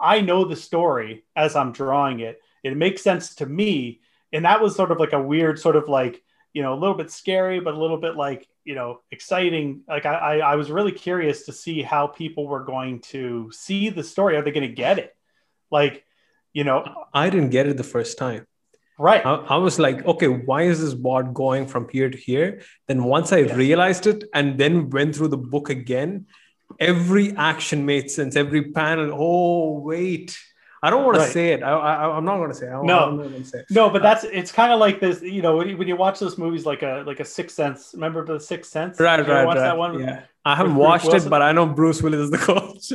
[0.00, 2.40] I know the story as I'm drawing it.
[2.62, 4.00] It makes sense to me,
[4.32, 6.22] and that was sort of like a weird sort of like
[6.52, 9.82] you know a little bit scary, but a little bit like you know exciting.
[9.88, 13.88] Like I I, I was really curious to see how people were going to see
[13.90, 14.36] the story.
[14.36, 15.14] Are they going to get it?
[15.70, 16.04] Like
[16.52, 18.46] you know, I didn't get it the first time.
[19.00, 19.24] Right.
[19.24, 22.60] I, I, was like, okay, why is this bot going from here to here?
[22.86, 23.56] Then once I yes.
[23.56, 26.26] realized it and then went through the book again,
[26.78, 28.36] every action made sense.
[28.36, 29.16] Every panel.
[29.18, 30.38] Oh, wait.
[30.82, 31.26] I don't want right.
[31.26, 31.62] to say it.
[31.62, 32.66] I, I, am not going to say.
[32.66, 32.70] It.
[32.70, 35.20] I, no, say no, but that's it's kind of like this.
[35.20, 37.90] You know, when you, when you watch those movies, like a like a Sixth Sense.
[37.92, 38.98] Remember the Sixth Sense?
[38.98, 39.56] Right, right, right.
[39.56, 40.00] That one?
[40.00, 42.92] Yeah, I haven't watched it, but I know Bruce Willis is the coach.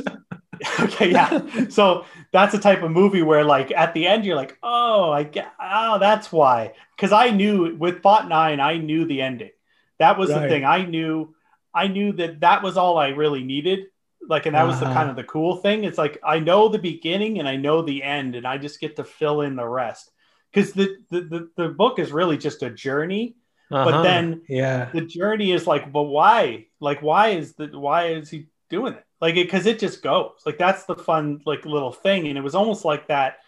[0.80, 1.68] okay, yeah.
[1.68, 5.22] So that's a type of movie where, like, at the end, you're like, oh, I
[5.22, 6.72] get, oh, ah, that's why.
[6.96, 9.50] Because I knew with Bot Nine, I knew the ending.
[9.98, 10.42] That was right.
[10.42, 10.64] the thing.
[10.64, 11.34] I knew,
[11.74, 13.86] I knew that that was all I really needed.
[14.28, 14.68] Like, and that uh-huh.
[14.68, 14.94] was the uh-huh.
[14.94, 15.84] kind of the cool thing.
[15.84, 18.96] It's like I know the beginning and I know the end, and I just get
[18.96, 20.10] to fill in the rest.
[20.52, 23.36] Because the, the the the book is really just a journey.
[23.70, 23.84] Uh-huh.
[23.90, 26.66] But then, yeah, the journey is like, but why?
[26.80, 29.06] Like, why is the why is he doing it?
[29.20, 32.42] like because it, it, just goes like that's the fun like little thing and it
[32.42, 33.38] was almost like that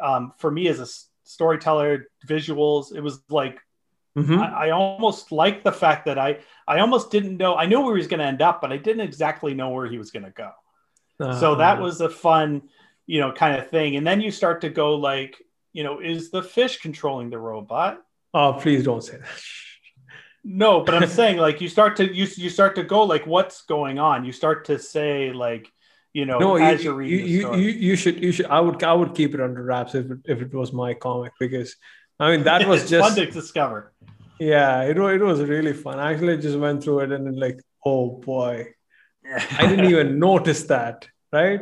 [0.00, 0.86] um, for me as a
[1.24, 3.60] storyteller visuals it was like
[4.16, 4.40] mm-hmm.
[4.40, 7.94] I, I, almost like the fact that i i almost didn't know i knew where
[7.94, 10.24] he was going to end up but i didn't exactly know where he was going
[10.24, 10.50] to go
[11.20, 11.38] uh-huh.
[11.38, 12.62] so that was a fun
[13.06, 15.36] you know kind of thing and then you start to go like
[15.72, 18.02] you know is the fish controlling the robot
[18.34, 19.28] oh please don't say that
[20.46, 23.62] no, but I'm saying like you start to you you start to go like what's
[23.62, 24.24] going on.
[24.24, 25.70] You start to say like
[26.12, 29.34] you know no, you, you, you, you should you should I would I would keep
[29.34, 31.74] it under wraps if it, if it was my comic because
[32.20, 33.92] I mean that was just fun to discover.
[34.38, 35.98] Yeah, it it was really fun.
[35.98, 38.66] I actually just went through it and then like oh boy,
[39.58, 41.60] I didn't even notice that right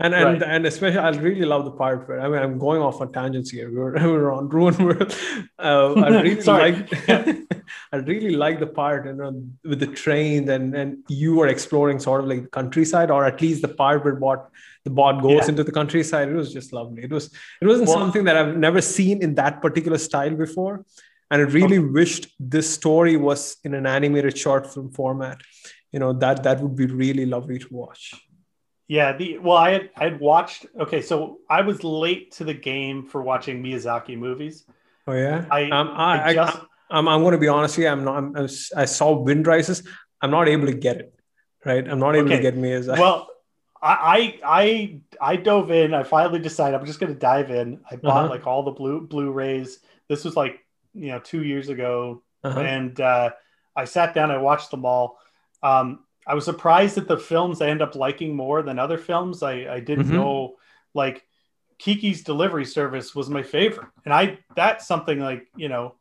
[0.00, 0.42] and and right.
[0.42, 3.50] and especially I really love the part where I mean I'm going off on tangents
[3.50, 3.70] here.
[3.70, 5.14] We're, we're on Ruin World.
[5.58, 7.08] Uh, I really like
[7.92, 11.98] I really like the part you know with the train and and you were exploring
[11.98, 14.50] sort of like the countryside or at least the part where bot
[14.84, 15.48] the bot goes yeah.
[15.48, 16.28] into the countryside.
[16.28, 17.04] It was just lovely.
[17.04, 17.26] It was
[17.60, 20.86] it wasn't well, something that I've never seen in that particular style before,
[21.32, 25.40] and I really wished this story was in an animated short film format.
[25.90, 28.14] You know that that would be really lovely to watch.
[28.86, 30.66] Yeah, the well, I had I had watched.
[30.78, 34.66] Okay, so I was late to the game for watching Miyazaki movies.
[35.06, 36.58] Oh yeah, I um, I, I just
[36.90, 37.88] I, am I'm going to be honest here.
[37.88, 38.16] I'm not.
[38.18, 39.82] I'm, i saw Wind Rises.
[40.20, 41.14] I'm not able to get it.
[41.64, 42.36] Right, I'm not able okay.
[42.36, 42.98] to get Miyazaki.
[42.98, 43.28] Well,
[43.80, 45.94] I I I dove in.
[45.94, 47.80] I finally decided I'm just going to dive in.
[47.90, 48.28] I bought uh-huh.
[48.28, 49.78] like all the blue Blu-rays.
[50.08, 50.60] This was like
[50.94, 52.60] you know two years ago, uh-huh.
[52.60, 53.30] and uh,
[53.74, 54.30] I sat down.
[54.30, 55.18] I watched them all.
[55.62, 59.42] Um, I was surprised that the films I end up liking more than other films.
[59.42, 60.16] I, I didn't mm-hmm.
[60.16, 60.56] know
[60.94, 61.24] like
[61.78, 65.94] Kiki's Delivery Service was my favorite, and I that's something like you know,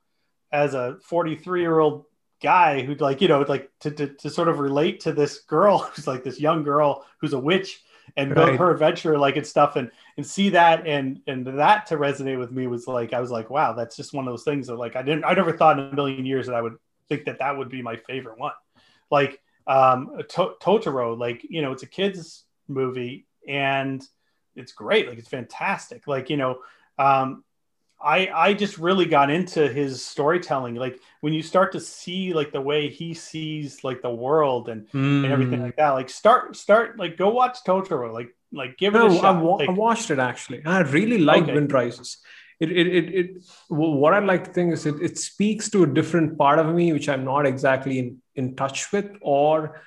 [0.51, 2.05] as a 43 year old
[2.41, 5.77] guy who'd like you know like to, to, to sort of relate to this girl
[5.95, 7.81] who's like this young girl who's a witch
[8.17, 8.59] and right.
[8.59, 12.51] her adventure like and stuff and and see that and and that to resonate with
[12.51, 14.95] me was like I was like wow that's just one of those things that like
[14.95, 16.77] I didn't I never thought in a million years that I would
[17.09, 18.53] think that that would be my favorite one
[19.11, 24.03] like um, to- Totoro, like you know, it's a kids movie and
[24.55, 25.07] it's great.
[25.07, 26.07] Like it's fantastic.
[26.07, 26.59] Like you know,
[26.97, 27.43] um,
[28.03, 30.75] I I just really got into his storytelling.
[30.75, 34.87] Like when you start to see like the way he sees like the world and,
[34.89, 35.23] mm.
[35.23, 35.65] and everything hmm.
[35.65, 35.91] like that.
[35.91, 38.13] Like start start like go watch Totoro.
[38.13, 39.35] Like like give no, it a shot.
[39.35, 40.65] I, wa- like, I watched it actually.
[40.65, 41.53] I really like okay.
[41.53, 42.17] Wind Rises
[42.61, 45.87] it, it, it, it what I'd like to think is it, it speaks to a
[45.87, 49.81] different part of me, which I'm not exactly in, in touch with, or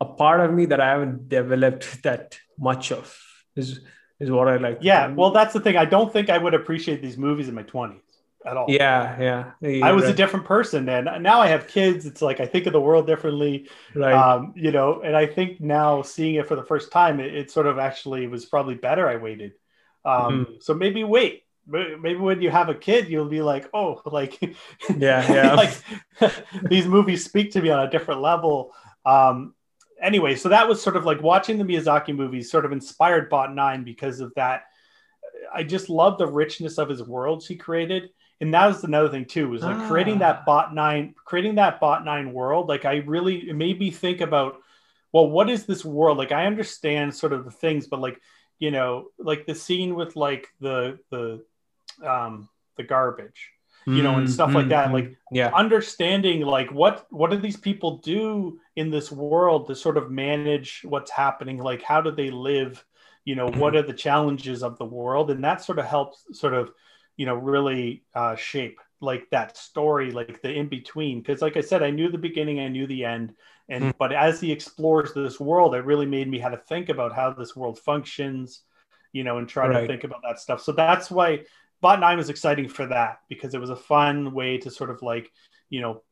[0.00, 3.18] a part of me that I haven't developed that much of
[3.56, 3.80] is,
[4.20, 4.78] is what I like.
[4.80, 5.08] Yeah.
[5.08, 5.76] Well, that's the thing.
[5.76, 8.02] I don't think I would appreciate these movies in my twenties
[8.46, 8.66] at all.
[8.68, 9.52] Yeah.
[9.62, 9.82] Yeah.
[9.84, 10.12] I was right.
[10.12, 12.06] a different person and now I have kids.
[12.06, 14.14] It's like, I think of the world differently, right.
[14.14, 17.50] Um, you know, and I think now seeing it for the first time, it, it
[17.50, 19.08] sort of actually was probably better.
[19.08, 19.52] I waited.
[20.04, 20.62] Um, mm.
[20.62, 24.40] so maybe wait, maybe when you have a kid you'll be like oh like
[24.96, 25.54] yeah yeah
[26.20, 26.34] like
[26.68, 28.72] these movies speak to me on a different level
[29.06, 29.54] um
[30.02, 33.54] anyway so that was sort of like watching the miyazaki movies sort of inspired bot
[33.54, 34.64] 9 because of that
[35.54, 38.10] i just love the richness of his worlds he created
[38.40, 39.88] and that was another thing too was like ah.
[39.88, 43.90] creating that bot 9 creating that bot 9 world like i really it made me
[43.90, 44.56] think about
[45.12, 48.20] well what is this world like i understand sort of the things but like
[48.58, 51.42] you know like the scene with like the the
[52.06, 53.50] um, the garbage.
[53.92, 54.90] You know, and stuff like that.
[54.90, 59.74] Mm, Like yeah, understanding like what what do these people do in this world to
[59.74, 61.58] sort of manage what's happening?
[61.58, 62.84] Like how do they live?
[63.24, 65.30] You know what are the challenges of the world?
[65.30, 66.70] And that sort of helps sort of
[67.16, 71.60] you know really uh, shape like that story like the in between because like i
[71.62, 73.32] said i knew the beginning i knew the end
[73.70, 73.94] and Mm.
[73.98, 77.32] but as he explores this world it really made me how to think about how
[77.32, 78.62] this world functions
[79.12, 79.80] you know and try Right.
[79.80, 80.60] to think about that stuff.
[80.62, 81.40] So that's why
[81.80, 85.02] bot 9 was exciting for that because it was a fun way to sort of
[85.02, 85.30] like
[85.68, 86.02] you know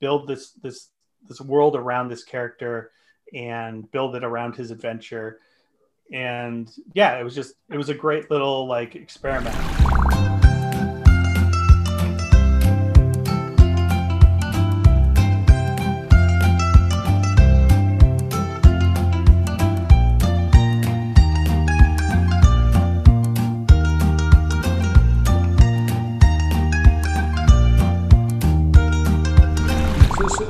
[0.00, 0.90] build this this
[1.28, 2.92] this world around this character
[3.34, 5.40] and build it around his adventure.
[6.12, 9.85] And yeah it was just it was a great little like experiment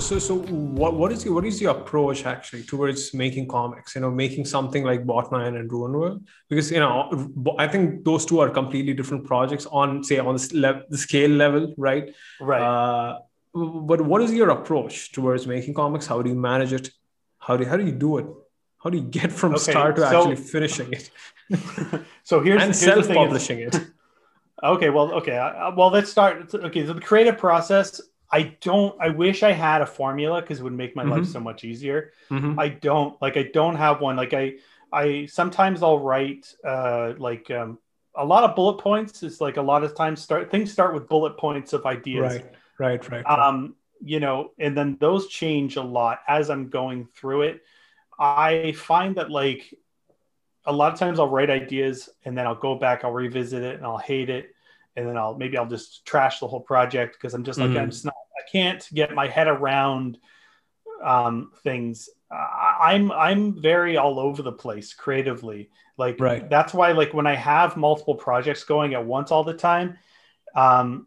[0.06, 3.96] So, so, what, what is your, what is your approach actually towards making comics?
[3.96, 7.28] You know, making something like Bot 9 and Ruin World, because you know,
[7.58, 12.14] I think those two are completely different projects on, say, on the scale level, right?
[12.40, 13.18] right Uh,
[13.52, 16.06] but what is your approach towards making comics?
[16.06, 16.92] How do you manage it?
[17.40, 18.26] How do how do you do it?
[18.78, 21.10] How do you get from Okay, start to so- actually finishing it
[22.22, 23.80] so here's, and here's the thing is- self-publishing it?
[24.62, 25.36] Okay, well, okay.
[25.36, 26.54] Uh, well, let's start.
[26.54, 28.00] Okay, so the creative process.
[28.32, 29.00] I don't.
[29.00, 31.32] I wish I had a formula because it would make my life Mhm.
[31.32, 32.12] so much easier.
[32.30, 32.58] Mhm.
[32.58, 33.20] I don't.
[33.22, 34.16] Like, I don't have one.
[34.16, 34.54] Like, I,
[34.92, 37.78] I sometimes I'll write uh, like um,
[38.14, 39.22] a lot of bullet points.
[39.22, 42.20] It's like a lot of times start things start with bullet points of ideas.
[42.22, 42.44] Right,
[42.78, 43.24] right, right.
[43.24, 43.26] right.
[43.26, 47.62] Um, you know, and then those change a lot as I'm going through it.
[48.18, 49.72] I find that like
[50.64, 53.76] a lot of times I'll write ideas and then I'll go back, I'll revisit it
[53.76, 54.50] and I'll hate it.
[54.96, 57.80] And then I'll maybe I'll just trash the whole project because I'm just like, Mhm.
[57.82, 60.18] I'm just not, I can't get my head around
[61.04, 62.08] um, things.
[62.30, 65.70] I, I'm, I'm very all over the place creatively.
[65.98, 66.48] Like Right.
[66.48, 69.98] that's why like when I have multiple projects going at once all the time,
[70.54, 71.06] um,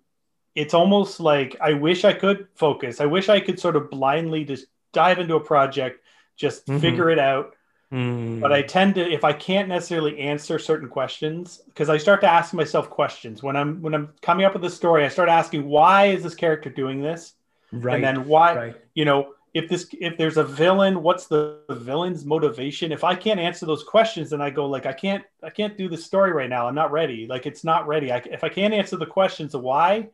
[0.56, 3.02] it's almost like I wish I could focus.
[3.02, 6.02] I wish I could sort of blindly just dive into a project,
[6.36, 6.82] just Mhm.
[6.82, 7.56] figure it out.
[7.92, 8.40] Mm.
[8.40, 12.28] But I tend to, if I can't necessarily answer certain questions, because I start to
[12.32, 15.04] ask myself questions when I'm when I'm coming up with a story.
[15.06, 17.34] I start asking, why is this character doing this?
[17.72, 18.76] right, And then why, right.
[18.94, 22.92] you know, if this if there's a villain, what's the villain's motivation?
[22.92, 25.90] If I can't answer those questions, then I go like, I can't I can't do
[25.90, 26.68] this story right now.
[26.68, 27.26] I'm not ready.
[27.26, 28.12] Like it's not ready.
[28.12, 30.10] I, if I can't answer the questions of why,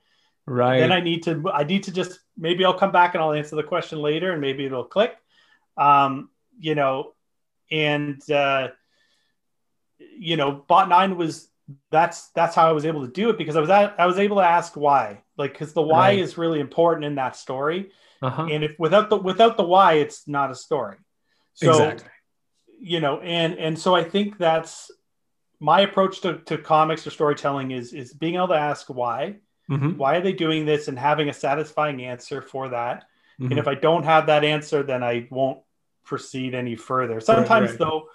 [0.47, 0.79] Right.
[0.79, 3.57] then I need to I need to just maybe I'll come back and I'll answer
[3.57, 5.17] the question later and maybe it'll click.
[5.75, 6.29] Um,
[6.59, 7.14] you know,
[7.75, 8.69] and uh,
[10.17, 11.49] you know, bot nine was
[11.91, 14.19] that's that's how I was able to do it because I was at, I was
[14.19, 16.19] able to ask why, like because the why Right.
[16.19, 17.91] is really important in that story,
[18.21, 18.47] uh-huh.
[18.51, 20.97] and if without the without the why, it's not a story.
[21.53, 22.09] So exactly.
[22.79, 24.91] you know, and and so I think that's
[25.59, 29.37] my approach to, to comics or storytelling is is being able to ask why
[29.67, 33.05] Mhm, why are they doing this and having a satisfying answer for that
[33.41, 33.49] mhm.
[33.49, 35.59] and if i don't have that answer then i won't
[36.05, 37.79] proceed any further sometimes right.
[37.79, 38.07] though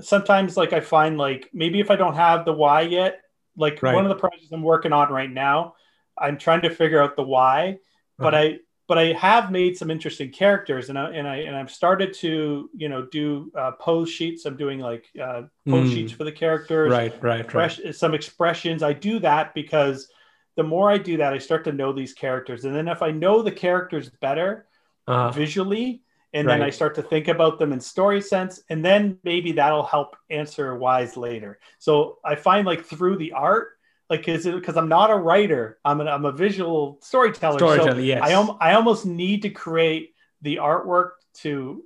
[0.00, 3.20] sometimes like i find like maybe if i don't have the why yet
[3.56, 3.94] like Right.
[3.94, 5.74] one of the projects i'm working on right now
[6.18, 7.78] i'm trying to figure out the why
[8.18, 8.42] but Uh-huh.
[8.44, 12.12] i but i have made some interesting characters and i and i and i've started
[12.14, 15.94] to you know do uh, pose sheets i'm doing like uh, pose Mm.
[15.94, 17.94] sheets for the characters right, right, right.
[17.94, 18.82] some expressions.
[18.82, 20.08] I do that because
[20.56, 22.64] the more I do that, I start to know these characters.
[22.64, 24.66] And then if I know the characters better
[25.06, 26.02] Uh, visually,
[26.34, 29.84] and then I start to think about them in story sense, and then maybe that'll
[29.84, 31.60] help answer whys later.
[31.78, 33.78] So I find like through the art,
[34.10, 37.58] like is it because I'm not a writer, I'm an, I'm a visual storyteller.
[37.58, 38.20] storytelling, so yes.
[38.22, 41.84] I, am, I almost need to create the artwork to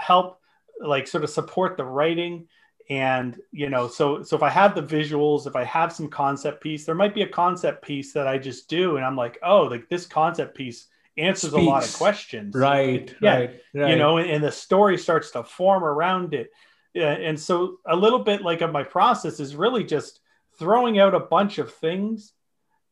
[0.00, 0.40] help
[0.80, 2.46] like sort of support the writing
[2.88, 6.60] and you know so so if i have the visuals if i have some concept
[6.60, 9.62] piece there might be a concept piece that i just do and i'm like oh
[9.62, 10.86] like this concept piece
[11.20, 13.34] answers a lot of questions right, Yeah.
[13.36, 13.90] right, right.
[13.90, 16.50] you know and, the story starts to form around it
[16.92, 20.20] yeah, and so a little bit like of my process is really just
[20.58, 22.32] throwing out a bunch of things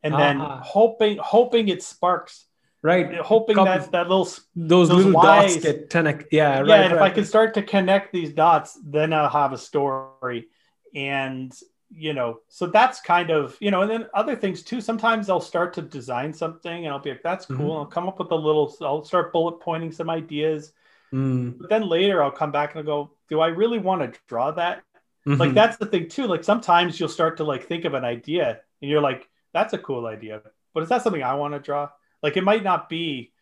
[0.05, 0.61] and then Ah.
[0.63, 2.47] hoping hoping it sparks
[2.83, 3.17] right.
[3.17, 6.33] hoping Couple- that that little those, those little dots get connect.
[6.33, 6.69] Yeah, right.
[6.69, 7.11] yeah and if right.
[7.11, 10.47] i can start to connect these dots then i'll have a story
[10.95, 11.53] and
[11.91, 15.41] you know so that's kind of you know and then other things too sometimes i'll
[15.41, 17.79] start to design something and i'll be like that's cool Mhm.
[17.79, 20.73] i'll come up with a little i'll start bullet pointing some ideas
[21.13, 24.21] Mm, but then later i'll come back and I'll go do i really want to
[24.29, 24.83] draw that
[25.27, 25.39] mhm.
[25.39, 28.61] like that's the thing too like sometimes you'll start to like think of an idea
[28.83, 30.43] and you're like that's a cool idea
[30.75, 31.89] but is that something I want to draw?
[32.23, 33.33] Like it might not be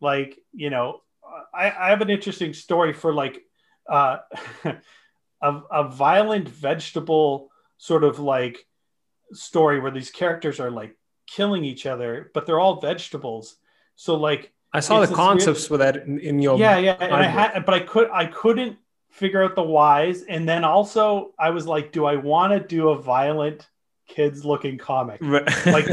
[0.00, 1.02] like, you know,
[1.54, 3.42] I, I have an interesting story for like
[3.88, 4.18] uh
[4.64, 7.50] a, a violent vegetable
[7.84, 8.66] sort of like
[9.34, 10.96] story where these characters are like
[11.26, 13.56] killing each other, but they're all vegetables.
[13.94, 15.68] So like I saw the concepts weird...
[15.68, 18.78] for that in, in, your yeah yeah, and I had but I could I couldn't
[19.10, 22.88] figure out the whys, and then also I was like, do I want to do
[22.88, 23.68] a violent
[24.08, 25.18] kids looking comic?
[25.20, 25.46] right.
[25.66, 25.86] like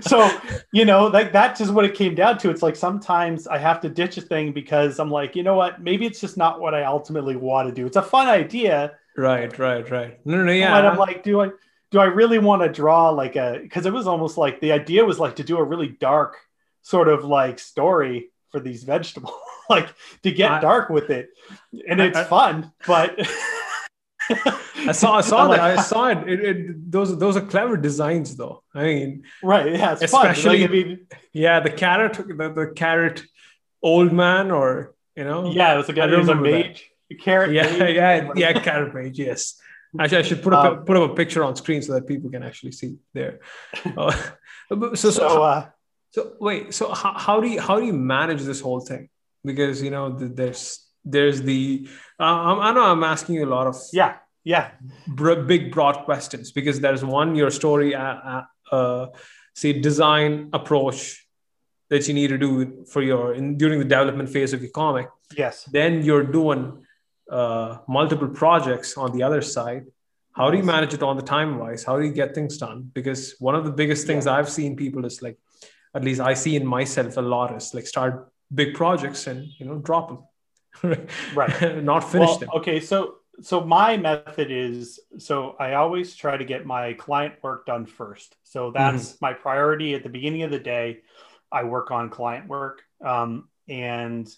[0.02, 0.30] so
[0.72, 2.50] you know like that's just what it came down to.
[2.50, 5.80] It's like sometimes I have to ditch a thing because I'm like, you know what,
[5.80, 7.86] maybe it's just not what I ultimately want to do.
[7.86, 8.92] It's a fun idea.
[9.18, 10.24] Right, right, right.
[10.24, 10.78] No, no, yeah.
[10.78, 11.50] And I'm like, do I
[11.90, 15.04] do I really want to draw like a because it was almost like the idea
[15.04, 16.36] was like to do a really dark
[16.82, 19.34] sort of like story for these vegetables,
[19.70, 19.88] like
[20.22, 21.30] to get I, dark with it,
[21.88, 22.72] and it's I, fun.
[22.86, 23.18] But
[24.30, 25.58] I saw, I saw that.
[25.58, 26.28] Like, I saw it.
[26.28, 26.92] It, it.
[26.92, 28.62] Those, those are clever designs, though.
[28.72, 29.72] I mean, right?
[29.72, 30.60] Yeah, it's especially.
[30.60, 33.24] Like, I mean, yeah, the carrot, the, the carrot,
[33.82, 36.06] old man, or you know, yeah, it was a guy.
[36.06, 36.88] It was a mage.
[37.16, 37.52] Carrot.
[37.52, 37.94] Yeah, mage.
[37.94, 38.52] yeah, yeah.
[38.60, 39.18] Carrot mage.
[39.18, 39.60] Yes.
[39.98, 42.30] Actually, I should put up um, put up a picture on screen so that people
[42.30, 43.40] can actually see there.
[44.70, 45.66] Uh, so, so, so uh,
[46.10, 49.08] so wait, so how, how do you how do you manage this whole thing?
[49.42, 51.88] Because you know there's there's the
[52.20, 54.72] uh, I know I'm asking you a lot of yeah yeah
[55.46, 59.06] big broad questions because there's one your story uh, uh, uh,
[59.54, 61.26] say design approach
[61.88, 65.08] that you need to do for your in, during the development phase of your comic.
[65.36, 65.64] Yes.
[65.64, 66.84] Then you're doing
[67.30, 69.86] uh, multiple projects on the other side.
[70.32, 71.82] How do you manage it on the time wise?
[71.82, 72.90] How do you get things done?
[72.94, 74.34] Because one of the biggest things yeah.
[74.34, 75.36] I've seen people is like
[75.94, 79.66] at least I see in myself a lot is like start big projects and you
[79.66, 80.08] know drop
[80.82, 81.82] them, right?
[81.82, 82.50] Not finish well, them.
[82.54, 87.66] Okay, so so my method is so I always try to get my client work
[87.66, 88.36] done first.
[88.44, 89.16] So that's mm-hmm.
[89.20, 91.00] my priority at the beginning of the day.
[91.50, 94.28] I work on client work, um, and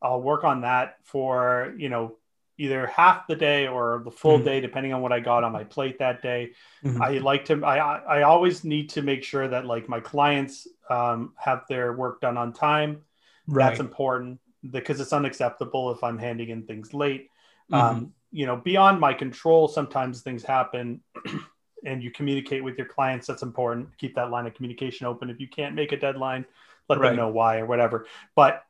[0.00, 2.16] I'll work on that for you know
[2.56, 4.44] either half the day or the full mm-hmm.
[4.46, 6.52] day, depending on what I got on my plate that day.
[6.84, 7.02] Mm-hmm.
[7.02, 11.32] I like to, I, I always need to make sure that like my clients um,
[11.36, 13.02] have their work done on time.
[13.46, 13.68] Right.
[13.68, 14.40] That's important
[14.70, 17.28] because it's unacceptable if I'm handing in things late.
[17.72, 17.74] Mm-hmm.
[17.74, 21.00] Um, you know, beyond my control, sometimes things happen
[21.84, 23.26] and you communicate with your clients.
[23.26, 23.96] That's important.
[23.98, 25.30] Keep that line of communication open.
[25.30, 26.44] If you can't make a deadline,
[26.88, 27.08] let right.
[27.08, 28.06] them know why or whatever.
[28.34, 28.64] But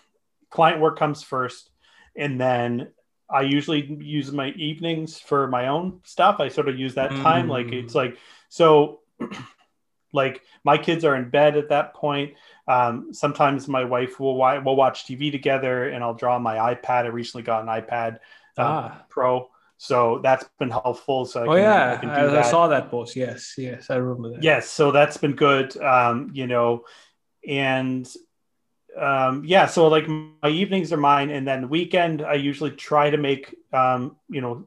[0.50, 1.70] client work comes first.
[2.16, 2.88] And then
[3.32, 6.40] I usually use my evenings for my own stuff.
[6.40, 7.46] I sort of use that time.
[7.46, 7.50] Mm.
[7.50, 9.00] Like it's like so
[10.12, 12.34] like my kids are in bed at that point.
[12.66, 17.04] Um, sometimes my wife will will watch TV together and I'll draw on my iPad.
[17.04, 18.16] I recently got an iPad
[18.58, 19.04] uh, ah.
[19.08, 19.48] Pro.
[19.78, 21.24] So that's been helpful.
[21.24, 23.16] So I oh can, yeah, I, I, I, saw that post.
[23.16, 24.42] Yes, yes, I remember that.
[24.42, 25.74] Yes, so that's been good.
[25.78, 26.84] Um, you know,
[27.48, 28.06] and
[28.98, 33.10] um, yeah, so like my evenings are mine, and then the weekend I usually try
[33.10, 34.66] to make um, you know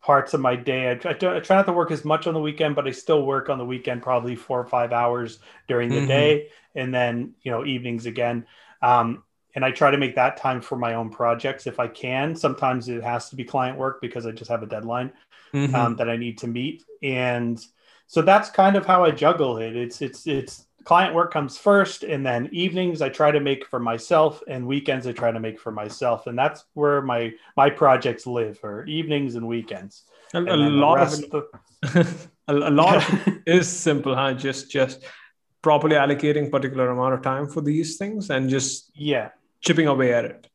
[0.00, 0.90] parts of my day.
[0.90, 3.24] I try, I try, not to work as much on the weekend, but I still
[3.24, 6.08] work on the weekend probably four or five hours during the mm-hmm.
[6.08, 8.46] day, and then you know evenings again.
[8.82, 9.22] Um,
[9.54, 12.34] and I try to make that time for my own projects if I can.
[12.34, 15.12] Sometimes it has to be client work because I just have a deadline
[15.52, 15.74] mm-hmm.
[15.74, 17.64] um, that I need to meet, and
[18.06, 19.76] so that's kind of how I juggle it.
[19.76, 23.80] It's it's it's client work comes first and then evenings i try to make for
[23.80, 28.26] myself and weekends i try to make for myself and that's where my my projects
[28.26, 30.04] live or evenings and weekends.
[30.32, 32.18] A, and a lot of the...
[32.48, 33.04] a, lot
[33.46, 34.34] is simple huh?
[34.34, 35.04] Just just
[35.62, 39.30] properly allocating particular amount of time for these things and just yeah.
[39.60, 40.46] chipping away at it.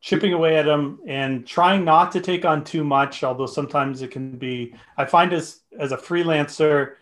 [0.00, 4.10] Chipping away at them and trying not to take on too much although sometimes it
[4.10, 6.96] can be i find as as a freelancer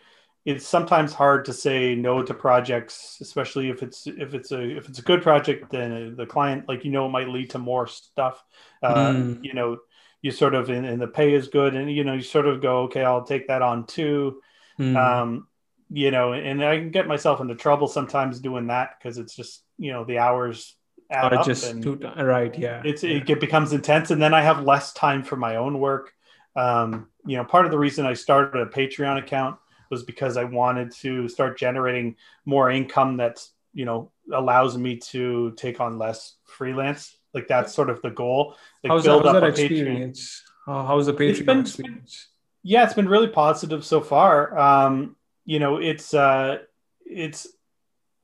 [0.44, 4.88] it's sometimes hard to say no to projects, especially if it's if it's a if
[4.88, 7.86] it's a good project, then the client like you know it might lead to more
[7.86, 8.42] stuff.
[8.82, 9.44] Uh, mm.
[9.44, 9.78] You know,
[10.20, 12.60] you sort of and, and, the pay is good, and you know you sort of
[12.60, 14.40] go, okay, I'll take that on too.
[14.80, 14.96] Mm.
[14.96, 15.46] Um,
[15.90, 19.62] you know, and I can get myself into trouble sometimes doing that because it's just
[19.78, 20.74] you know the hours
[21.08, 22.82] add up just and too, right, yeah.
[22.84, 23.22] It's yeah.
[23.28, 26.12] it becomes intense, and then I have less time for my own work.
[26.56, 29.58] Um, you know, part of the reason I started a Patreon account
[29.92, 32.16] was because I wanted to start generating
[32.46, 37.16] more income that you know allows me to take on less freelance.
[37.34, 38.56] Like that's sort of the goal.
[38.82, 40.42] Like how's build how's that experience?
[40.66, 40.86] Patreon.
[40.86, 42.28] how's the Patreon been, experience?
[42.62, 44.58] Yeah, it's been really positive so far.
[44.58, 45.14] Um,
[45.44, 46.58] you know, it's uh,
[47.04, 47.46] it's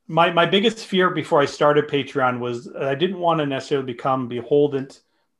[0.06, 4.26] my my biggest fear before I started Patreon was I didn't want to necessarily become
[4.26, 4.88] beholden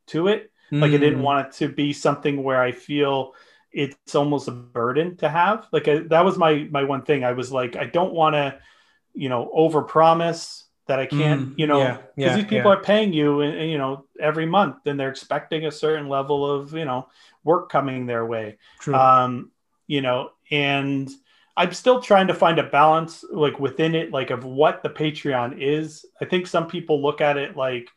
[0.09, 0.53] to it.
[0.71, 0.83] Mm.
[0.83, 1.25] Like I didn't hmm.
[1.25, 3.33] want it to be something where I feel
[3.73, 5.67] it's almost a burden to have.
[5.73, 7.25] Like I, that was my my one thing.
[7.25, 8.59] I was like, I don't want to,
[9.15, 12.71] you know, over promise that I can't, Mm, you know, yeah, because yeah, these people
[12.71, 12.79] yeah.
[12.79, 16.51] are paying you, and, and, you know, every month, and they're expecting a certain level
[16.51, 17.09] of, you know,
[17.45, 18.57] work coming their way.
[18.81, 18.95] True.
[18.95, 19.51] Um,
[19.87, 21.11] you know, and
[21.59, 25.61] I'm still trying to find a balance, like within it, like of what the Patreon
[25.61, 26.07] is.
[26.23, 27.91] I think some people look at it like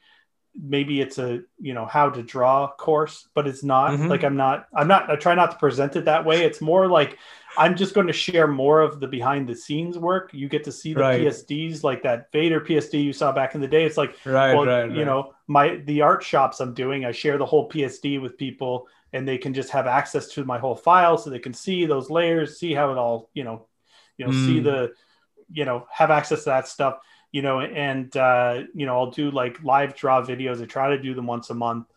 [0.59, 4.09] maybe it's a you know how to draw course but it's not Mhm.
[4.09, 6.87] like i'm not i'm not i try not to present it that way it's more
[6.87, 7.17] like
[7.57, 10.71] i'm just going to share more of the behind the scenes work you get to
[10.71, 11.21] see the Right.
[11.21, 14.65] psds like that vader psd you saw back in the day it's like right, well
[14.65, 18.37] right, you know my the art shops i'm doing i share the whole psd with
[18.37, 21.85] people and they can just have access to my whole file so they can see
[21.85, 23.67] those layers see how it all you know
[24.17, 24.63] you know see Mm.
[24.65, 24.91] the
[25.51, 26.97] you know have access to that stuff
[27.31, 30.61] you know and uh you know i'll do like live draw videos.
[30.61, 31.87] I try to do them once a month.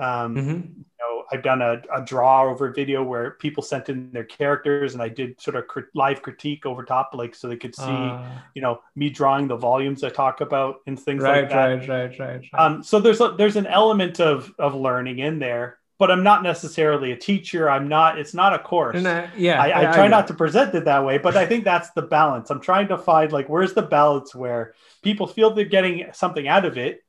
[0.00, 0.74] Um Mhm.
[0.78, 4.94] you know i've done a, a draw over video where people sent in their characters
[4.94, 8.18] and i did sort of crit- live critique over top like so they could see
[8.18, 11.76] Ah, you know me drawing the volumes i talk about and things right, like that.
[11.78, 12.52] right, right, right, right.
[12.58, 16.42] um, so there's a, there's an element of of learning in there but i'm not
[16.42, 20.04] necessarily a teacher i'm not it's not a course I- yeah, I, I yeah, try
[20.04, 22.50] get not to present it that way, but I think that's the balance.
[22.50, 26.64] I'm trying to find like where's the balance where people feel they're getting something out
[26.64, 27.02] of it.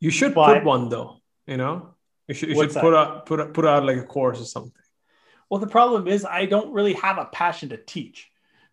[0.00, 1.20] You should but- put one though.
[1.46, 1.94] You know,
[2.28, 2.80] you should you should that?
[2.80, 4.72] put out put put out like a course or something.
[5.50, 8.30] Well, the problem is I don't really have a passion to teach.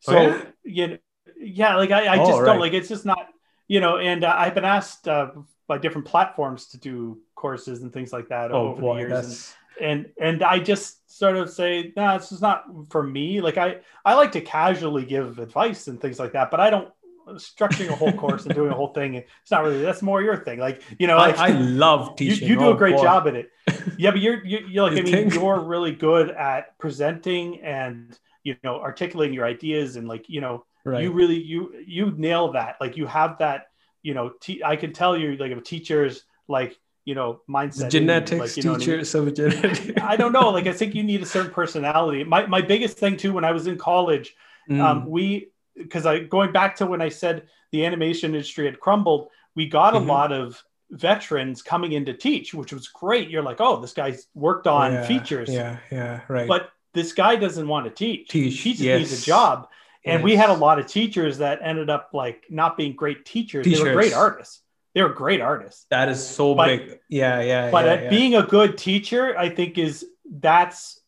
[0.08, 0.42] Oh, So yeah?
[0.64, 0.98] you know,
[1.38, 2.46] yeah, like I, I Oh, just right.
[2.46, 3.28] don't like it's just not
[3.68, 3.98] you know.
[3.98, 5.32] And uh, I've been asked uh,
[5.72, 9.56] by different platforms to do courses and things like that Oh over the years.
[9.80, 13.42] And, and and I just sort of say, no, this is not for me.
[13.42, 16.92] Like I I like to casually give advice and things like that, but I don't
[17.36, 19.16] structuring a whole course and doing a whole thing.
[19.16, 20.60] It's not really that's more your thing.
[20.60, 22.48] Like you know, I, like I love teaching.
[22.48, 23.04] you do Oh, a great boy.
[23.04, 23.50] job at it.
[23.98, 25.34] Yeah, but you're you, you're like You I mean think?
[25.34, 30.66] you're really good at presenting and you know articulating your ideas and like you know
[30.84, 31.04] Right.
[31.04, 32.78] you really you you nail that.
[32.82, 33.68] Like you have that
[34.04, 37.86] you know te- I can tell you like a teacher's like you know mindset.
[37.86, 38.88] in genetics like, you know what I mean?
[39.00, 40.02] teacher, so genetics.
[40.02, 40.50] I don't know.
[40.50, 42.24] Like I think you need a certain personality.
[42.24, 44.36] My my biggest thing too when I was in college,
[44.70, 44.80] Mm.
[44.80, 49.30] um, we because I going back to when I said the animation industry had crumbled,
[49.56, 49.98] we got Mhm.
[49.98, 53.30] a lot of veterans coming in to teach, which was great.
[53.30, 56.48] You're like, oh, this guy's worked on Yeah, features, Yeah, yeah, right.
[56.48, 58.28] but this guy doesn't want to teach.
[58.30, 59.00] Teach, He just yes.
[59.00, 59.70] needs a job.
[60.04, 63.66] And we had a lot of teachers that ended up like not being great teachers.
[63.66, 64.62] They were great artists.
[64.94, 67.00] They were great artists that is so but- big.
[67.08, 68.10] Yeah, yeah, but yeah, yeah.
[68.10, 71.00] being a good teacher i think is that's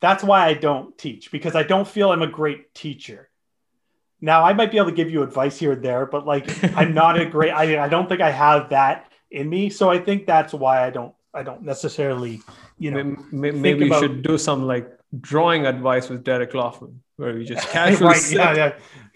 [0.00, 3.28] that's why i don't teach because i don't feel i'm a great teacher
[4.20, 6.46] now i might be able to give you advice here and there but like
[6.76, 9.98] i'm not a great I, I don't think i have that in me so i
[9.98, 12.40] think that's why i don't i don't necessarily
[12.78, 16.52] you know May- may- maybe you about- should do some like drawing advice with Derek
[16.52, 18.72] Laufman, where you just casually right sit yeah yeah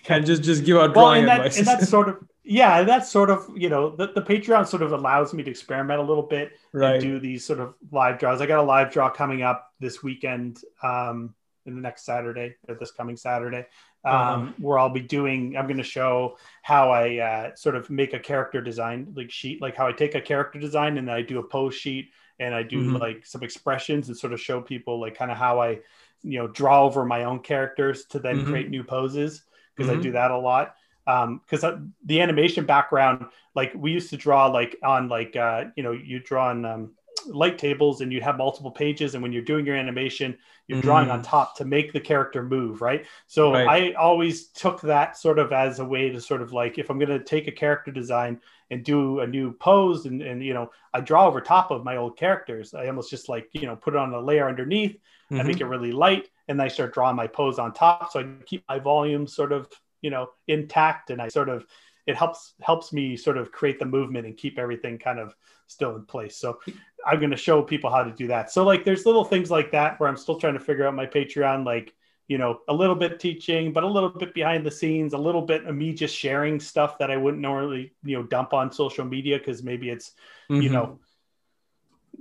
[0.09, 1.59] and just just give out well drawing and, that, advice.
[1.59, 4.93] and that's sort of yeah that's sort of you know the, the patreon sort of
[4.93, 6.95] allows me to experiment a little bit right.
[6.95, 8.41] and do these sort of live draws.
[8.41, 11.35] I got a live draw coming up this weekend, um,
[11.67, 13.67] in the next Saturday or this coming Saturday,
[14.05, 14.53] um, Uh-huh.
[14.59, 15.57] where I'll be doing.
[15.57, 19.63] I'm going to show how I uh, sort of make a character design like sheet,
[19.63, 22.55] like how I take a character design and then I do a pose sheet and
[22.55, 22.99] I do Mhm.
[23.01, 25.81] like some expressions and sort of show people like kind of how I,
[26.23, 28.43] you know, draw over my own characters to then Mhm.
[28.43, 29.45] create new poses
[29.75, 30.03] because I Mhm.
[30.03, 31.65] do that a lot because
[32.05, 33.27] the animation background
[33.57, 36.93] like we used to draw like on like uh you know you draw on um,
[37.27, 40.37] light tables and you'd have multiple pages and when you're doing your animation
[40.69, 41.25] you're drawing on Mm.
[41.25, 43.67] top to make the character move right so Right.
[43.67, 46.99] i always took that sort of as a way to sort of like if i'm
[46.99, 48.41] going to take a character design
[48.71, 51.97] and do a new pose and, and you know i draw over top of my
[51.97, 54.97] old characters i almost just like you know put it on a layer underneath
[55.39, 55.47] I Mhm.
[55.47, 58.45] make it really light, and then I start drawing my pose on top, so I
[58.45, 59.67] keep my volume sort of
[60.03, 61.67] you know intact, and I sort of
[62.07, 65.35] it helps helps me sort of create the movement and keep everything kind of
[65.73, 66.37] still in place.
[66.37, 66.61] So
[67.07, 68.51] I'm going to show people how to do that.
[68.51, 71.07] So like there's little things like that where I'm still trying to figure out my
[71.07, 71.93] Patreon, like
[72.29, 75.43] you know a little bit teaching, but a little bit behind the scenes, a little
[75.43, 79.05] bit of me just sharing stuff that I wouldn't normally you know dump on social
[79.05, 80.13] media because maybe it's
[80.49, 80.73] you Mhm.
[80.73, 80.99] know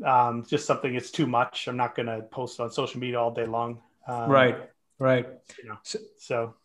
[0.05, 1.67] um, just something it's too much.
[1.67, 3.81] I'm not going to post on social media all day long.
[4.07, 4.69] Um, right,
[4.99, 5.27] right.
[5.61, 5.77] You know,
[6.17, 6.55] so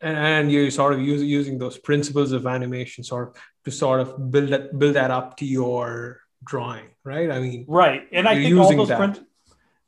[0.00, 4.00] and, and you're sort of use, using those principles of animation sort of to sort
[4.00, 8.34] of build that build that up to your drawing right i mean right, and I
[8.34, 9.26] think all those prin-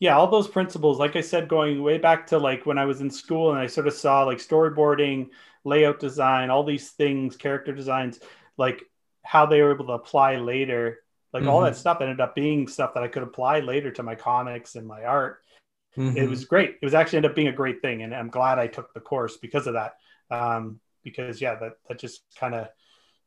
[0.00, 3.00] yeah, all those principles, like I said, going way back to like when I was
[3.00, 5.30] in school and I sort of saw like storyboarding,
[5.64, 8.20] layout design, all these things, character designs,
[8.58, 8.82] like
[9.22, 10.98] how they were able to apply later.
[11.32, 11.66] Like all Mhm.
[11.66, 14.86] that stuff ended up being stuff that I could apply later to my comics and
[14.86, 15.40] my art.
[15.96, 16.16] mm-hmm.
[16.18, 16.70] it was great.
[16.82, 19.00] It was actually ended up being a great thing, and I'm glad I took the
[19.00, 19.96] course because of that.
[20.28, 22.68] Um, because yeah, that that just kind of,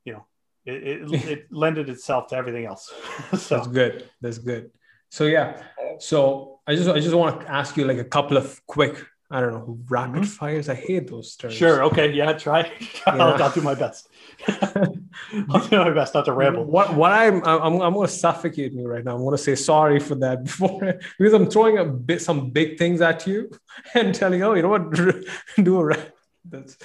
[0.04, 0.26] you know,
[0.68, 2.94] it, it, it lended itself to everything else.
[3.38, 4.10] so that's good.
[4.22, 4.72] That's good.
[5.10, 5.64] So yeah,
[6.00, 9.42] so I just I just want to ask you like a couple of quick I
[9.42, 10.24] don't know rapid mm-hmm.
[10.24, 10.70] fires.
[10.70, 11.54] I hate those terms.
[11.54, 11.84] Sure.
[11.84, 12.14] Okay.
[12.14, 12.32] Yeah.
[12.34, 12.72] Try.
[13.06, 14.08] I'll, I'll, do my best.
[14.48, 16.64] I'll do my best not to ramble.
[16.64, 19.16] What what I'm I'm I'm going to suffocate me right now.
[19.16, 22.78] I'm going to say sorry for that before because I'm throwing a bit some big
[22.78, 23.52] things at you
[23.94, 26.10] and telling you, oh, you know what, do a rap.
[26.46, 26.78] That's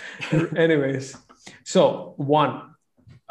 [0.56, 1.16] anyways.
[1.64, 2.72] So one,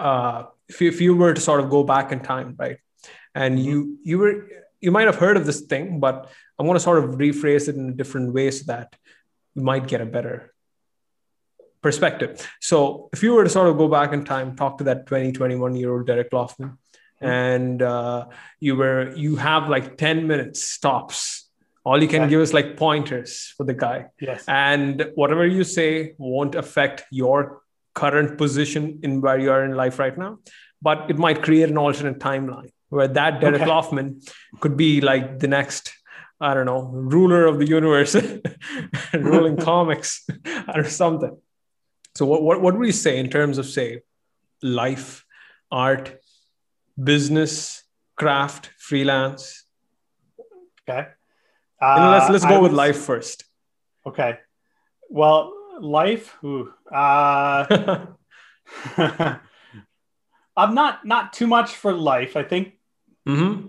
[0.01, 2.77] uh, if you, if you were to sort of go back in time, right,
[3.35, 4.47] and you you were
[4.79, 7.75] you might have heard of this thing, but I'm going to sort of rephrase it
[7.75, 8.95] in a different way so that
[9.55, 10.53] you might get a better
[11.81, 12.47] perspective.
[12.59, 15.31] So if you were to sort of go back in time, talk to that 20,
[15.31, 16.77] 21 year old Derek Laufman,
[17.19, 18.25] and uh,
[18.59, 21.47] you were you have like 10 minutes stops.
[21.83, 24.05] All you can give is like pointers for the guy.
[24.19, 24.43] Yes.
[24.47, 27.60] And whatever you say won't affect your
[27.93, 30.39] current position in where you are in life right now,
[30.81, 33.71] but it might create an alternate timeline where that Derek okay.
[33.71, 34.21] Laufman
[34.59, 35.93] could be like the next,
[36.39, 38.15] I don't know, ruler of the universe,
[39.13, 40.27] ruling comics
[40.75, 41.37] or something.
[42.15, 44.01] So what, what, what would you say in terms of say
[44.61, 45.25] life,
[45.71, 46.19] art,
[47.01, 47.83] business,
[48.17, 49.65] craft, freelance?
[50.89, 51.07] Okay.
[51.81, 53.45] Uh, let's let's go with life first.
[54.05, 54.37] Okay.
[55.09, 56.37] Well, life.
[56.43, 58.05] Ooh, uh,
[60.57, 62.35] I'm not not too much for life.
[62.35, 62.73] I think
[63.27, 63.67] Mm-hmm.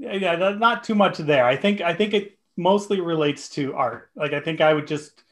[0.00, 1.44] Yeah, not too much there.
[1.44, 4.10] I think I think it mostly relates to art.
[4.16, 5.22] Like I think I would just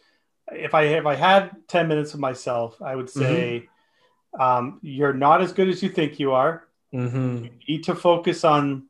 [0.52, 3.68] if I if I had ten minutes of myself, I would say
[4.34, 4.40] mm-hmm.
[4.40, 6.64] um, you're not as good as you think you are.
[6.94, 7.44] Mm-hmm.
[7.44, 8.86] You need to focus on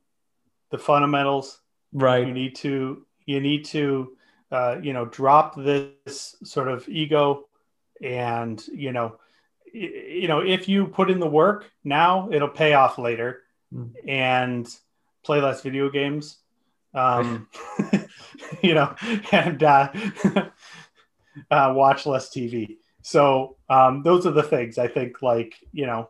[0.70, 1.60] the fundamentals.
[1.92, 2.26] Right.
[2.26, 4.16] You need to you need to
[4.50, 7.46] uh, you know drop this sort of ego
[8.02, 9.16] and you know
[9.72, 13.42] you know if you put in the work now it'll pay off later
[13.72, 13.90] mm.
[14.06, 14.68] and
[15.26, 16.38] play less video games.
[16.94, 17.48] Um,
[18.62, 18.94] you know,
[19.32, 19.92] and uh,
[21.50, 22.76] uh, watch less TV.
[23.02, 25.20] So um, those are the things I think.
[25.20, 26.08] Like you know,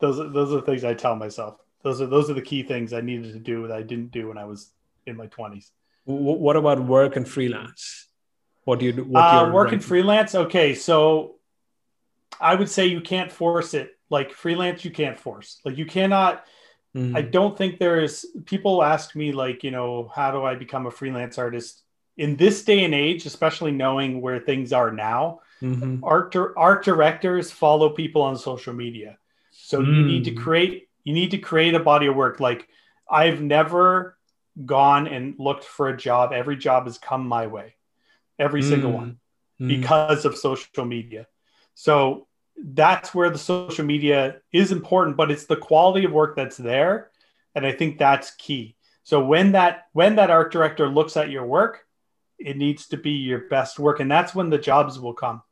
[0.00, 1.58] those are, those are the things I tell myself.
[1.82, 4.28] Those are those are the key things I needed to do that I didn't do
[4.28, 4.70] when I was
[5.06, 5.70] in my twenties.
[6.08, 8.08] What about work and freelance?
[8.64, 9.04] What do you do?
[9.04, 10.34] What uh, work and freelance.
[10.34, 11.36] Okay, so
[12.40, 16.44] I would say you can't force it like freelance you can't force like you cannot
[16.94, 17.16] mm-hmm.
[17.16, 20.86] i don't think there is people ask me like you know how do i become
[20.86, 21.82] a freelance artist
[22.16, 26.02] in this day and age especially knowing where things are now mm-hmm.
[26.02, 29.18] art art directors follow people on social media
[29.50, 29.86] so mm.
[29.86, 30.38] you need to mm.
[30.38, 32.68] create you need to create a body of work like
[33.10, 34.17] i've never
[34.64, 37.74] gone and looked for a job every job has come my way
[38.38, 38.68] every mm.
[38.68, 39.18] single one
[39.60, 39.68] mm.
[39.68, 41.26] because of social media
[41.74, 42.28] so
[42.62, 47.10] that's where the social media is important, but it's the quality of work that's there.
[47.54, 48.76] And I think that's key.
[49.04, 51.86] So when that when that art director looks at your work,
[52.38, 54.00] it needs to be your best work.
[54.00, 55.42] And that's when the jobs will come.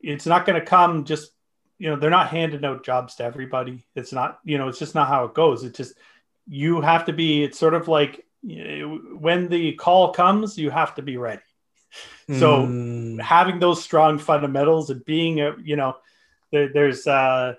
[0.00, 1.32] It's not going to come just,
[1.78, 3.84] you know, they're not handing out jobs to everybody.
[3.94, 5.62] It's not, you know, it's just not how it goes.
[5.62, 5.94] It just
[6.48, 11.02] you have to be, it's sort of like when the call comes, you have to
[11.02, 11.42] be ready.
[12.28, 13.20] So mm.
[13.20, 15.96] having those strong fundamentals and being a, you know,
[16.52, 17.54] there, there's uh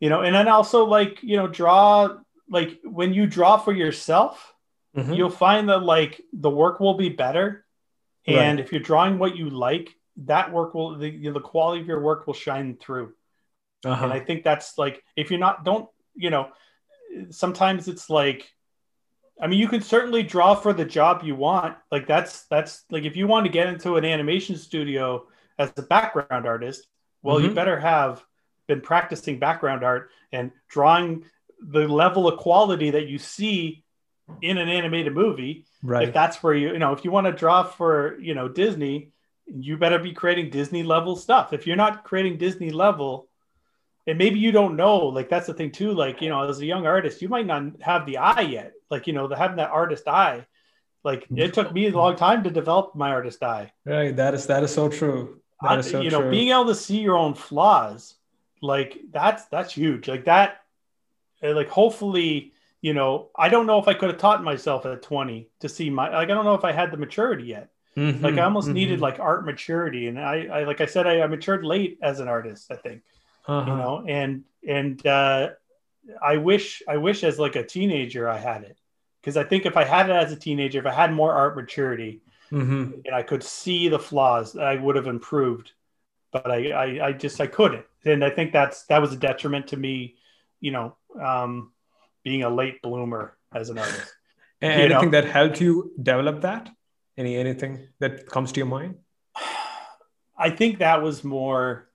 [0.00, 2.16] you know and then also like you know draw
[2.50, 4.54] like when you draw for yourself
[4.96, 5.12] mm-hmm.
[5.12, 7.64] you'll find that like the work will be better
[8.26, 8.64] and right.
[8.64, 12.26] if you're drawing what you like that work will the, the quality of your work
[12.26, 13.12] will shine through
[13.84, 14.04] uh-huh.
[14.04, 16.48] and i think that's like if you're not don't you know
[17.30, 18.52] sometimes it's like
[19.40, 23.04] i mean you can certainly draw for the job you want like that's that's like
[23.04, 25.26] if you want to get into an animation studio
[25.58, 26.88] as a background artist
[27.22, 27.48] well, mm-hmm.
[27.48, 28.24] you better have
[28.66, 31.24] been practicing background art and drawing
[31.60, 33.84] the level of quality that you see
[34.42, 35.66] in an animated movie.
[35.82, 36.08] Right.
[36.08, 39.10] If that's where you, you know, if you want to draw for, you know, Disney,
[39.46, 41.52] you better be creating Disney level stuff.
[41.52, 43.28] If you're not creating Disney level,
[44.06, 45.92] and maybe you don't know, like that's the thing too.
[45.92, 48.72] Like, you know, as a young artist, you might not have the eye yet.
[48.90, 50.46] Like, you know, the, having that artist eye.
[51.04, 53.72] Like it took me a long time to develop my artist eye.
[53.84, 54.14] Right.
[54.14, 55.40] That is that is so true.
[55.82, 56.30] So you know, true.
[56.30, 58.14] being able to see your own flaws,
[58.62, 60.06] like that's that's huge.
[60.08, 60.62] Like that,
[61.42, 65.02] uh, like hopefully, you know, I don't know if I could have taught myself at
[65.02, 67.70] 20 to see my like I don't know if I had the maturity yet.
[67.96, 68.74] Mm-hmm, like I almost mm-hmm.
[68.74, 72.20] needed like art maturity, and I, I like I said, I, I matured late as
[72.20, 72.70] an artist.
[72.70, 73.02] I think,
[73.46, 73.68] uh-huh.
[73.68, 75.50] you know, and and uh,
[76.22, 78.78] I wish I wish as like a teenager I had it
[79.20, 81.56] because I think if I had it as a teenager, if I had more art
[81.56, 82.22] maturity
[82.52, 83.00] Mm-hmm.
[83.04, 85.72] and I could see the flaws, I would have improved.
[86.32, 89.68] But I, I, I just I couldn't, and I think that's that was a detriment
[89.68, 90.16] to me,
[90.60, 91.72] you know, um,
[92.22, 94.14] being a late bloomer as an artist.
[94.60, 94.74] You know?
[94.74, 96.68] Anything that helped you develop that?
[97.16, 98.96] Any anything that comes to your mind?
[100.36, 101.88] I think that was more,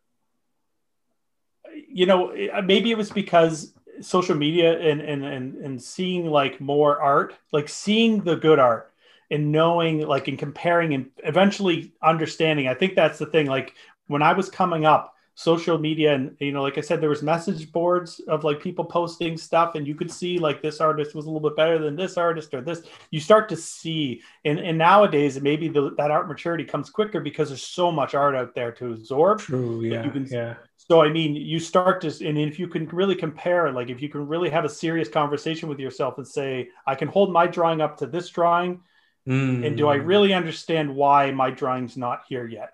[1.90, 2.34] you know,
[2.64, 7.70] maybe it was because social media and and and and seeing like more art, like
[7.70, 8.94] seeing the good art
[9.32, 12.68] and knowing like and comparing and eventually understanding.
[12.68, 13.48] I think that's the thing.
[13.48, 13.74] Like
[14.07, 17.23] when I was coming up, social media and you know like i said there was
[17.23, 21.26] message boards of like people posting stuff and you could see like this artist was
[21.26, 24.77] a little bit better than this artist or this you start to see and, and
[24.77, 28.72] nowadays maybe the, that art maturity comes quicker because there's so much art out there
[28.72, 29.81] to absorb True.
[29.81, 30.03] Yeah.
[30.03, 30.53] you can- yeah.
[30.77, 34.10] so i mean you start to and if you can really compare like if you
[34.10, 37.81] can really have a serious conversation with yourself and say i can hold my drawing
[37.81, 38.81] up to this drawing
[39.26, 40.05] and do i Mm.
[40.05, 42.72] really understand why my drawing's not here yet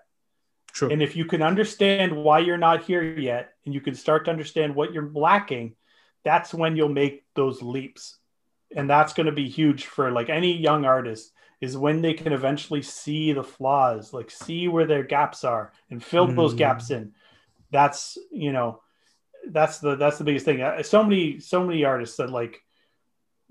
[0.72, 0.90] True.
[0.90, 4.30] and if you can understand why you're not here yet, and you can start to
[4.30, 5.74] understand what you're lacking,
[6.24, 8.18] that's when you'll make those leaps.
[8.76, 12.32] And that's going to be huge for like any young artist is when they can
[12.32, 16.58] eventually see the flaws, like see where their gaps are and fill those Mm.
[16.58, 17.12] gaps in.
[17.70, 18.80] That's, you know,
[19.48, 20.62] that's the that's the biggest thing.
[20.82, 22.62] So many so many artists that like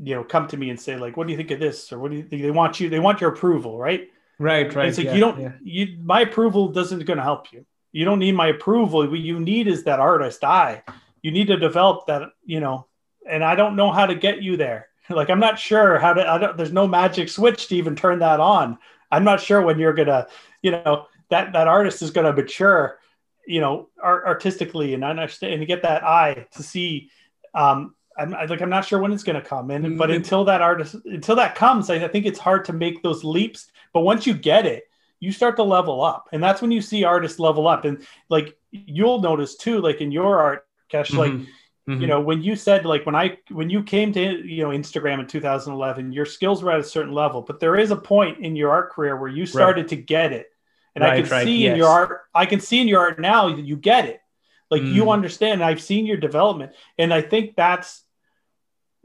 [0.01, 1.99] you know come to me and say like what do you think of this or
[1.99, 4.09] what do you think they want you they want your approval, right?
[4.39, 4.73] Right.
[4.73, 4.87] Right.
[4.87, 5.51] it's like yeah, you don't yeah.
[5.61, 9.39] you my approval doesn't going to help you you don't need my approval what you
[9.39, 10.83] need is that artist eye
[11.21, 12.87] you need to develop that you know
[13.29, 16.27] and i don't know how to get you there like i'm not sure how to
[16.27, 18.77] I don't, there's no magic switch to even turn that on
[19.11, 20.27] i'm not sure when you're gonna
[20.61, 22.99] you know that that artist is gonna mature
[23.45, 27.09] you know art, artistically and understand and get that eye to see
[27.53, 30.17] um I'm I- like I'm not sure when it's going to come, and but Mm,
[30.17, 33.71] until that artist until that comes, I, I think it's hard to make those leaps.
[33.93, 34.83] But once you get it,
[35.19, 37.85] you start to level up, and that's when you see artists level up.
[37.85, 41.47] And like you'll notice too, like in your art, Kesh, like Mhm.
[41.89, 42.01] Mhm.
[42.01, 45.19] you know when you said like when i when you came to you know instagram
[45.19, 48.55] in 2011 your skills were at a certain level but there is a point in
[48.55, 50.47] your art career where you started to get it
[50.93, 53.49] and i can right, see in your art i can see in your art now
[53.55, 54.21] that you get it
[54.69, 55.13] like you Mm.
[55.13, 58.03] understand i've seen your development and i think that's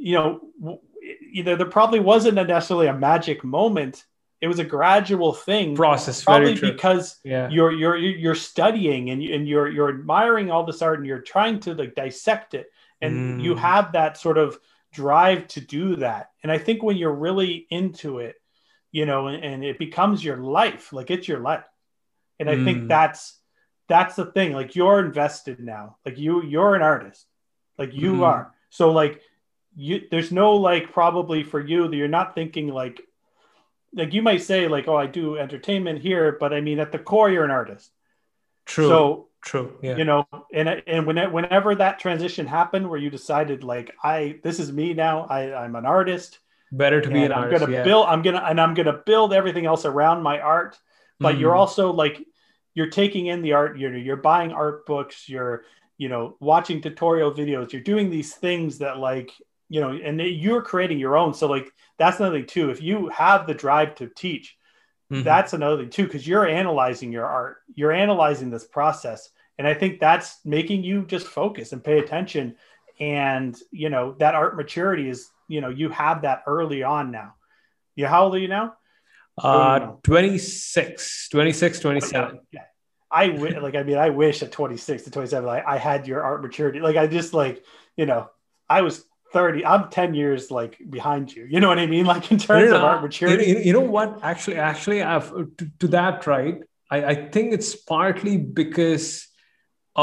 [0.08, 0.28] you know
[0.60, 0.78] w-
[1.32, 4.04] either there probably wasn't necessarily a magic moment
[4.40, 6.22] it was a gradual thing process.
[6.22, 7.48] probably because yeah.
[7.48, 11.20] you're you're you're studying and, you, and you're you're admiring all this art and you're
[11.34, 12.66] trying to like dissect it
[13.00, 13.58] and you Mm.
[13.58, 14.58] have that sort of
[14.92, 18.36] drive to do that and i think when you're really into it
[18.92, 21.64] you know and, and it becomes your life like it's your life
[22.38, 22.64] and i Mm.
[22.64, 23.22] think that's
[23.88, 27.26] that's the thing like you're invested now like you you're an artist
[27.78, 28.22] like you Mhm.
[28.32, 29.20] are so like
[29.76, 33.00] you there's no like probably for you that you're not thinking like
[33.94, 36.98] like you might say like oh i do entertainment here but i mean at the
[36.98, 37.90] core you're an artist
[38.66, 38.88] True.
[38.88, 39.76] so true.
[39.82, 39.96] Yeah.
[39.96, 44.58] you know and and when, whenever that transition happened where you decided like i this
[44.58, 46.38] is me now i i'm an artist
[46.72, 47.60] Better to be an i'm artist.
[47.60, 47.84] gonna yeah.
[47.84, 50.78] build i'm gonna and i'm gonna build everything else around my art
[51.20, 51.58] but you're Mhm.
[51.58, 52.24] also like
[52.74, 55.64] you're taking in the art you're you're buying art books you're
[55.98, 59.30] you know watching tutorial videos you're doing these things that like
[59.68, 63.08] you know and you're creating your own so like that's another thing too if you
[63.08, 64.56] have the drive to teach
[65.10, 65.22] Mhm.
[65.24, 69.28] that's another thing too because you're analyzing your art you're analyzing this process
[69.58, 72.56] and i think that's making you just focus and pay attention
[73.00, 77.34] and you know that art maturity is you know you have that early on now
[77.96, 78.74] you how old are you now
[79.42, 80.00] uh, know.
[80.04, 82.40] 26, 26, 27.
[82.52, 82.60] Yeah.
[83.10, 83.74] I wi- like.
[83.74, 86.78] I mean, I wish at 26 to 27, like I had your art maturity.
[86.78, 87.64] Like I just like,
[87.96, 88.30] you know,
[88.68, 89.04] I was
[89.34, 89.66] 30.
[89.66, 91.44] I'm 10 years like behind you.
[91.52, 92.06] You know what I mean?
[92.14, 93.46] Like in terms No, of no, art you- maturity.
[93.66, 94.08] You, know what?
[94.22, 95.28] Actually, actually, I've
[95.58, 96.56] to, to that right.
[96.90, 99.06] I, I think it's partly because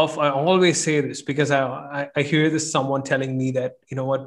[0.01, 1.61] of I always say this because I,
[1.99, 4.23] I I hear this someone telling me that you know what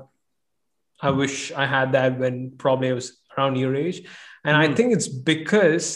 [1.08, 3.98] I wish I had that when probably I was around your age,
[4.46, 4.76] and I Mhm.
[4.76, 5.86] think it's because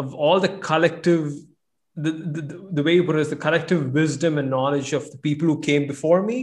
[0.00, 1.24] of all the collective.
[2.04, 2.42] The, the,
[2.76, 5.58] the way you put it is the collective wisdom and knowledge of the people who
[5.70, 6.38] came before me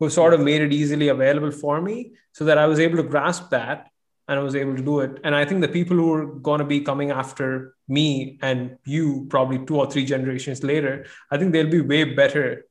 [0.00, 3.02] who sort of made it easily available for me so that I was able to
[3.02, 3.88] grasp that
[4.28, 5.20] and I was able to do it.
[5.24, 9.26] And I think the people who are going to be coming after me and you,
[9.30, 12.64] probably two or three generations later, I think they'll be way better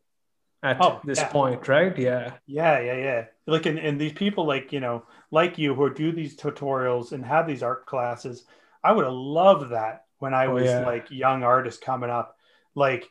[0.64, 1.24] at Oh, this yeah.
[1.24, 1.98] point, right?
[1.98, 2.36] Yeah.
[2.46, 3.26] Yeah, yeah, yeah.
[3.48, 7.26] Like, and, and these people, like, you know, like you who do these tutorials and
[7.26, 8.46] have these art classes,
[8.84, 10.80] I would have loved that when I Oh, was yeah.
[10.80, 12.36] like young artist coming up.
[12.76, 13.10] Like,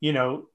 [0.00, 0.48] you know,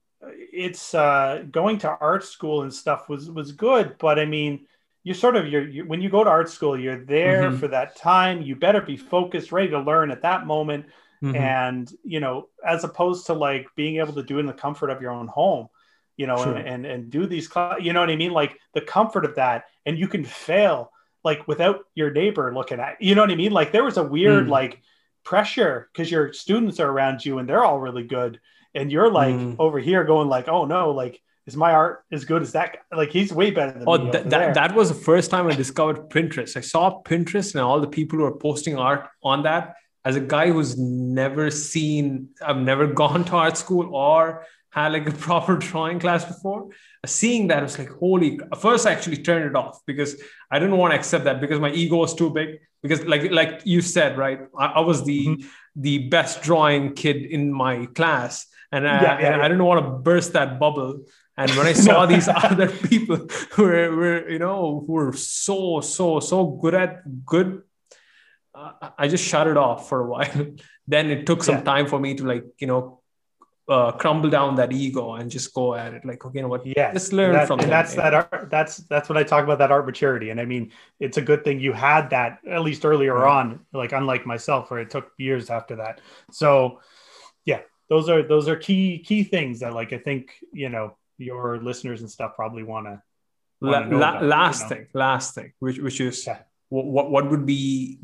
[0.52, 4.66] it's uh, going to art school and stuff was was good, but I mean,
[5.04, 7.58] you sort of you're you, when you go to art school, you're there Mhm.
[7.60, 8.42] for that time.
[8.42, 10.86] You better be focused, ready to learn at that moment.
[11.22, 11.36] Mhm.
[11.36, 14.90] And you know, as opposed to like being able to do it in the comfort
[14.90, 15.68] of your own home,
[16.16, 16.54] you know, True.
[16.54, 17.48] and, and and do these,
[17.80, 18.32] you know what I mean?
[18.32, 20.92] Like the comfort of that, and you can fail
[21.24, 23.52] like without your neighbor looking at, you know what I mean?
[23.52, 24.50] Like there was a weird Mm.
[24.50, 24.82] like
[25.24, 28.38] pressure because your students are around you and they're all really good,
[28.78, 29.56] and you're like Mm.
[29.64, 31.14] over here going like, oh no, like
[31.48, 32.68] is my art as good as that?
[32.74, 32.96] guy?
[33.00, 34.10] Like he's way better than Oh, me.
[34.12, 36.52] th- that, that was the first time I discovered Pinterest.
[36.56, 39.62] I saw Pinterest and all the people who are posting art on that.
[40.08, 40.72] As a guy who's
[41.22, 42.04] never seen,
[42.48, 46.60] I've never gone to art school or had like a proper drawing class before.
[47.20, 48.30] Seeing that, I was like, holy.
[48.66, 50.10] First, I actually turned it off because
[50.50, 52.48] I didn't want to accept that because my ego was too big.
[52.82, 55.46] Because, like, like you said, right, I, I was the Mm-hmm.
[55.88, 59.44] the best drawing kid in my class, and, I, Yeah, yeah, and yeah.
[59.44, 61.04] I didn't want to burst that bubble.
[61.36, 65.80] And when I saw these other people who were, were, you know, who were so,
[65.80, 67.62] so, so good at good,
[68.54, 70.46] uh, I just shut it off for a while.
[70.88, 71.62] then it took some Yeah.
[71.62, 73.00] time for me to like, you know,
[73.68, 76.04] uh, crumble down that ego and just go at it.
[76.04, 76.64] Like, okay, you know what?
[76.64, 79.24] yeah Let's learn that, from and them, that's you that art that's that's what i
[79.24, 80.70] talk about that art maturity and i mean
[81.00, 83.38] it's a good thing you had that at least earlier Right.
[83.38, 86.78] on like unlike myself where it took years after that so yeah
[87.88, 92.00] those are those are key key things that like i think you know your listeners
[92.02, 93.02] and stuff probably want to
[93.60, 94.68] La- la- about, you last know.
[94.68, 96.40] thing, last thing, which which is Yeah.
[96.68, 97.98] what, what what would be?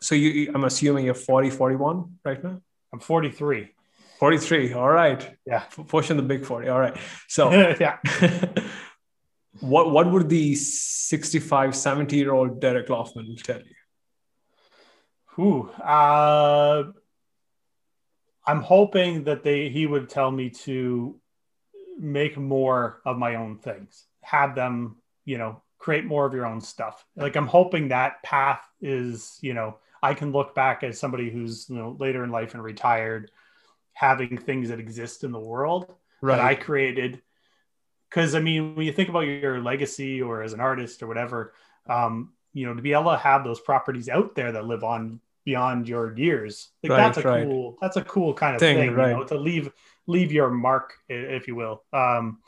[0.00, 2.60] So you, I'm assuming you're 40, 41 right now.
[2.92, 3.70] i'm 43
[4.18, 4.72] 43.
[4.74, 5.36] All right.
[5.46, 5.60] Yeah.
[5.86, 6.68] Pushing the big 40.
[6.68, 6.96] All right.
[7.28, 7.50] So
[7.80, 7.96] yeah
[9.60, 13.74] what what would the 65, 70 year old Derek Laufman tell you?
[15.44, 16.84] Ooh, uh,
[18.48, 21.20] I'm hoping that they he would tell me to
[21.98, 24.96] make more of my own things, have them,
[25.26, 27.04] you know, create more of your own stuff.
[27.14, 31.68] Like I'm hoping that path is, you know, I can look back as somebody who's,
[31.68, 33.30] you know, later in life and retired,
[33.92, 37.20] having things that exist in the world that I created.
[38.08, 41.52] Because I mean, when you think about your legacy or as an artist or whatever,
[41.86, 45.20] um, you know, to be able to have those properties out there that live on
[45.48, 47.48] beyond your years, like Right, that's a right.
[47.48, 49.12] cool, that's a cool kind of Thing, thing, right.
[49.12, 49.72] you know, to leave
[50.06, 51.84] leave your mark, if you will.
[51.90, 52.40] Um,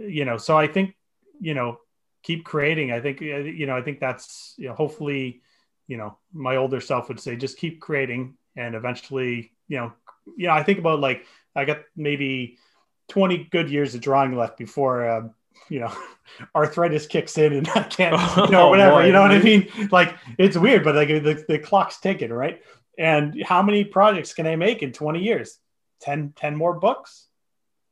[0.00, 0.96] you know, so I think,
[1.40, 1.78] you know,
[2.24, 2.90] keep creating.
[2.90, 5.42] I think, uh, you know, I think that's, you know, hopefully,
[5.86, 9.92] you know, my older self would say, just keep creating, and eventually, you know,
[10.36, 12.58] you know, I think about like I got maybe
[13.08, 15.28] 20 good years of drawing left before uh,
[15.68, 15.92] you know
[16.54, 19.06] arthritis kicks in and I can't you know Oh, whatever boy.
[19.06, 22.62] you know what I mean like it's weird but like the, the clock's ticking right
[22.98, 25.58] and how many projects can I make in 20 years
[26.00, 27.26] 10 10 more books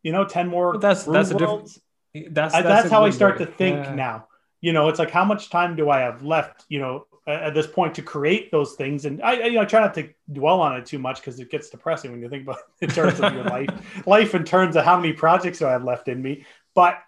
[0.02, 1.80] you know 10 more But that's- that's a diff- Worlds?
[2.14, 3.94] That's that's, that's, how I start to think Yeah.
[3.94, 4.28] now.
[4.60, 6.64] You know, it's like how much time do I have left?
[6.68, 9.66] You know, at, this point to create those things, and I, I you know, I
[9.66, 12.42] try not to dwell on it too much because it gets depressing when you think
[12.44, 13.68] about it in terms of your life,
[14.06, 16.44] life in terms of how many projects do I have left in me.
[16.74, 16.98] But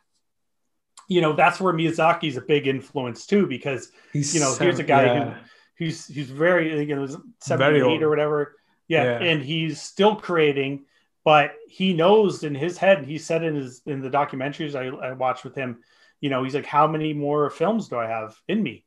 [1.10, 4.84] you know, that's where Miyazaki's a big influence too, because He's you know, here's a
[4.84, 5.24] guy yeah.
[5.24, 7.06] who who's who's very you know
[7.40, 8.56] seventy eight or whatever.
[8.88, 9.18] Yeah, Yeah.
[9.30, 10.86] and he's still creating,
[11.24, 13.04] but he knows in his head.
[13.04, 15.82] He said in his in the documentaries I, I watched with him,
[16.20, 18.84] you know, he's like, how many more films do I have in me?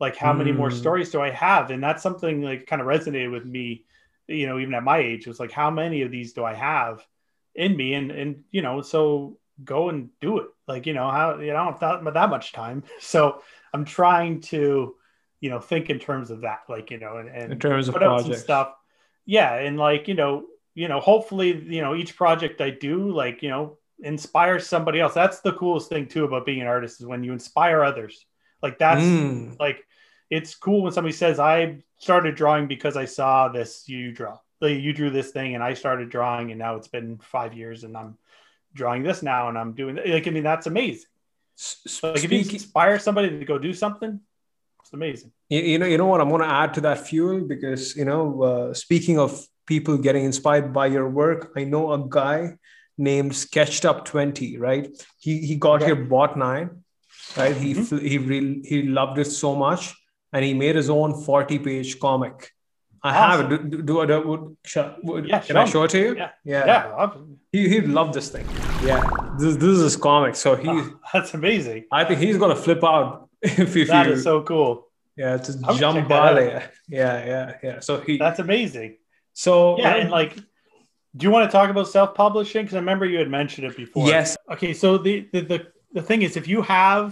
[0.00, 0.78] Like, how many more Mm.
[0.82, 1.70] stories do I have?
[1.70, 3.84] And that's something like kind of resonated with me,
[4.28, 5.26] you know, even at my age.
[5.26, 7.06] It was like, how many of these do I have
[7.54, 7.94] in me?
[7.94, 10.48] And and you know, so go and do it.
[10.66, 12.82] Like, you know, how you know, I don't have that, that much time.
[13.00, 13.42] So
[13.72, 14.94] I'm trying to,
[15.40, 17.94] you know, think in terms of that, like, you know, and, and in terms of
[17.94, 18.42] put out some projects.
[18.44, 18.74] stuff.
[19.26, 23.42] Yeah, and like you know, you know, hopefully, you know, each project I do, like
[23.42, 25.14] you know, inspires somebody else.
[25.14, 28.24] That's the coolest thing too about being an artist is when you inspire others.
[28.62, 29.58] Like that's Mm.
[29.58, 29.84] like
[30.30, 34.78] it's cool when somebody says, "I started drawing because I saw this you draw." Like
[34.80, 37.96] you drew this thing, and I started drawing, and now it's been five years, and
[37.96, 38.18] I'm
[38.74, 41.08] drawing this now, and I'm doing like I mean, that's amazing.
[41.58, 44.20] S- Like if you inspire somebody to go do something,
[44.80, 45.32] it's amazing.
[45.48, 48.04] you, you know you know what i'm going to add to that fuel because you
[48.04, 49.30] know uh, speaking of
[49.66, 52.38] people getting inspired by your work i know a guy
[52.96, 54.88] named sketched up 20 right
[55.18, 55.86] he he got Okay.
[55.86, 56.70] here Bot 9
[57.36, 57.84] right he Mhm.
[57.86, 59.82] fl- he really he loved it so much
[60.32, 62.50] and he made his own 40 page comic
[63.02, 64.56] i have do, do, do, do,
[65.26, 66.30] Yeah, can i show it to you Yeah.
[66.44, 67.10] yeah, Yeah,
[67.52, 68.46] he he loved this thing
[68.84, 69.00] yeah
[69.38, 71.84] this, this is his comic so he oh, that's amazing.
[71.92, 74.72] i think he's going to flip out if, if That you is so cool.
[75.16, 76.62] yeah, it's a I would check Jambale.
[76.88, 77.80] Yeah, yeah, yeah.
[77.80, 78.90] So he, That's amazing.
[79.32, 80.32] so Yeah, uh, and like,
[81.16, 82.62] do you want to talk about self-publishing?
[82.64, 84.06] Because I remember you had mentioned it before.
[84.06, 85.58] yes, Okay, so the, the the
[85.96, 87.06] the thing is, if you have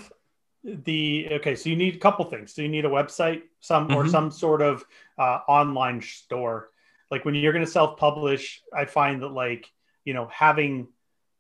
[0.65, 2.55] the okay, so you need a couple things.
[2.55, 4.11] So you need a website, some or Mhm.
[4.11, 4.85] some sort of
[5.19, 6.71] uh, online store.
[7.11, 9.71] Like when you're going to self-publish, I find that like
[10.05, 10.89] you know having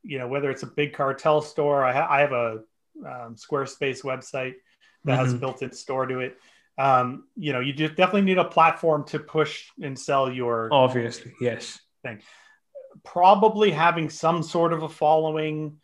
[0.03, 2.61] you know whether it's a big cartel store, I, ha- I have a
[3.05, 4.55] um, Squarespace website
[5.05, 5.40] that has a Mhm.
[5.40, 6.39] built-in store to it.
[6.78, 11.32] Um, you know, you just definitely need a platform to push and sell your Obviously,
[11.40, 11.81] yes.
[12.03, 12.23] Thing
[13.05, 15.81] probably having some sort of a following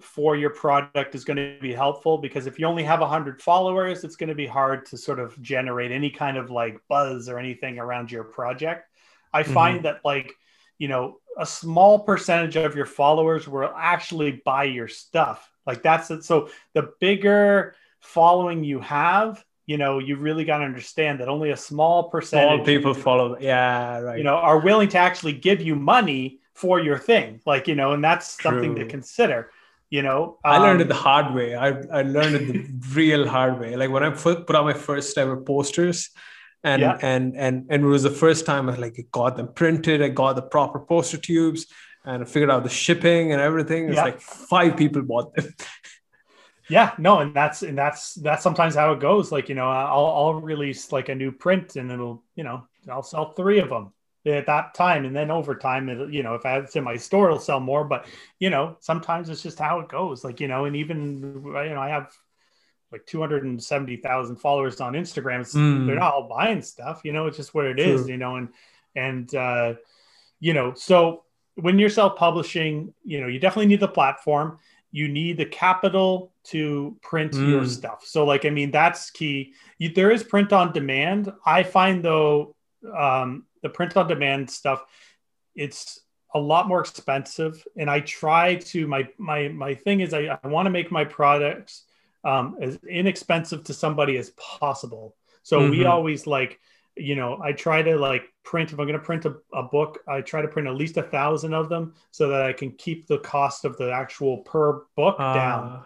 [0.00, 4.04] for your product is going to be helpful because if you only have 100 followers
[4.04, 7.38] it's going to be hard to sort of generate any kind of like buzz or
[7.38, 8.88] anything around your project.
[9.32, 9.52] I mm-hmm.
[9.52, 10.34] find that like
[10.78, 15.50] you know a small percentage of your followers will actually buy your stuff.
[15.66, 16.24] Like that's it.
[16.24, 21.50] So the bigger following you have you know you really got to understand that only
[21.50, 23.38] a small percentage All people follow.
[23.38, 24.18] Yeah, right.
[24.18, 27.92] you know are willing to actually give you money for your thing like you know
[27.92, 29.50] and that's something to consider
[29.90, 31.54] you know I learned it Um, the hard way.
[31.54, 32.60] I, I learned it the
[32.94, 33.76] real hard way.
[33.76, 36.10] Like when I put out my first ever posters,
[36.64, 36.98] and Yeah.
[37.00, 40.02] and and and it was the first time I like got them printed.
[40.02, 41.66] I got the proper poster tubes,
[42.04, 43.90] and I figured out the shipping and everything.
[43.90, 44.02] It's Yeah.
[44.02, 45.54] like five people bought them.
[46.68, 50.06] yeah no and that's and that's that's sometimes how it goes like you know i'll
[50.06, 53.92] i'll release like a new print and it'll you know i'll sell three of them
[54.26, 57.28] at that time and then over time you know if I it's in my store
[57.28, 58.06] it'll sell more but
[58.38, 61.80] you know sometimes it's just how it goes like you know and even you know
[61.80, 62.12] i have
[62.92, 65.40] like 270,000 followers on Instagram.
[65.54, 65.86] Mm.
[65.86, 68.10] They're not all buying stuff, you know, it's just what it is, True.
[68.10, 68.48] you know, and,
[68.96, 69.74] and, uh,
[70.40, 71.22] you know, so
[71.54, 74.58] when you're self publishing, you know, you definitely need the platform.
[74.90, 77.68] You need the capital to print your Mm.
[77.68, 78.04] stuff.
[78.04, 79.54] So, like, I mean, that's key.
[79.78, 81.32] You, there is print on demand.
[81.46, 82.56] I find, though,
[82.96, 84.84] um, the print on demand stuff,
[85.54, 86.00] it's
[86.34, 87.64] a lot more expensive.
[87.76, 91.04] And I try to, my, my, my thing is, I, I want to make my
[91.04, 91.84] products
[92.24, 95.16] um, as inexpensive to somebody as possible.
[95.42, 95.88] So we Mhm.
[95.88, 96.60] always like,
[96.96, 100.00] you know, I try to like print, if I'm going to print a, a book,
[100.06, 103.06] I try to print at least a thousand of them so that I can keep
[103.06, 105.64] the cost of the actual per book down.
[105.64, 105.82] Uh,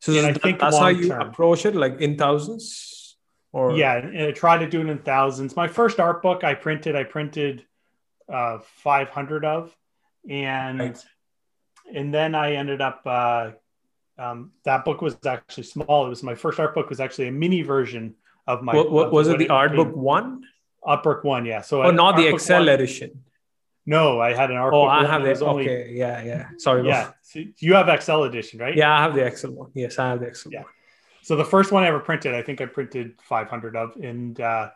[0.00, 1.28] so And I think that's how you long-term.
[1.28, 2.97] approach it, like in thousands,
[3.52, 3.96] or Yeah.
[3.96, 5.56] And I try to do it in thousands.
[5.56, 7.64] My first art book I printed, I printed
[8.32, 9.74] uh, 500 of.
[10.28, 11.04] And, Right.
[11.94, 13.50] and then I ended up, uh,
[14.18, 16.06] um, that book was actually small.
[16.06, 18.14] It was my first art book was actually a mini version
[18.46, 18.74] of my.
[18.74, 19.38] What, what was it?
[19.38, 20.42] The art book one?
[20.82, 21.60] Art book one, yeah.
[21.62, 23.22] So Oh, not the XL one- edition.
[23.86, 24.90] No, I had an art Oh, book.
[24.90, 25.92] I have It only- okay.
[25.92, 26.48] Yeah, yeah.
[26.58, 26.86] Sorry.
[26.86, 28.76] Yeah, so you have XL edition, right?
[28.76, 29.70] Yeah, I have the XL one.
[29.74, 30.62] Yes, I have the XL Yeah.
[30.64, 30.72] one.
[31.28, 34.70] So the first one I ever printed, I think I printed 500 of, and uh,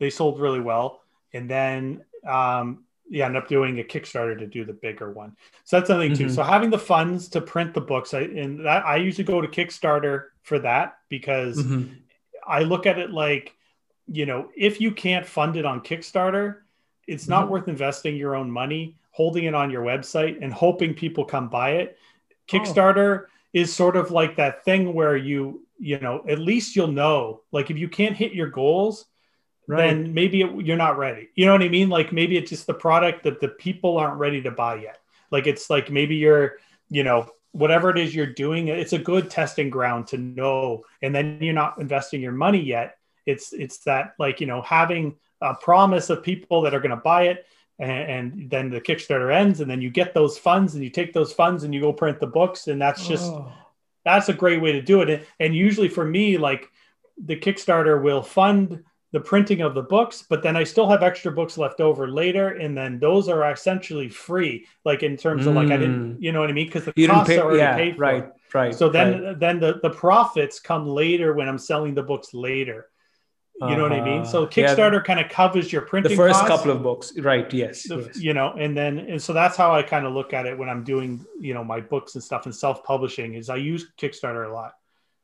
[0.00, 1.02] they sold really well.
[1.32, 5.36] And then, um, yeah, I ended up doing a Kickstarter to do the bigger one.
[5.62, 6.26] So that's something too.
[6.26, 6.34] Mhm.
[6.34, 9.46] So having the funds to print the books, I and that I usually go to
[9.46, 11.90] Kickstarter for that because Mhm.
[12.44, 13.54] I look at it like,
[14.08, 16.62] you know, if you can't fund it on Kickstarter,
[17.06, 17.50] it's not Mhm.
[17.50, 21.74] worth investing your own money, holding it on your website and hoping people come buy
[21.82, 21.96] it.
[22.48, 27.42] Kickstarter is sort of like that thing where you, you know, at least you'll know,
[27.50, 29.06] like if you can't hit your goals,
[29.68, 29.86] Right.
[29.86, 31.28] then maybe it, you're not ready.
[31.36, 31.88] You know what I mean?
[31.88, 34.98] Like maybe it's just the product that the people aren't ready to buy yet.
[35.30, 36.58] Like it's like maybe you're,
[36.90, 40.82] you know, whatever it is you're doing, it's a good testing ground to know.
[41.00, 42.96] And then you're not investing your money yet.
[43.24, 46.96] It's it's that like you know having a promise of people that are going to
[46.96, 47.46] buy it,
[47.78, 51.12] and, and then the Kickstarter ends, and then you get those funds, and you take
[51.12, 53.52] those funds and you go print the books, and that's just Oh.
[54.04, 55.26] That's a great way to do it.
[55.40, 56.68] And, usually for me, like
[57.22, 61.30] the Kickstarter will fund the printing of the books, but then I still have extra
[61.30, 64.66] books left over later, and then those are essentially free.
[64.84, 66.22] Like in terms of like I didn't, mm.
[66.22, 66.66] you know what I mean?
[66.66, 67.38] Because the you costs pay.
[67.38, 68.00] are already Yeah, paid for.
[68.00, 68.74] right, right.
[68.74, 69.38] So then right.
[69.38, 72.88] then the the profits come later when I'm selling the books later.
[73.68, 74.24] You know what I mean?
[74.24, 74.50] So Uh-huh.
[74.56, 77.50] Yeah, Kickstarter kind of covers your printing the first costs, couple of books, right?
[77.52, 78.18] Yes, the- yes.
[78.20, 80.68] you know, and then and so that's how I kind of look at it when
[80.68, 83.34] I'm doing you know my books and stuff and self publishing.
[83.34, 84.72] Is I use Kickstarter a lot.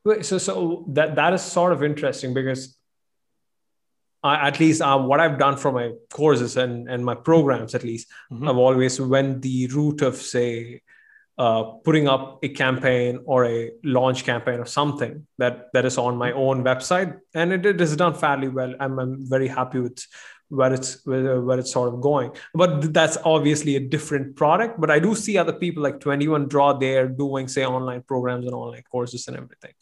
[0.04, 2.76] Wait, so so that that is sort of interesting because
[4.22, 7.84] I, at least uh, what I've done for my courses and and my programs at
[7.84, 8.48] least Mhm.
[8.48, 10.82] I've always went the route of say
[11.38, 16.16] uh, putting up a campaign or a launch campaign or something that that is on
[16.16, 17.16] my own website.
[17.34, 18.74] And it, it is done fairly well.
[18.80, 20.04] I'm, I'm very happy with
[20.48, 22.32] where it's where, where it's sort of going.
[22.54, 24.80] But that's obviously a different product.
[24.80, 28.54] But i do see other people like 21 draw there doing say online programs and
[28.54, 29.74] online courses and everything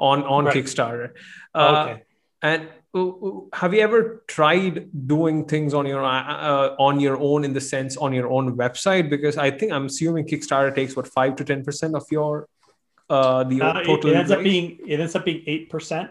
[0.00, 0.56] on on Right.
[0.56, 1.10] kickstarter.
[1.54, 2.02] Uh, okay.
[2.40, 7.60] and have you ever tried doing things on your uh, on your own in the
[7.60, 9.08] sense on your own website?
[9.08, 12.48] Because I think I'm assuming Kickstarter takes what five to ten percent of your
[13.08, 16.10] uh, the Uh, total it ends up being it ends up being eight percent.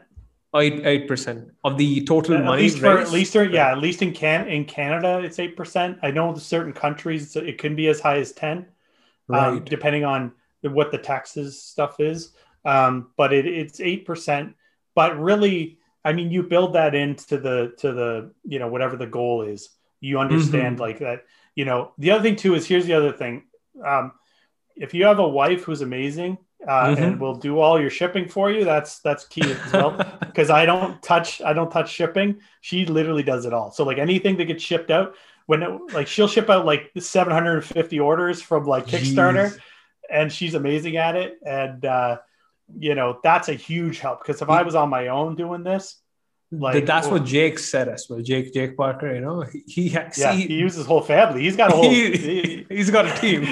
[0.55, 3.77] eight eight percent of the total At money least for at least for- yeah, at
[3.77, 5.99] least in can in Canada it's eight percent.
[6.01, 8.57] I know certain countries it can be as high as ten,
[9.29, 9.65] um, right.
[9.65, 10.31] depending on
[10.63, 12.33] what the taxes stuff is.
[12.65, 14.55] Um, but it, it's eight percent.
[14.95, 19.07] But really, I mean, you build that into the to the you know whatever the
[19.07, 19.69] goal is.
[19.99, 20.81] You understand Mm-hmm.
[20.81, 21.25] like that.
[21.55, 23.43] You know, the other thing too is here's the other thing.
[23.85, 24.13] Um,
[24.75, 26.37] if you have a wife who's amazing
[26.67, 26.97] uh, Mhm.
[27.01, 29.91] and will do all your shipping for you, that's that's key as well
[30.21, 32.39] because I don't touch I don't touch shipping.
[32.61, 33.71] She literally does it all.
[33.71, 35.15] So like anything that gets shipped out,
[35.45, 39.59] when it, like she'll ship out like 750 orders from like Kickstarter, Jeez.
[40.09, 41.37] and she's amazing at it.
[41.45, 42.17] And uh,
[42.79, 45.97] you know that's a huge help because if I was on my own doing this,
[46.51, 48.19] like that's what Jake said as well.
[48.21, 51.43] Jake Jake Parker, you know, he, he yeah, see, he uses his whole family.
[51.43, 51.89] He's got a whole.
[51.89, 53.43] he, has got a team.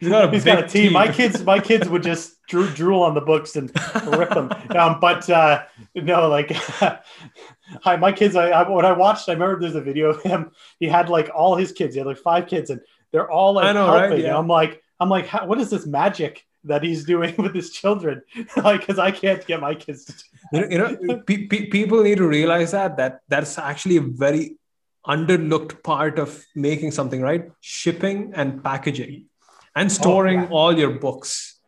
[0.00, 0.84] He's got a He's got a team.
[0.84, 0.92] team.
[0.94, 3.70] My kids, my kids would just drool, drool on the books and
[4.16, 4.50] rip them.
[4.70, 5.64] Um, but uh,
[5.94, 6.50] no, like,
[7.82, 8.34] hi, my kids.
[8.34, 10.50] I, I when I watched, I remember there's a video of him.
[10.80, 11.94] He had like all his kids.
[11.94, 12.80] He had like five kids, and
[13.12, 14.00] they're all like I know, right?
[14.00, 14.18] helping.
[14.20, 14.38] And Yeah.
[14.38, 18.22] I'm like, I'm like, how, what is this magic that he's doing with his children?
[18.56, 20.04] like, because I can't get my kids.
[20.06, 20.14] to
[20.70, 24.02] you know, you know pe- pe- people need to realize that that that's actually a
[24.02, 24.56] very
[25.06, 29.24] underlooked part of making something right shipping and packaging
[29.74, 30.48] and storing Oh, yeah.
[30.50, 31.60] all your books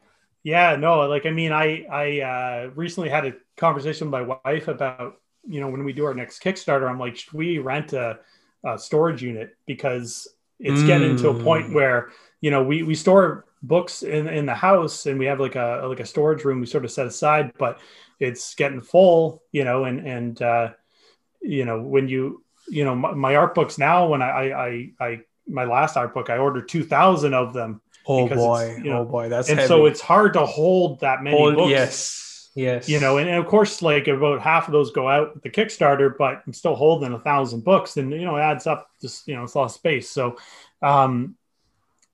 [0.43, 4.69] Yeah, no, like I mean, I I uh, recently had a conversation with my wife
[4.69, 8.19] about you know when we do our next Kickstarter, I'm like, should we rent a,
[8.65, 11.75] a storage unit because it's getting to a point Mm.
[11.75, 11.99] where
[12.41, 15.83] you know we we store books in in the house and we have like a
[15.87, 17.79] like a storage room we sort of set aside, but
[18.19, 20.71] it's getting full, you know, and and uh,
[21.41, 25.21] you know when you you know my, my art books now when I I I,
[25.49, 29.05] my last art book I ordered two thousand of them oh boy you know, oh
[29.05, 29.69] boy that's and heavy.
[29.69, 31.71] so it's hard to hold that many Hold- books.
[31.71, 35.35] yes yes You know, and, and of course, like about half of those go out
[35.35, 38.67] with the Kickstarter, but I'm still holding a thousand books, and you know, it adds
[38.67, 38.91] up.
[39.01, 40.11] Just you know, it's a lot of space.
[40.11, 40.37] So,
[40.83, 41.37] um,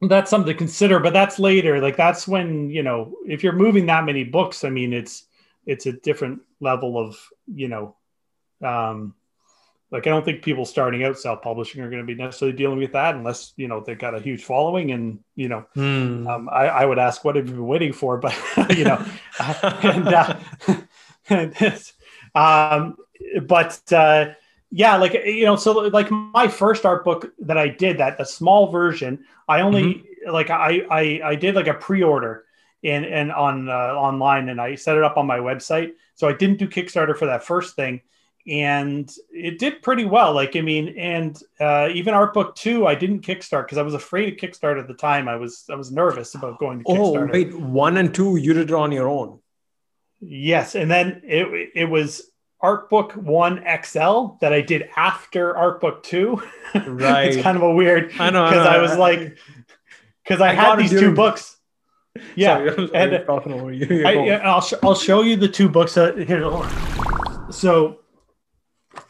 [0.00, 0.98] that's something to consider.
[1.00, 1.80] But that's later.
[1.80, 5.24] Like that's when you know, if you're moving that many books, I mean, it's
[5.64, 7.18] it's a different level of
[7.52, 7.96] you know,
[8.62, 9.14] um,
[9.90, 12.78] like I don't think people starting out self publishing are going to be necessarily dealing
[12.78, 16.26] with that unless you know they've got a huge following and you know Hmm.
[16.26, 18.18] um, I, I would ask, what have you been waiting for?
[18.20, 19.04] But you know,
[19.38, 20.36] and, uh,
[21.28, 21.92] and
[22.34, 22.96] um,
[23.46, 24.32] but uh,
[24.76, 28.26] yeah, like you know, so like my first art book that I did, that the
[28.26, 32.44] small version, I only like I, I I did like a pre-order
[32.84, 35.92] and and on uh, online, and I set it up on my website.
[36.14, 38.02] So I didn't do Kickstarter for that first thing.
[38.46, 40.34] And it did pretty well.
[40.34, 43.94] Like, I mean, and uh, even Art Book Two, I didn't kickstart because I was
[43.94, 45.26] afraid of kickstart at the time.
[45.26, 48.68] I was I was nervous about going to oh wait one and two you did
[48.68, 49.40] it on your own
[50.20, 52.30] Yes, and then it it was
[52.60, 56.42] Art Book One XL that I did after Art Book Two.
[56.86, 57.28] Right.
[57.32, 58.70] it's kind of a weird I know, because know.
[58.70, 59.38] I was like,
[60.24, 61.52] because I, I had these two books.
[62.34, 64.26] Yeah, Sorry, and- sorry, talking over you You're I, going.
[64.26, 65.92] yeah, I'll sh- I'll show you the two books.
[65.94, 66.42] That, here.
[67.52, 68.00] So,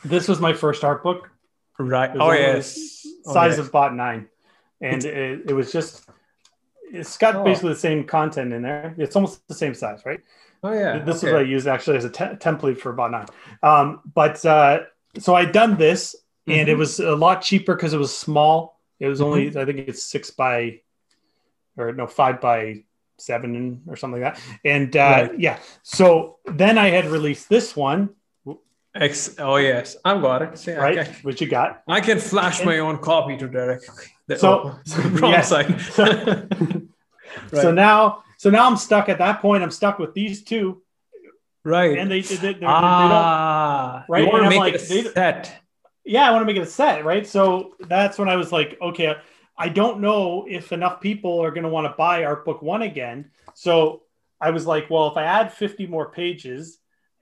[0.05, 1.31] this was my first art book.
[1.79, 3.59] right oh yes Oh, size yes.
[3.61, 4.29] of Bot 9,
[4.81, 6.05] and it, it was just.
[6.93, 7.45] It's got Oh.
[7.45, 8.93] basically the same content in there.
[8.99, 10.21] It's almost the same size, right?
[10.67, 11.27] Oh yeah this okay.
[11.29, 13.27] is what I used actually as a te- template for Bot 9.
[13.63, 14.81] Um, but uh,
[15.19, 16.17] so I done this,
[16.47, 16.79] and it Mhm.
[16.79, 18.81] was a lot cheaper because it was small.
[18.99, 19.59] It was only Mm-hmm.
[19.59, 20.81] I think it's six by,
[21.77, 22.85] or no five by
[23.19, 24.43] seven or something like that.
[24.65, 25.39] And uh, Right.
[25.41, 28.11] yeah, so then I had released this one,
[28.95, 31.05] X, oh yes i've got it See, right?
[31.05, 31.83] can- Which you got.
[31.87, 33.83] I can flash my own copy to Derek.
[34.27, 35.79] The- So- oh, wrong side.
[35.97, 36.05] So,
[37.53, 37.63] Right.
[37.65, 39.63] so now, so now I'm stuck at that point.
[39.63, 40.83] I'm stuck with these two,
[41.65, 41.99] right.
[41.99, 44.25] and they, they, they, they don't ah, right?
[44.25, 45.53] You want to make like, it a set.
[46.05, 47.27] yeah, I want to make it a set, right?
[47.27, 49.15] So that's when I was like, okay,
[49.59, 52.83] I don't know if enough people are going to want to buy Art Book One
[52.83, 53.31] again.
[53.55, 54.03] So
[54.41, 56.79] I was like, well, if I add 50 more pages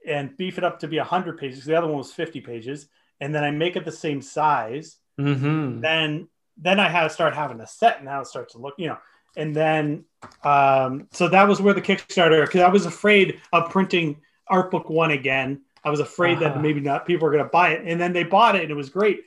[0.07, 2.89] and beef it up to be 100 pages, the other one was 50 pages,
[3.21, 5.81] and then I make it the same size, Mm-hmm.
[5.81, 8.05] then then I had to start having a set.
[8.05, 8.99] Now it starts to look, you know,
[9.37, 10.05] and then
[10.43, 14.89] um, so that was where the Kickstarter because I was afraid of printing Art Book
[14.91, 15.63] One again.
[15.85, 16.55] I was afraid Uh-huh.
[16.55, 18.71] that maybe not people were going to buy it, and then they bought it, and
[18.71, 19.21] it was great.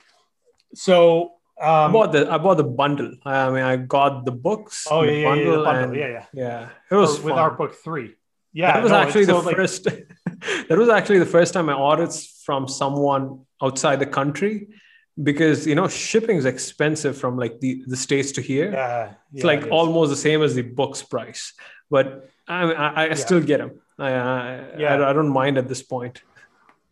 [0.74, 3.12] So I um, bought the I bought the bundle.
[3.24, 4.86] I mean, I got the books.
[4.90, 5.66] oh the yeah, yeah, yeah, bundle.
[5.68, 6.68] and- yeah, yeah, yeah.
[6.90, 7.34] It was Or with.
[7.34, 8.14] Art Book Three.
[8.52, 9.84] Yeah, that was no, actually the so, like, first.
[10.68, 12.12] that was actually the first time I ordered
[12.44, 14.68] from someone outside the country,
[15.22, 18.72] because you know shipping is expensive from like the the states to here.
[18.72, 21.54] Yeah, it's yeah, like it almost the same as the book's price
[21.90, 23.14] but I I, I Yeah.
[23.14, 23.80] still get them.
[23.98, 24.94] I, I, Yeah.
[24.94, 26.22] I, I don't mind at this point.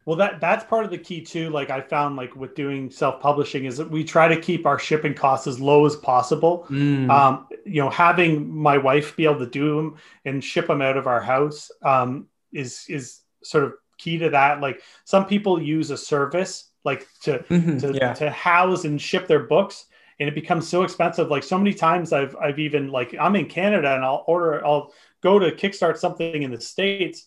[0.05, 1.51] Well, that that's part of the key too.
[1.51, 4.79] Like I found, like with doing self publishing, is that we try to keep our
[4.79, 6.65] shipping costs as low as possible.
[6.71, 7.11] Mm.
[7.11, 10.97] Um, you know, having my wife be able to do them and ship them out
[10.97, 14.61] of our house um, is is sort of key to that.
[14.61, 18.15] Like some people use a service like to Mhm, to, yeah.
[18.15, 19.87] to house and ship their books
[20.19, 21.29] and it becomes so expensive.
[21.31, 24.87] Like so many times i've i've even like i'm in canada and i'll order i'll
[25.23, 27.19] go to kickstart something in the states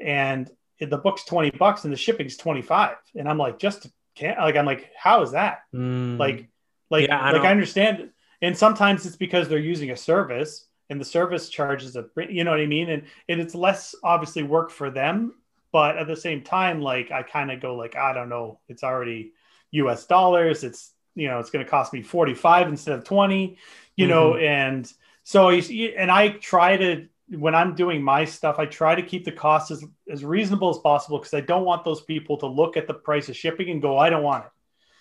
[0.00, 3.80] and the book's 20 bucks and the shipping's 25 and i'm like just
[4.16, 5.60] can't like i'm like how is that?
[5.72, 6.18] Mm.
[6.18, 6.48] like
[6.90, 8.10] like Yeah, I like i understand.
[8.42, 12.50] And sometimes it's because they're using a service and the service charges a you know
[12.50, 12.88] what i mean?
[12.90, 15.34] And and it's less obviously work for them
[15.72, 18.84] but at the same time like i kind of go like i don't know it's
[18.84, 19.32] already
[19.72, 23.58] us dollars it's you know it's going to cost me 45 instead of 20
[23.96, 24.90] you know and
[25.24, 29.02] so you see- and i try to when i'm doing my stuff i try to
[29.02, 32.46] keep the cost as, as reasonable as possible because i don't want those people to
[32.46, 34.50] look at the price of shipping and go i don't want it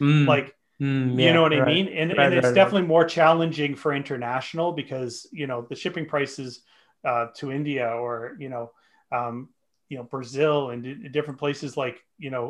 [0.01, 1.87] Mm, like mm, you know what I mean?
[1.87, 2.75] And, Right, and it's right, right.
[2.75, 6.61] definitely more challenging for international because, you know, the shipping prices
[7.03, 8.71] uh, to India or, you know,
[9.11, 9.49] um,
[9.91, 12.45] you know, Brazil and di- different places like, you know,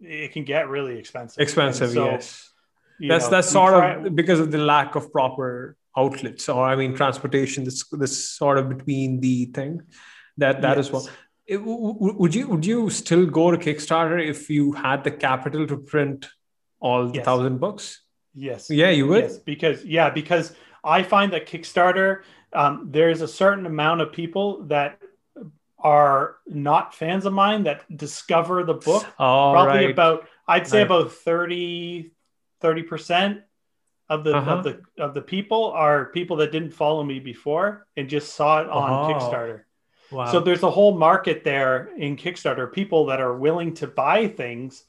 [0.00, 1.40] it can get really expensive.
[1.46, 2.50] Expensive, so, yes.
[3.10, 6.74] That's know, that's sort try- of because of the lack of proper outlets, or I
[6.80, 7.64] mean, transportation.
[7.64, 9.72] This this sort of between the thing
[10.42, 10.92] that that is Yes.
[10.94, 11.04] what.
[11.54, 15.10] It, w- w- would you would you still go to Kickstarter if you had the
[15.10, 16.28] capital to print
[16.86, 17.24] all the Yes.
[17.28, 17.84] thousand books?
[18.34, 18.70] Yes.
[18.70, 19.24] Yeah, you would.
[19.24, 20.46] Yes, because yeah, because
[20.96, 22.10] I find that Kickstarter,
[22.60, 24.90] um, there's a certain amount of people that
[25.82, 29.90] are not fans of mine that discover the book All probably right.
[29.90, 30.86] about i'd say Right.
[30.86, 32.12] about 30
[32.62, 33.42] 30%
[34.08, 34.50] of the Uh-huh.
[34.56, 38.60] of the of the people are people that didn't follow me before and just saw
[38.60, 39.14] it on Oh.
[39.14, 39.62] kickstarter
[40.10, 40.26] wow.
[40.26, 44.84] so there's a whole market there in kickstarter people that are willing to buy things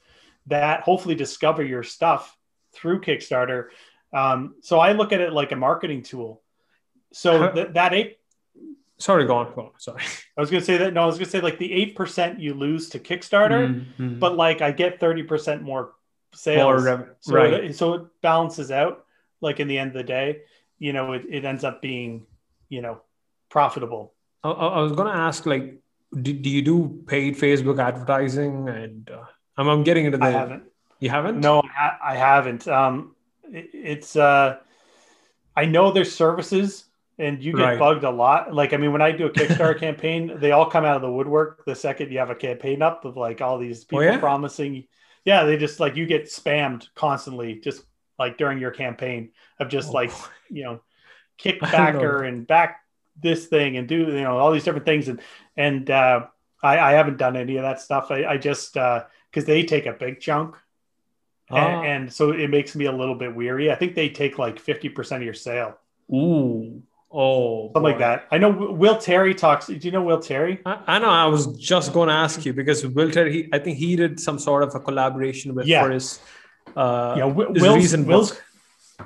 [0.48, 2.36] that hopefully discover your stuff
[2.74, 3.68] through kickstarter
[4.14, 6.42] um, so i look at it like a marketing tool
[7.14, 8.18] so th- that eight
[9.02, 9.54] Sorry, go on.
[9.56, 9.72] Go on.
[9.78, 10.04] Sorry.
[10.38, 12.90] i was gonna say that no i was gonna say like the 8% you lose
[12.90, 14.20] to kickstarter Mm, mm.
[14.20, 15.94] but like I get 30% more
[16.34, 16.84] sales.
[16.84, 17.54] More so, right.
[17.54, 19.06] it, so it balances out.
[19.42, 20.42] Like in the end of the day,
[20.78, 22.26] you know, it, it ends up being,
[22.70, 23.02] you know,
[23.50, 24.14] profitable.
[24.44, 25.80] I, I I was gonna ask, like,
[26.22, 28.70] do, do you do paid Facebook advertising?
[28.70, 29.26] And uh,
[29.58, 30.26] I'm, I'm getting into the.
[30.26, 30.64] I haven't.
[31.00, 31.40] You haven't?
[31.40, 32.68] No, I, I haven't.
[32.68, 33.16] Um,
[33.52, 34.58] it, it's, uh,
[35.56, 36.86] I know there's services
[37.22, 37.80] and you get Right.
[37.80, 38.54] bugged a lot.
[38.54, 41.12] Like, I mean, when I do a Kickstarter campaign, they all come out of the
[41.12, 44.18] woodwork the second you have a campaign up of like all these people Oh, yeah?
[44.20, 44.88] promising.
[45.26, 47.84] Yeah, they just like you get spammed constantly, just
[48.18, 49.94] like during your campaign of just Oh.
[49.94, 50.12] like
[50.50, 50.82] you know,
[51.40, 52.28] kickbacker know.
[52.28, 52.80] and back
[53.22, 55.22] this thing and do you know all these different things and
[55.58, 56.26] and uh,
[56.64, 58.10] I, I haven't done any of that stuff.
[58.10, 60.56] I, I just because they take a big chunk
[61.54, 63.70] Ah, and, and so it makes me a little bit weary.
[63.72, 65.78] I think they take like fifty percent of your sale,
[66.12, 66.82] ooh,
[67.14, 68.28] oh, something like that.
[68.32, 69.68] I know Will Terry talks.
[69.68, 70.60] Do you know Will Terry?
[70.66, 71.10] I, I know.
[71.10, 74.20] I was just going to ask you because Will Terry, he, I think he did
[74.20, 75.84] some sort of a collaboration with Yeah.
[75.84, 76.20] for his,
[76.76, 78.44] uh, yeah, Will, his Will's, recent Will's book.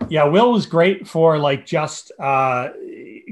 [0.09, 2.69] yeah, Will was great for like just uh,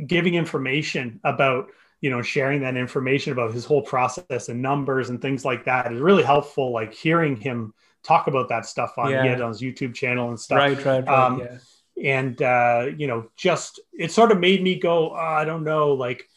[0.07, 1.67] giving information about
[2.01, 5.93] you know sharing that information about his whole process and numbers and things like that
[5.93, 6.71] is really helpful.
[6.71, 7.73] Like hearing him
[8.03, 9.39] talk about that stuff on Yeah.
[9.41, 10.57] on his YouTube channel and stuff.
[10.57, 11.07] Right, right, right.
[11.07, 11.57] Um, yeah.
[12.01, 15.93] And uh, you know, just it sort of made me go, oh, I don't know,
[15.93, 16.27] like,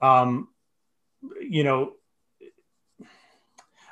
[0.00, 0.48] um,
[1.40, 1.94] you know,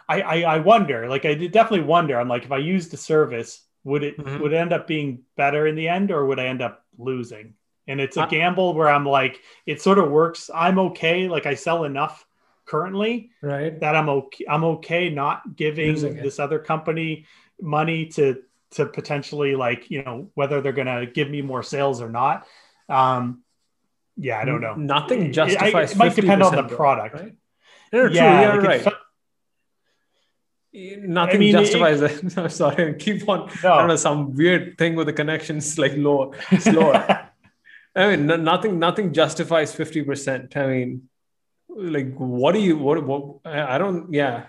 [0.09, 2.19] I, I I wonder, like, I did definitely wonder.
[2.19, 4.41] I'm like, if I used the service, would it Mhm.
[4.41, 7.55] would it end up being better in the end, or would I end up losing?
[7.87, 10.51] And it's a Uh, gamble where I'm like, it sort of works.
[10.55, 11.29] I'm okay.
[11.29, 12.27] Like, I sell enough
[12.65, 13.79] currently Right.
[13.81, 14.45] that I'm okay.
[14.49, 17.27] I'm okay not giving this other company
[17.61, 18.43] money to
[18.73, 22.47] to potentially like you know whether they're gonna give me more sales or not.
[22.89, 23.43] Um,
[24.17, 24.75] yeah, I don't know.
[24.75, 25.93] Nothing It- it- justifies.
[25.93, 27.15] it might depend on the product.
[27.15, 27.35] right?
[27.93, 28.17] No, no, true.
[28.17, 28.95] yeah, You're like, right.
[30.73, 32.23] Nothing mean, it- justifies it.
[32.37, 33.49] No, sorry, keep on.
[33.49, 33.79] I No.
[33.79, 37.31] don't know some weird thing with the connections like lower, slower.
[37.97, 40.57] I mean, no, nothing, nothing justifies fifty percent.
[40.57, 41.09] I mean,
[41.69, 42.77] like, what do you?
[42.77, 43.05] What?
[43.05, 43.39] What?
[43.45, 44.13] I I don't.
[44.13, 44.47] Yeah,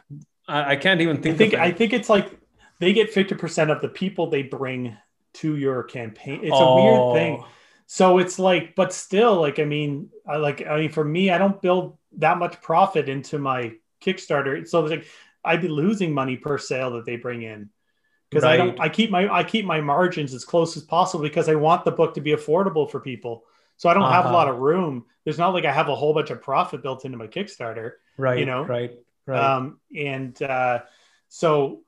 [0.47, 1.37] I, I can't even I think.
[1.37, 2.38] think of I think it's like
[2.79, 4.97] they get fifty percent of the people they bring
[5.35, 6.41] to your campaign.
[6.43, 7.43] It's a Oh, weird thing.
[7.87, 11.37] So it's like, but still, like, I mean, I like, I mean, for me, I
[11.37, 14.67] don't build that much profit into my Kickstarter.
[14.67, 15.07] So it's like,
[15.43, 17.69] I'd be losing money per sale that they bring in
[18.29, 21.49] because I don't, I keep my, I keep my margins as close as possible because
[21.49, 23.43] I want the book to be affordable for people.
[23.77, 24.29] So I don't have a Uh-huh.
[24.29, 25.05] lot of room.
[25.23, 27.93] There's not like I have a whole bunch of profit built into my Kickstarter.
[28.17, 28.91] right you know, right
[29.25, 30.81] right Um, and uh,
[31.27, 31.81] so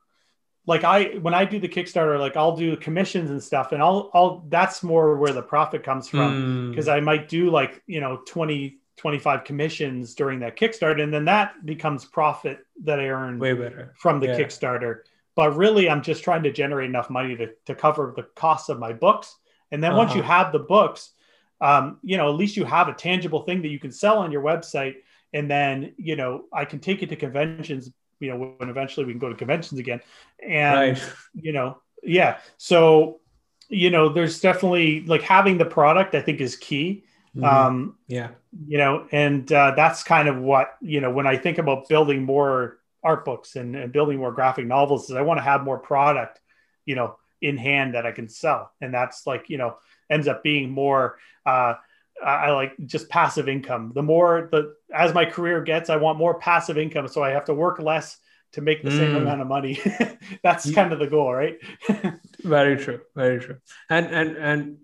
[0.67, 4.11] like I when I do the Kickstarter, like I'll do commissions and stuff, and I'll
[4.13, 6.69] I'll that's more where the profit comes from Mm.
[6.71, 11.25] because I might do like you know 20 25 commissions during that Kickstarter, and then
[11.25, 14.37] that becomes profit that I earn way better from the Yeah.
[14.37, 14.99] Kickstarter.
[15.35, 18.77] But really, I'm just trying to generate enough money to, to cover the costs of
[18.77, 19.35] my books.
[19.71, 20.43] And then once you Uh-huh.
[20.43, 21.13] have the books,
[21.61, 24.31] um, you know, at least you have a tangible thing that you can sell on
[24.31, 24.95] your website.
[25.33, 27.89] And then, you know, I can take it to conventions,
[28.21, 30.01] you know, when eventually we can go to conventions again.
[30.41, 32.37] And, right you know, yeah.
[32.57, 33.19] So,
[33.67, 37.03] you know, there's definitely like having the product, I think is key.
[37.35, 37.45] Mhm.
[37.45, 38.31] Um, yeah
[38.67, 42.23] you know and uh, that's kind of what you know when i think about building
[42.23, 45.79] more art books and, and building more graphic novels is i want to have more
[45.79, 46.39] product
[46.85, 49.77] you know in hand that i can sell and that's like you know
[50.09, 51.75] ends up being more uh,
[52.23, 56.39] i like just passive income the more the as my career gets i want more
[56.39, 58.17] passive income so i have to work less
[58.53, 59.17] to make the same Mm.
[59.21, 59.79] amount of money
[60.43, 61.57] that's Ye- kind of the goal right
[62.43, 63.57] very true very true
[63.89, 64.77] and and and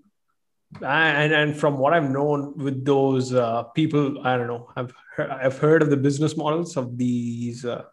[0.81, 4.69] and and from what I've known with those uh, people, I don't know.
[4.75, 7.83] I've heard, I've heard of the business models of these uh,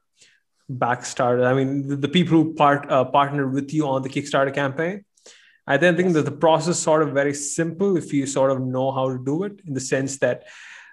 [0.71, 1.47] backstarter.
[1.47, 5.05] I mean, the, the people who part uh, partner with you on the Kickstarter campaign.
[5.67, 8.93] I then think that the process sort of very simple if you sort of know
[8.93, 10.45] how to do it in the sense that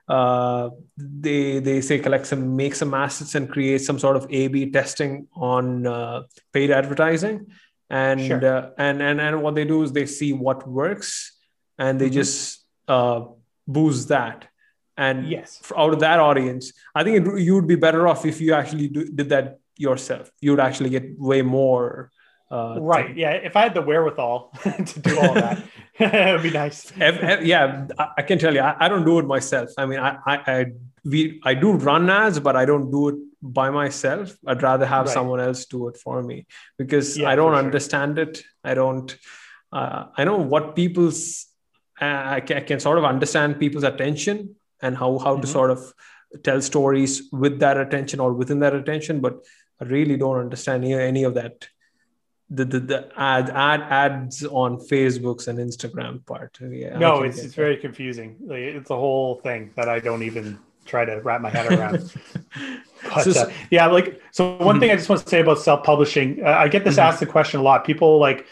[0.08, 4.72] uh, they they say collect some make some assets and create some sort of A/B
[4.72, 6.24] testing on uh,
[6.54, 7.48] paid advertising,
[7.90, 8.46] and Sure.
[8.46, 11.38] uh, and and and what they do is they see what works
[11.78, 12.14] and they Mhm.
[12.14, 13.22] just uh,
[13.68, 14.48] boost that.
[14.98, 18.42] And yes out of that audience, I think it, you would be better off if
[18.42, 20.30] you actually do, did that yourself.
[20.42, 22.12] You would actually get way more.
[22.58, 24.36] Uh, right yeah if i had the wherewithal
[24.92, 25.58] to do all that
[26.00, 26.80] it would be nice
[27.10, 27.88] Ev- ev- yeah,
[28.20, 29.70] I, can tell you, I, I don't do it myself.
[29.78, 30.66] I mean, I, I, I,
[31.12, 33.16] we, I do run ads, but I don't do it
[33.60, 34.28] by myself.
[34.48, 35.14] I'd rather have Right.
[35.18, 36.38] someone else do it for me
[36.82, 37.66] because Yeah, I don't for sure.
[37.66, 38.34] understand it.
[38.64, 39.10] I don't.
[39.72, 41.22] Uh, I know what people's.
[42.02, 45.52] Uh, I, can, I can sort of understand people's attention and how how to Mhm.
[45.58, 45.80] sort of
[46.48, 47.14] tell stories
[47.44, 49.36] with that attention or within that attention, but
[49.82, 51.68] I really don't understand any, any of that.
[52.54, 56.58] The, the, the ad, ad ads on Facebooks and Instagram part.
[56.62, 57.56] Yeah, no it's, it's that.
[57.56, 61.50] very confusing like, it's a whole thing that i don't even try to wrap my
[61.50, 61.94] head around
[63.16, 64.80] but So- uh, yeah like so one Mhm.
[64.82, 67.04] thing i just want to say about self-publishing uh, i get this Mhm.
[67.08, 68.46] asked the question a lot people like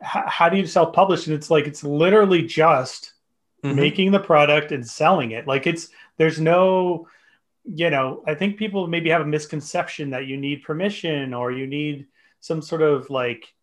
[0.00, 3.12] how do you self-publish and it's like it's literally just
[3.62, 3.74] Mhm.
[3.84, 5.88] making the product and selling it like it's
[6.18, 7.06] there's no
[7.82, 11.66] you know i think people maybe have a misconception that you need permission or you
[11.66, 12.06] need
[12.44, 13.54] some sort of like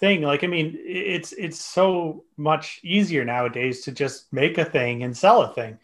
[0.00, 0.22] thing.
[0.22, 5.16] Like i mean it's it's so much easier nowadays to just make a thing and
[5.16, 5.78] sell a thing.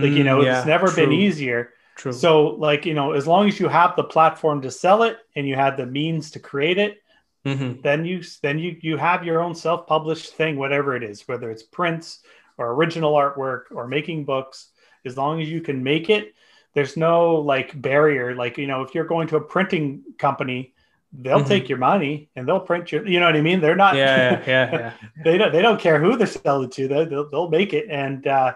[0.00, 1.72] Like you Mm, know yeah, it's never been easier.
[1.96, 2.12] True.
[2.12, 5.46] so like you know as long as you have the platform to sell it and
[5.48, 6.98] you have the means to create it
[7.44, 7.82] Mhm.
[7.82, 11.62] then you then you you have your own self-published thing whatever it is whether it's
[11.62, 12.20] prints
[12.56, 14.70] or original artwork or making books
[15.04, 16.34] as long as you can make it
[16.74, 18.34] there's no like barrier.
[18.36, 20.74] Like you know if you're going to a printing company
[21.12, 21.48] they'll Mhm.
[21.48, 24.30] take your money and they'll print your you know what i mean they're not yeah,
[24.32, 24.92] yeah, yeah, yeah.
[25.24, 28.26] they don't they don't care who they're selling to they'll, they'll, they'll make it and
[28.26, 28.52] uh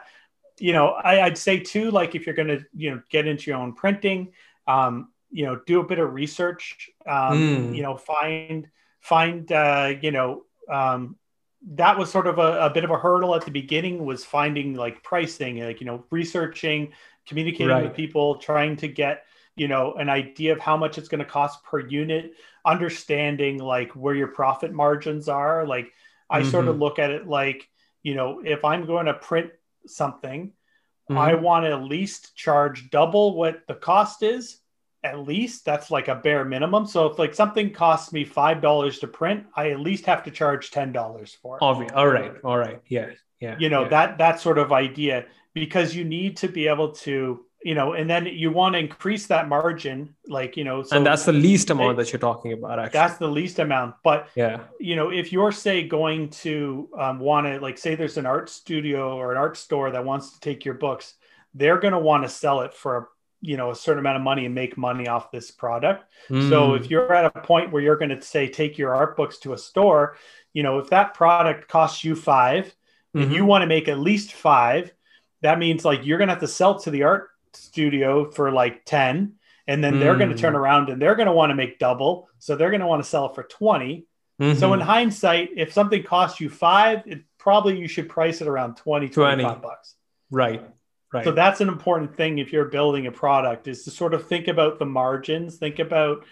[0.59, 3.51] you know I, i'd say too like if you're going to you know get into
[3.51, 4.33] your own printing
[4.69, 7.77] um you know do a bit of research um Mm.
[7.77, 8.69] you know find
[9.01, 11.17] find uh you know um
[11.75, 14.75] that was sort of a, a bit of a hurdle at the beginning was finding
[14.75, 16.93] like pricing like you know researching
[17.27, 19.25] communicating with people trying to get
[19.57, 22.33] you know an idea of how much it's going to cost per unit
[22.65, 25.93] understanding like where your profit margins are like
[26.31, 26.81] i sort of Mhm.
[26.81, 27.69] look at it like
[28.03, 29.51] you know if i'm going to print
[29.87, 30.53] something
[31.11, 31.19] Mhm.
[31.19, 34.59] i want to at least charge double what the cost is
[35.05, 38.99] at least that's like a bare minimum so if like something costs me five dollars
[39.01, 42.33] to print i at least have to charge ten dollars for it Obvi- all right,
[42.45, 43.11] all right, yeah,
[43.41, 43.57] yeah.
[43.59, 43.89] you know yeah.
[43.89, 48.09] that that sort of idea because you need to be able to you know and
[48.11, 51.71] then you want to increase that margin like you know so and that's the least
[51.71, 52.93] amount that you're talking about, actually.
[52.99, 54.61] that's the least amount but yeah.
[54.81, 58.49] you know if you're say going to um, want to like say there's an art
[58.49, 61.15] studio or an art store that wants to take your books
[61.55, 63.11] they're going to want to sell it for
[63.41, 66.35] you know a certain amount of money and make money off this product so
[66.71, 66.81] Mm.
[66.81, 69.53] if you're at a point where you're going to say take your art books to
[69.53, 70.17] a store
[70.53, 72.75] you know if that product costs you 5
[73.15, 73.35] and Mhm.
[73.35, 74.91] you want to make at least five,
[75.43, 79.35] that means like you're gonna have to sell to the art studio for like 10,
[79.67, 80.39] and then they're gonna Mm.
[80.41, 82.29] turn around and they're gonna want to make double.
[82.39, 84.07] So they're gonna want to sell it for 20.
[84.41, 84.75] So Mhm.
[84.75, 89.09] in hindsight, if something costs you five, it probably you should price it around 20,
[89.09, 89.45] 20.
[89.45, 89.95] bucks.
[90.31, 90.63] Right.
[91.13, 91.25] Right.
[91.25, 94.49] So that's an important thing if you're building a product is to sort of think
[94.49, 96.25] about the margins, think about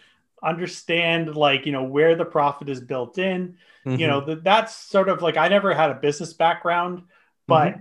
[0.42, 3.56] understand like, you know, where the profit is built in.
[3.86, 3.98] Mhm.
[3.98, 7.02] You know, that that's sort of like I never had a business background,
[7.46, 7.76] but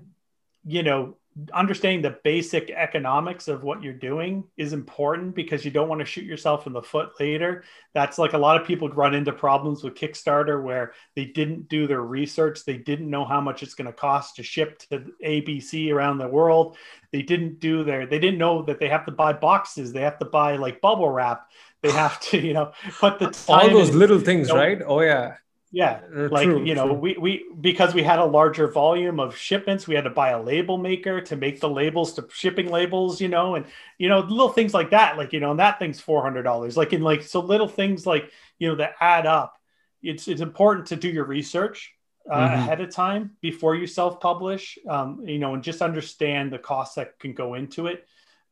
[0.65, 1.15] you know,
[1.53, 6.05] understanding the basic economics of what you're doing is important because you don't want to
[6.05, 7.63] shoot yourself in the foot later.
[7.93, 11.87] That's like a lot of people run into problems with Kickstarter where they didn't do
[11.87, 12.65] their research.
[12.65, 16.27] They didn't know how much it's going to cost to ship to ABC around the
[16.27, 16.77] world.
[17.11, 19.93] They didn't do their, they didn't know that they have to buy boxes.
[19.93, 21.49] They have to buy like bubble wrap.
[21.81, 24.81] They have to, you know, put the all those in- little things, you know, right?
[24.85, 25.35] Oh yeah.
[25.71, 26.93] Yeah Uh, like true, you know true.
[26.93, 30.41] we we because we had a larger volume of shipments we had to buy a
[30.41, 33.65] label maker to make the labels to shipping labels you know and
[33.97, 37.01] you know little things like that like you know and that thing's $400 like in
[37.01, 39.55] like so little things like you know that add up
[40.01, 41.93] it's it's important to do your research
[42.31, 42.53] uh, Mhm.
[42.53, 47.17] ahead of time before you self-publish um, you know and just understand the costs that
[47.19, 48.05] can go into it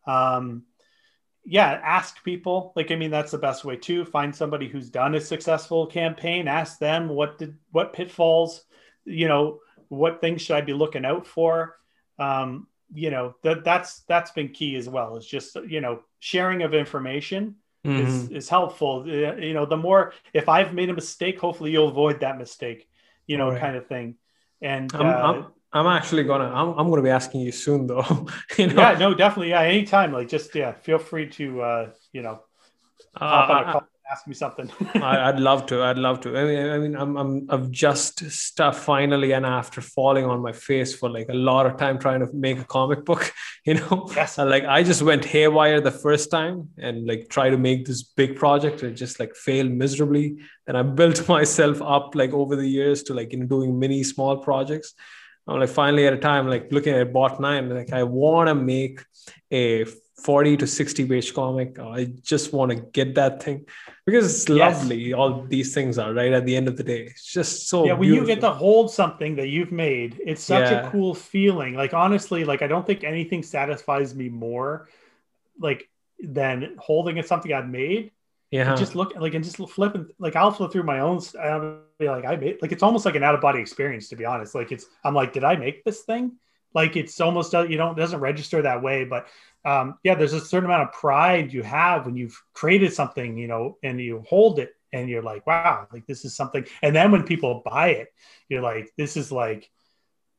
[0.08, 0.64] um,
[1.50, 2.74] yeah ask people.
[2.76, 4.06] Like i mean that's the best way too.
[4.06, 6.48] Find somebody who's done a successful campaign.
[6.48, 8.66] Ask them what did what pitfalls
[9.06, 9.60] you know
[9.90, 11.78] what things should i be looking out for?
[12.20, 16.64] Um you know that that's that's been key as well is just you know sharing
[16.64, 17.56] of information
[17.96, 18.32] is Mhm.
[18.32, 19.08] is helpful.
[19.08, 22.90] You know the more if i've made a mistake hopefully you'll avoid that mistake
[23.28, 23.54] you know Right.
[23.54, 24.16] kind of thing.
[24.62, 28.28] And I'm, uh, I'm, I'm actually gonna I'm, I'm gonna be asking you soon though.
[28.58, 32.22] you know, yeah no definitely yeah anytime like just yeah feel free to uh you
[32.22, 32.42] know
[33.16, 35.84] hop on a uh, call and ask me something I, I'd love to.
[35.84, 36.38] I'd love to.
[36.38, 40.54] I mean, I mean, I'm, I'm, I've just stuff finally, and after falling on my
[40.54, 43.34] face for like a lot of time trying to make a comic book,
[43.66, 44.38] you know, Yes.
[44.38, 48.04] And, like I just went haywire the first time and like try to make this
[48.04, 50.38] big project and just like failed miserably.
[50.68, 54.04] And I built myself up like over the years to like you know doing mini
[54.04, 54.94] small projects.
[55.48, 58.56] I'm like finally at a time like looking at Bot 9, like I want to
[58.56, 59.04] make
[59.52, 59.86] a
[60.24, 61.80] 40 to 60 page comic.
[61.80, 63.66] I just want to get that thing
[64.06, 64.82] because it's Yes.
[64.82, 65.14] lovely.
[65.14, 67.04] All these things are right at the end of the day.
[67.04, 70.70] It's just so yeah when you get to hold something that you've made it's such
[70.72, 70.88] Yeah.
[70.88, 74.90] a cool feeling like honestly like i don't think anything satisfies me more
[75.60, 75.88] like
[76.20, 78.12] than holding at something i've made
[78.52, 78.70] yeah.
[78.70, 82.08] and just look like and just flipping like i'll flip through my own i'll be
[82.08, 84.86] like i made like it's almost like an out-of-body experience to be honest like it's
[85.04, 86.32] i'm like did i make this thing
[86.74, 89.28] like it's almost uh, you don't it doesn't register that way but
[89.66, 93.48] um yeah there's a certain amount of pride you have when you've created something you
[93.48, 97.12] know and you hold it and you're like wow like this is something and then
[97.12, 98.14] when people buy it
[98.48, 99.70] you're like this is like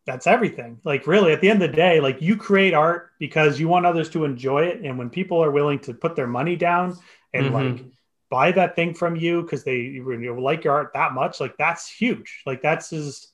[0.07, 3.61] that's everything like really at the end of the day like you create art because
[3.61, 6.57] you want others to enjoy it and when people are willing to put their money
[6.57, 6.97] down
[7.35, 7.53] and Mhm.
[7.53, 7.85] like
[8.31, 11.57] buy that thing from you because they you know, like your art that much like
[11.57, 13.29] that's huge like that's as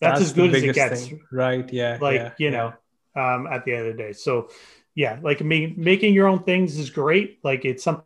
[0.00, 1.20] that's, as good as it gets thing.
[1.32, 1.70] Right.
[1.72, 1.98] Yeah.
[2.00, 2.72] like yeah, you yeah.
[3.14, 4.48] know um at the end of the day so
[4.94, 8.04] yeah like me making your own things is great like it's something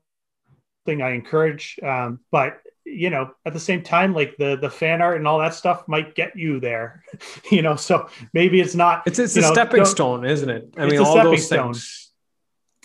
[0.89, 5.17] i encourage um but you know at the same time like the the fan art
[5.17, 7.05] and all that stuff might get you there
[7.51, 10.75] you know so maybe it's not It's it's a know, stepping stone, isn't it?
[10.77, 11.75] I mean, all those stone.
[11.75, 12.10] things.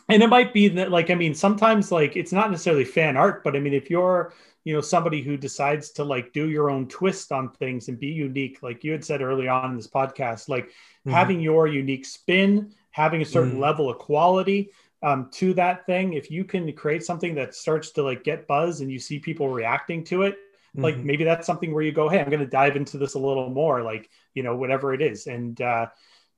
[0.09, 3.43] And it might be that like i mean sometimes like it's not necessarily fan art
[3.43, 4.33] but i mean if you're
[4.63, 8.07] you know somebody who decides to like do your own twist on things and be
[8.07, 10.71] unique like you had said early on in this podcast like
[11.05, 11.11] Mhm.
[11.11, 13.61] having your unique spin having a certain Mhm.
[13.61, 14.71] level of quality
[15.03, 18.81] um, to that thing if you can create something that starts to like get buzz
[18.81, 20.37] and you see people reacting to it
[20.75, 21.03] like Mhm.
[21.03, 23.49] maybe that's something where you go hey i'm going to dive into this a little
[23.49, 25.85] more like you know whatever it is and uh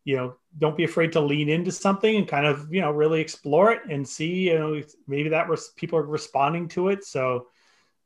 [0.07, 3.19] you know don't be afraid to lean into something and kind of you know really
[3.19, 7.03] explore it and see you know maybe that was people are responding to it.
[7.03, 7.47] So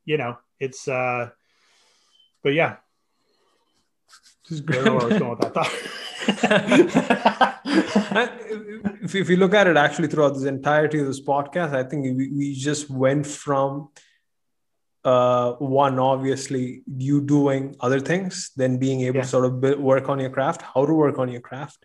[0.04, 1.30] you know it's uh
[2.42, 2.78] but yeah.
[4.48, 5.72] Just I don't know where I was going with that thought.
[9.04, 12.02] if, if you look at it actually throughout this entirety of this podcast, I think
[12.18, 13.90] we, we just went from
[15.04, 19.22] uh, one, obviously, you doing other things, then being able Yeah.
[19.22, 21.84] to sort of build, work on your craft, how to work on your craft,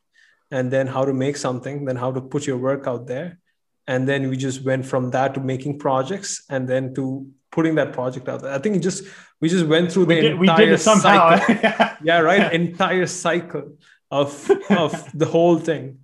[0.51, 3.39] and then how to make something, then how to put your work out there.
[3.87, 7.93] And then we just went from that to making projects and then to putting that
[7.93, 8.51] project out there.
[8.53, 9.03] I think just
[9.39, 11.37] we just went through the we, did, entire did somehow.
[11.37, 11.97] cycle.
[12.03, 12.51] Yeah right?
[12.53, 13.77] Entire cycle
[14.11, 15.99] of of the whole thing.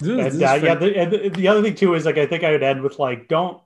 [0.00, 2.18] This is- this and, uh, yeah the, and the- the other thing too is like
[2.18, 3.60] i think i would end with like don't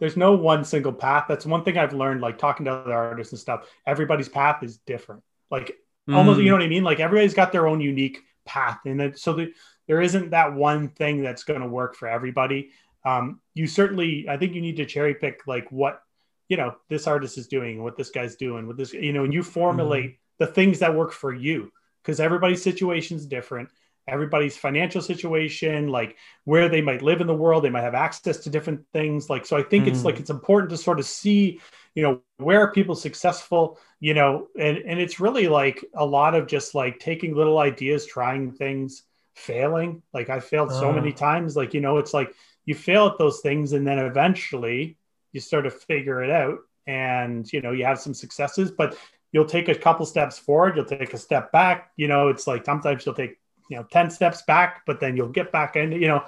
[0.00, 1.24] there's no one single path.
[1.28, 3.66] That's one thing i've learned like talking to other artists and stuff.
[3.84, 5.22] Everybody's path is different.
[5.50, 5.76] Like
[6.08, 6.44] almost Mm.
[6.44, 6.84] you know what i mean?
[6.84, 9.52] Like everybody's got their own unique path and it, so the,
[9.86, 12.70] there isn't that one thing that's going to work for everybody.
[13.04, 16.02] Um, you certainly i think you need to cherry pick like what
[16.48, 19.32] you know this artist is doing what this guy's doing what this you know and
[19.32, 21.70] you formulate the things that work for you
[22.02, 23.68] because everybody's situation is different.
[24.06, 28.38] Everybody's financial situation like where they might live in the world they might have access
[28.38, 29.88] to different things like so i think mm.
[29.88, 31.60] it's like it's important to sort of see
[31.94, 33.78] you know where are people successful?
[34.00, 38.06] You know and and it's really like a lot of just like taking little ideas
[38.06, 39.02] trying things
[39.34, 40.02] failing.
[40.12, 40.92] Like i failed so uh.
[40.92, 41.56] many times.
[41.56, 42.34] Like you know it's like
[42.64, 44.98] you fail at those things and then eventually
[45.32, 48.96] you sort of figure it out and you know you have some successes but
[49.32, 51.90] you'll take a couple steps forward you'll take a step back.
[51.96, 53.38] You know it's like sometimes you'll take
[53.70, 56.24] you know 10 steps back but then you'll get back in you know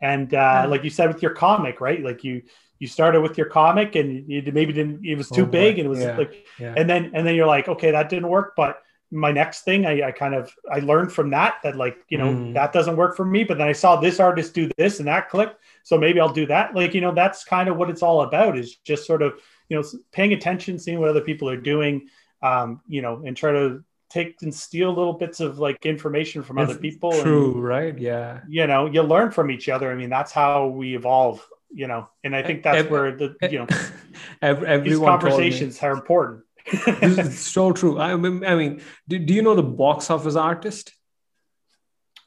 [0.00, 2.02] and uh, like you said with your comic right?
[2.02, 2.42] Like you
[2.78, 5.86] you started with your comic and you maybe didn't it was too oh, big and
[5.86, 6.16] it was yeah.
[6.16, 6.74] like yeah.
[6.76, 10.08] and then and then you're like okay that didn't work but my next thing I,
[10.08, 12.54] I kind of i learned from that that like you know mm.
[12.54, 15.30] that doesn't work for me but then i saw this artist do this and that
[15.30, 18.22] clicked so maybe i'll do that like you know that's kind of what it's all
[18.22, 22.08] about is just sort of you know paying attention seeing what other people are doing
[22.42, 26.58] um, you know and try to take and steal little bits of like information from
[26.58, 27.12] other people.
[27.12, 27.98] True, and, right?
[27.98, 28.40] Yeah.
[28.48, 29.90] You know, you learn from each other.
[29.90, 31.46] I mean, that's how we evolve.
[31.70, 33.66] You know, and I think that's every, where the you know
[34.42, 36.44] every, these conversations are important.
[37.00, 37.98] this is so true.
[37.98, 40.92] I mean, I mean, do, do you know the box office artist?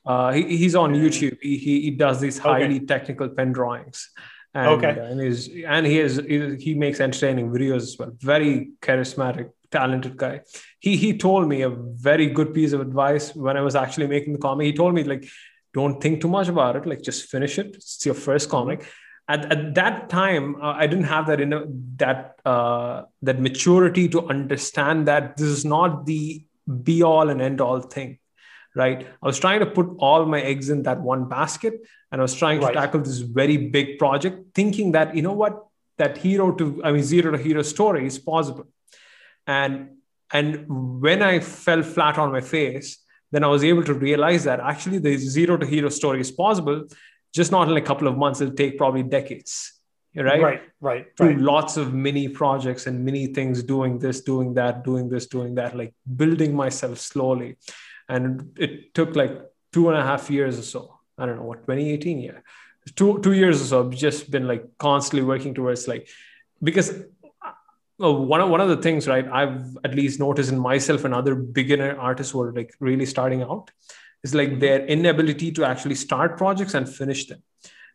[0.06, 1.38] Uh, he, he's on YouTube.
[1.42, 2.86] He, he, he does these highly okay.
[2.86, 4.10] technical pen drawings.
[4.54, 5.00] And, okay.
[5.00, 8.12] Uh, and he's and he is he makes entertaining videos as well.
[8.18, 10.42] Very charismatic talented guy.
[10.80, 14.34] He he told me a very good piece of advice when I was actually making
[14.34, 14.66] the comic.
[14.66, 15.26] He told me like,
[15.74, 16.86] don't think too much about it.
[16.86, 17.76] Like just finish it.
[17.76, 18.86] It's your first comic.
[19.28, 21.64] At, at that time, uh, I didn't have that in a,
[21.98, 26.44] that uh, that maturity to understand that this is not the
[26.84, 28.20] be all and end all thing,
[28.76, 29.08] right?
[29.22, 31.76] I was trying to put all my eggs in that one basket,
[32.12, 35.66] and I was trying to tackle this very big project, thinking that you know what,
[35.98, 38.68] that hero to I mean zero to hero story is possible.
[39.48, 40.02] And
[40.34, 40.66] and
[41.02, 42.98] when i fell flat on my face
[43.32, 46.84] then i was able to realize that actually the zero to hero story is possible
[47.34, 49.74] just not in a couple of months it'll take probably decades
[50.16, 51.38] right right right, right.
[51.38, 55.76] lots of mini projects and mini things doing this doing that doing this doing that
[55.76, 57.58] like building myself slowly
[58.10, 59.42] and it took like
[59.72, 62.40] two and a half years or so i don't know what 2018 yeah
[62.96, 66.10] two two years or so i've just been like constantly working towards like
[66.62, 67.04] because
[68.02, 69.28] uh, one of one of the things, right?
[69.28, 73.44] I've at least noticed in myself and other beginner artists who are like really starting
[73.44, 73.70] out
[74.24, 77.42] is like their inability to actually start projects and finish them,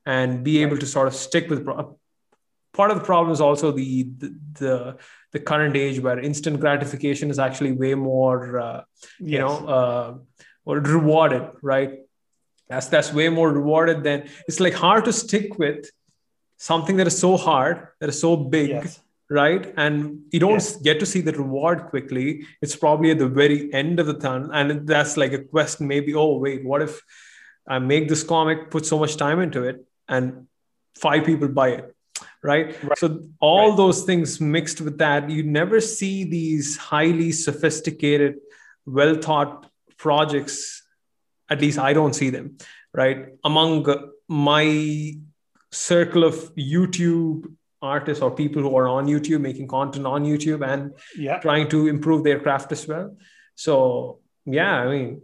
[0.04, 1.64] and be able to sort of stick with.
[1.64, 1.98] Pro-
[2.72, 4.96] part of the problem is also the, the the,
[5.32, 8.82] the current age where instant gratification is actually way more, uh,
[9.18, 9.40] you yes.
[9.40, 10.14] know, uh,
[10.64, 12.00] or rewarded, right?
[12.68, 15.90] That's that's way more rewarded than it's like hard to stick with
[16.58, 18.70] something that is so hard that is so big.
[18.70, 20.92] Yes right and you don't yeah.
[20.92, 24.50] get to see the reward quickly it's probably at the very end of the tunnel
[24.52, 27.02] and that's like a question maybe oh wait what if
[27.66, 30.46] i make this comic put so much time into it and
[30.94, 31.96] five people buy it
[32.42, 32.98] right, right.
[32.98, 33.76] so all right.
[33.76, 38.36] those things mixed with that you never see these highly sophisticated
[38.86, 40.84] well thought projects
[41.50, 42.56] at least i don't see them
[42.94, 43.84] right among
[44.28, 45.12] my
[45.72, 50.92] circle of youtube artists or people who are on YouTube making content on YouTube and
[51.16, 51.38] yeah.
[51.38, 53.16] trying to improve their craft as well.
[53.54, 55.22] So yeah, I mean,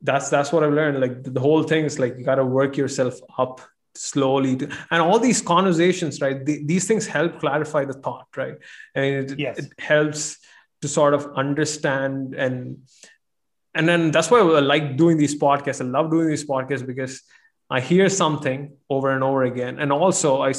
[0.00, 1.00] that's that's what I've learned.
[1.00, 3.60] Like the whole thing is like you got to work yourself up
[3.96, 8.56] slowly to, and all these conversations right the, these things help clarify the thought right
[8.96, 9.56] and it, yes.
[9.56, 10.38] it helps
[10.82, 12.78] to sort of understand and
[13.74, 15.80] and then that's why I like doing these podcasts.
[15.80, 17.22] I love doing these podcasts because
[17.68, 20.52] I hear something over and over again, and also I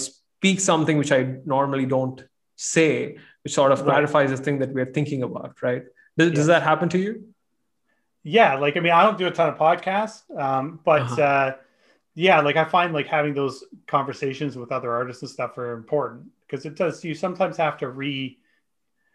[0.46, 2.24] speak something which I normally don't
[2.56, 3.88] say, which sort of right.
[3.88, 5.84] clarifies the thing that we're thinking about, right?
[6.18, 7.34] Does, does, that happen to you?
[8.24, 11.22] Yeah, like I mean, I don't do a ton of podcasts, um, but uh-huh.
[11.22, 11.56] uh,
[12.14, 16.28] yeah, like I find like having those conversations with other artists and stuff are important
[16.48, 17.04] because it does.
[17.04, 18.38] You sometimes have to re.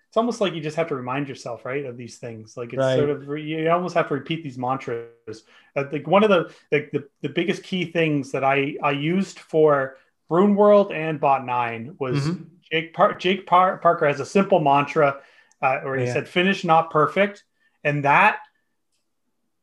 [0.08, 2.56] It's almost like you just have to remind yourself, right, of these things.
[2.56, 2.98] Like it's right.
[2.98, 5.44] sort of you almost have to repeat these mantras.
[5.76, 9.38] I think one of the like the, the biggest key things that I I used
[9.38, 9.96] for
[10.30, 12.44] Ruin World and Bot 9 was mm-hmm.
[12.70, 15.20] Jake Par- Jake Par- Parker has a simple mantra
[15.60, 16.12] uh, where he yeah.
[16.12, 17.44] said "finish not perfect,"
[17.84, 18.38] and that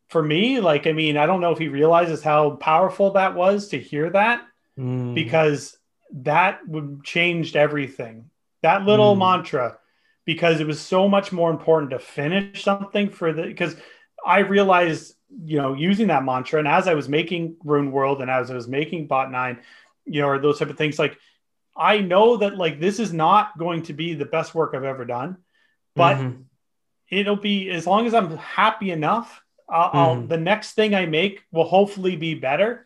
[0.10, 3.70] for me, like I mean, I don't know if he realizes how powerful that was
[3.70, 4.46] to hear that
[4.78, 5.16] mm.
[5.16, 5.78] because
[6.12, 8.30] that would changed everything.
[8.62, 9.20] That little mm.
[9.20, 9.78] mantra,
[10.26, 13.76] because it was so much more important to finish something for the because
[14.26, 15.16] I realized
[15.46, 18.56] you know using that mantra and as I was making Ruin World and as I
[18.56, 19.60] was making Bot 9
[20.08, 20.98] you know, or those type of things.
[20.98, 21.18] Like,
[21.76, 25.06] I know that like this is not going to be the best work I've ever
[25.06, 25.38] done,
[25.96, 26.42] but mm-hmm.
[27.10, 29.42] it'll be as long as I'm happy enough.
[29.70, 30.30] I'll, I'll Mhm.
[30.30, 32.86] the next thing I make will hopefully be better.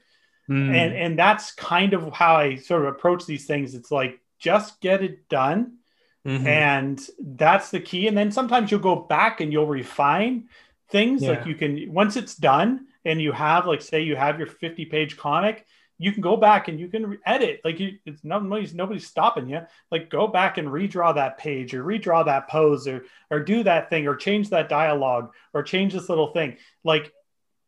[0.50, 0.76] Mm.
[0.76, 3.74] and and that's kind of how I sort of approach these things.
[3.74, 5.78] It's like just get it done,
[6.26, 6.46] Mhm.
[6.46, 8.08] and that's the key.
[8.08, 10.50] And then sometimes you'll go back and you'll refine
[10.90, 11.22] things.
[11.22, 14.84] Like you can once it's done and you have like say you have your fifty
[14.86, 15.66] page comic,
[16.02, 17.62] you can go back and you can edit.
[17.64, 19.62] Like you, it's nobody's nobody's stopping you.
[19.92, 23.92] Like go back and redraw that page or redraw that pose or or do that
[23.92, 26.58] thing or change that dialogue or change this little thing.
[26.84, 27.14] Like,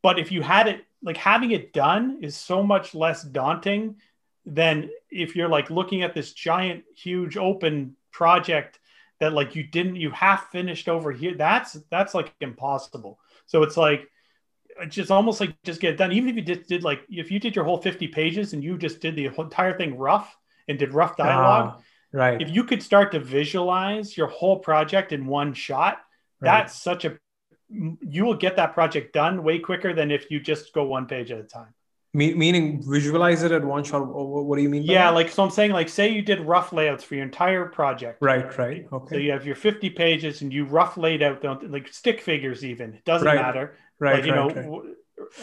[0.01, 3.97] but if you had it like having it done is so much less daunting
[4.47, 8.79] than if you're like looking at this giant huge open project
[9.19, 13.77] that like you didn't you half finished over here that's that's like impossible so it's
[13.77, 14.09] like
[14.81, 17.31] it's just almost like just get it done even if you just did like if
[17.31, 20.35] you did your whole 50 pages and you just did the entire thing rough
[20.67, 22.41] and did rough dialogue Ah, right.
[22.41, 25.99] if you could start to visualize your whole project in one shot
[26.41, 26.49] right.
[26.63, 27.17] that's such a
[27.69, 31.31] you will get that project done way quicker than if you just go one page
[31.31, 31.73] at a time
[32.15, 34.05] Me- meaning visualize it at one shot.
[34.07, 34.83] What what do you mean?
[34.83, 35.15] yeah that?
[35.15, 38.55] like so i'm saying like say you did rough layouts for your entire project right,
[38.59, 38.85] right.
[38.93, 39.15] Okay.
[39.15, 42.63] So you have your 50 pages and you rough laid out the, like stick figures
[42.63, 44.93] even it doesn't Right, matter right, like you right, know right.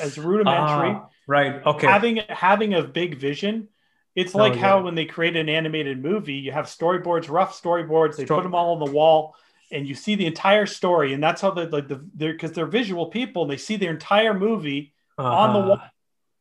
[0.01, 1.53] as rudimentary Ah, right.
[1.67, 1.87] Okay.
[1.87, 3.69] having having a big vision
[4.17, 4.61] it's like yeah.
[4.67, 8.43] how when they create an animated movie you have storyboards rough storyboards they Sto- put
[8.43, 9.35] them all on the wall
[9.73, 12.67] and you see the entire story and that's how the like the they're because they're
[12.81, 15.69] visual people and they see their entire movie on the Uh-huh.
[15.69, 15.81] wall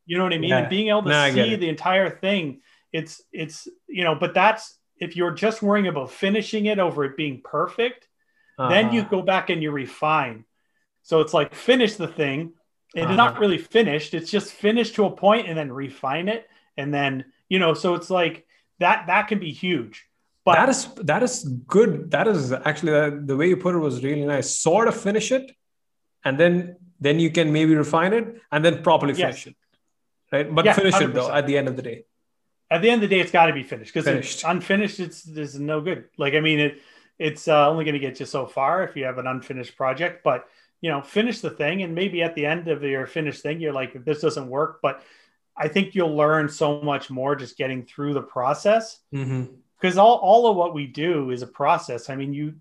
[0.05, 0.59] you know what i mean Yeah.
[0.65, 4.63] and being able to No, see the entire thing it's it's you know but that's
[4.97, 8.07] if you're just worrying about finishing it over it being perfect
[8.57, 9.09] then you Uh-huh.
[9.17, 10.43] go back and you refine
[11.09, 12.39] so it's like finish the thing
[12.95, 13.23] and it's Uh-huh.
[13.23, 16.41] not really finished it's just finished to a point and then refine it
[16.79, 17.13] and then
[17.53, 18.35] you know so it's like
[18.83, 19.97] that that can be huge
[20.45, 20.81] but that is
[21.11, 21.35] that is
[21.77, 21.91] good.
[22.15, 24.47] That is actually uh, the way you put it was really nice.
[24.67, 25.45] Sort of finish it,
[26.25, 26.53] and then
[27.05, 29.21] then you can maybe refine it and then properly Yes.
[29.43, 29.55] finish it,
[30.33, 30.47] right?
[30.55, 31.97] But Yeah, finish it though at the end of the day.
[32.75, 35.19] at the end of the day it's got to be finished because it's unfinished it's
[35.35, 36.73] there's no good like i mean it
[37.27, 40.15] it's uh, only going to get you so far if you have an unfinished project
[40.29, 40.39] but
[40.81, 43.73] you know finish the thing and maybe at the end of your finished thing you're
[43.73, 45.01] like this doesn't work but
[45.57, 48.99] i think you'll learn so much more just getting through the process.
[49.13, 49.43] Mm-hmm.
[49.79, 52.09] because all, all of what we do is a process.
[52.09, 52.55] I mean you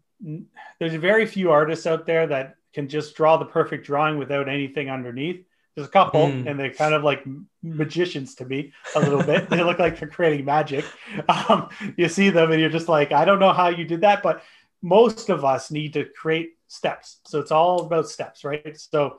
[0.80, 4.90] there's very few artists out there that can just draw the perfect drawing without anything
[4.90, 5.44] underneath.
[5.76, 6.50] There's a couple Mm.
[6.50, 7.24] and they're kind of like
[7.62, 9.48] magicians to me a little bit.
[9.50, 10.84] They look like they're creating magic.
[11.28, 14.22] Um, you see them and you're just like i don't know how you did that
[14.22, 14.42] but
[14.82, 19.18] most of us need to create steps so it's all about steps right so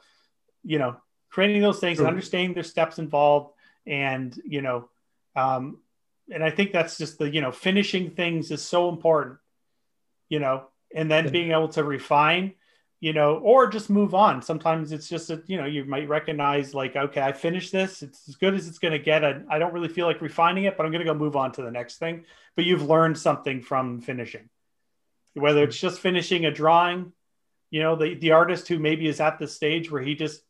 [0.64, 0.96] you know
[1.30, 2.08] creating those things True.
[2.08, 3.54] understanding there's steps involved
[3.86, 4.90] and you know
[5.36, 5.80] um,
[6.32, 9.38] and I think that's just the you know finishing things is so important,
[10.30, 11.32] you know, and then Yeah.
[11.32, 12.54] being able to refine,
[13.00, 14.42] you know, or just move on.
[14.42, 18.04] Sometimes it's just that you know you might recognize like okay, I finished this.
[18.04, 19.24] It's as good as it's going to get.
[19.26, 21.52] I, I don't really feel like refining it, but I'm going to go move on
[21.54, 22.26] to the next thing.
[22.56, 24.50] But you've learned something from finishing,
[25.34, 27.12] whether it's just finishing a drawing,
[27.72, 30.42] you know, the the artist who maybe is at the stage where he just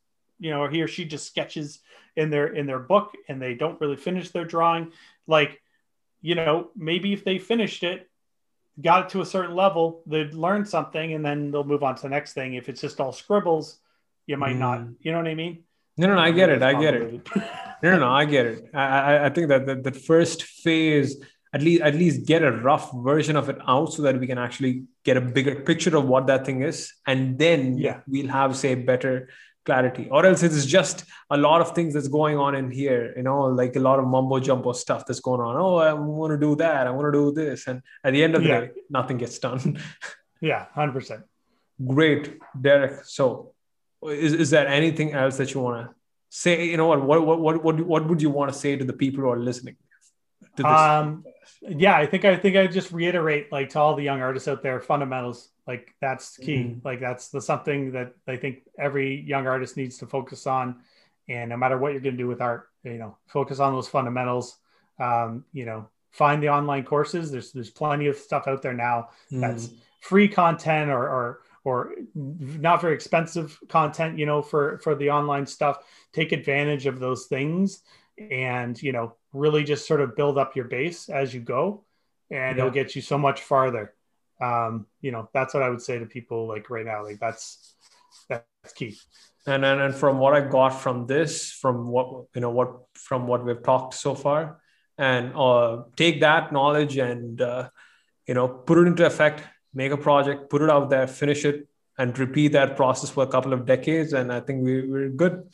[0.41, 1.79] you know, he or she just sketches
[2.15, 4.91] in their in their book and they don't really finish their drawing
[5.27, 5.61] like
[6.21, 8.09] you know maybe if they finished it
[8.81, 12.01] got it to a certain level they'd learn something and then they'll move on to
[12.01, 13.79] the next thing if it's just all scribbles
[14.25, 14.95] you might not Mm.
[15.01, 15.63] you know what i mean
[15.97, 16.61] No, no, no, I get it.
[16.63, 17.27] I get it.
[17.83, 18.69] No, no, no, I get it.
[18.73, 21.17] I, I, I think that the, the first phase,
[21.53, 24.37] at least, at least get a rough version of it out so that we can
[24.37, 28.01] actually get a bigger picture of what that thing is, and then Yeah.
[28.07, 29.29] we'll have say better
[29.65, 30.07] clarity.
[30.11, 33.13] Or else it's just a lot of things that's going on in here.
[33.17, 35.55] You know, like a lot of mumbo jumbo stuff that's going on.
[35.57, 36.87] Oh, I want to do that.
[36.87, 38.59] I want to do this, and at the end of the Yeah.
[38.61, 39.79] day, nothing gets done.
[40.41, 41.23] yeah 100%
[41.87, 43.05] Great, Derek.
[43.05, 43.53] So,
[44.03, 45.95] is, is there anything else that you want to
[46.29, 46.65] say?
[46.65, 47.01] You know what?
[47.03, 49.39] What what what what, what would you want to say to the people who are
[49.39, 49.77] listening
[50.57, 50.65] to this?
[50.89, 51.23] um
[51.61, 54.61] yeah i think i think i just reiterate like to all the young artists out
[54.63, 56.57] there fundamentals like that's key.
[56.63, 56.85] Mhm.
[56.85, 60.77] like that's the something that i think every young artist needs to focus on.
[61.27, 63.87] And no matter what you're going to do with art you know focus on those
[63.87, 64.57] fundamentals.
[64.99, 67.29] Um you know find the online courses.
[67.31, 69.75] There's there's plenty of stuff out there now that's Mm.
[70.01, 75.45] free content or or or not very expensive content you know for for the online
[75.45, 75.77] stuff.
[76.13, 77.83] Take advantage of those things
[78.31, 81.83] and you know really just sort of build up your base as you go
[82.31, 83.93] and it'll get you so much farther.
[84.41, 87.75] Um you know that's what i would say to people like right now like that's
[88.29, 88.97] that's key.
[89.47, 93.27] And, and and from what I got from this, from what you know, what from
[93.27, 94.61] what we've talked so far,
[94.97, 97.69] and uh, take that knowledge and uh,
[98.27, 101.67] you know put it into effect, make a project, put it out there, finish it,
[101.97, 105.49] and repeat that process for a couple of decades, and I think we, we're good.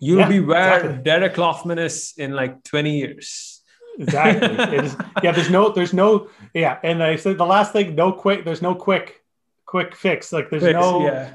[0.00, 1.02] You'll Yeah, be where exactly.
[1.04, 3.62] Derek Laufman is in like 20 years.
[3.98, 4.48] exactly.
[4.48, 6.78] It is, yeah, there's no, there's no, yeah.
[6.82, 9.22] And I said the last thing, no quick, there's no quick,
[9.66, 10.32] quick fix.
[10.32, 11.34] Like there's no, yeah.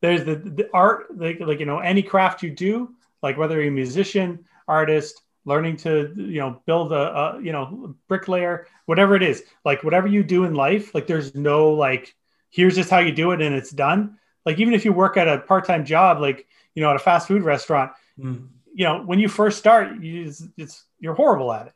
[0.00, 3.68] there's the, the art, like, like, you know, any craft you do, like whether you're
[3.68, 6.96] a musician, artist, learning to, you know, build a,
[7.36, 11.34] a, you know, bricklayer, whatever it is, like whatever you do in life, like there's
[11.34, 12.14] no, like,
[12.50, 14.17] here's just how you do it and it's done.
[14.46, 17.28] Like even if you work at a part-time job, like, you know, at a fast
[17.28, 18.48] food restaurant, Mm.
[18.74, 21.72] you know, when you first start, you, it's, it's you're horrible at it.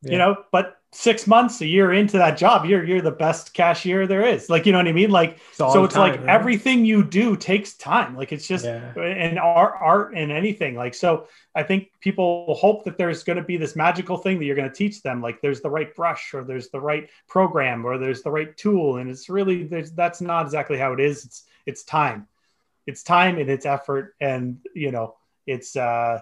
[0.00, 0.12] Yeah.
[0.12, 4.06] You know, but six months, a year into that job, you're you're the best cashier
[4.06, 4.48] there is.
[4.48, 5.10] Like, you know what I mean?
[5.10, 6.28] Like, all so it's time, like right?
[6.28, 8.16] everything you do takes time.
[8.16, 8.92] Like, it's just Yeah.
[8.98, 10.74] and art, art and anything.
[10.76, 14.44] Like, so I think people hope that there's going to be this magical thing that
[14.46, 15.20] you're going to teach them.
[15.20, 18.96] Like, there's the right brush, or there's the right program, or there's the right tool,
[18.96, 21.24] and it's really there's that's not exactly how it is.
[21.26, 22.26] It's it's time,
[22.86, 26.20] it's time and it's effort, and you know, it's uh,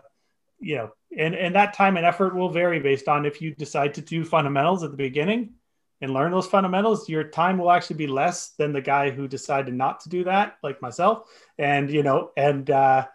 [0.58, 3.94] you know, and and that time and effort will vary based on if you decide
[3.94, 5.54] to do fundamentals at the beginning
[6.00, 9.74] and learn those fundamentals your time will actually be less than the guy who decided
[9.74, 11.28] not to do that like myself.
[11.58, 13.06] And you know and uh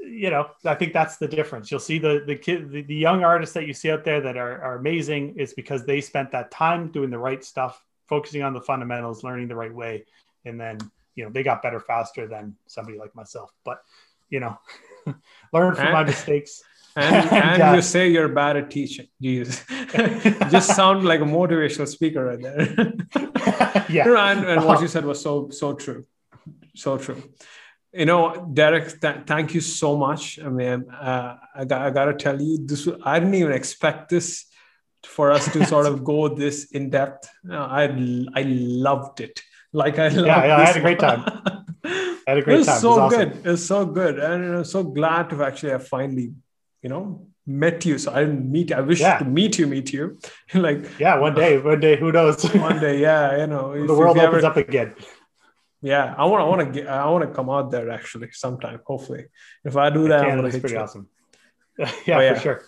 [0.00, 1.70] you know i think that's the difference.
[1.70, 4.36] You'll see the the kid the, the young artists that you see out there that
[4.36, 8.54] are, are amazing is because they spent that time doing the right stuff focusing on
[8.54, 10.04] the fundamentals learning the right way.
[10.44, 10.78] And then
[11.14, 13.52] you know they got better faster than somebody like myself.
[13.64, 13.82] But
[14.30, 14.58] you know
[15.52, 16.62] learn from my mistakes
[16.98, 19.06] And, And, and uh, you say you're bad at teaching.
[19.22, 19.64] Jesus.
[20.50, 22.92] Just sound like a motivational speaker right there.
[23.88, 26.04] yeah and, and what you said was so so true,
[26.74, 27.22] so true.
[27.92, 30.38] You know, Derek, th- thank you so much.
[30.44, 34.46] I mean, uh, I got I gotta tell you, this I didn't even expect this
[35.04, 37.30] for us to sort of go this in depth.
[37.44, 37.84] No, I
[38.34, 39.40] I loved it.
[39.72, 41.22] Like I loved yeah, I had a great time.
[42.28, 43.18] I had a It was time It so was awesome.
[43.30, 43.46] good.
[43.46, 46.28] It was so good, and I'm so glad to actually have finally,
[46.82, 47.96] you know, met you.
[47.98, 48.70] So I didn't meet.
[48.72, 49.18] I wish Yeah.
[49.18, 50.18] to meet you, meet you,
[50.54, 52.44] like Yeah, one day, one day, who knows?
[52.70, 52.96] one day.
[53.00, 54.94] Yeah, you know, if- the world opens ever- up again.
[55.80, 56.42] yeah, I want.
[56.44, 56.86] I want to get.
[56.88, 58.80] I want to come out there actually sometime.
[58.84, 59.24] Hopefully,
[59.64, 60.80] if I do that, I'm gonna Canada's hit pretty you.
[60.82, 61.04] awesome.
[61.78, 62.34] yeah, Oh, yeah.
[62.34, 62.60] for sure.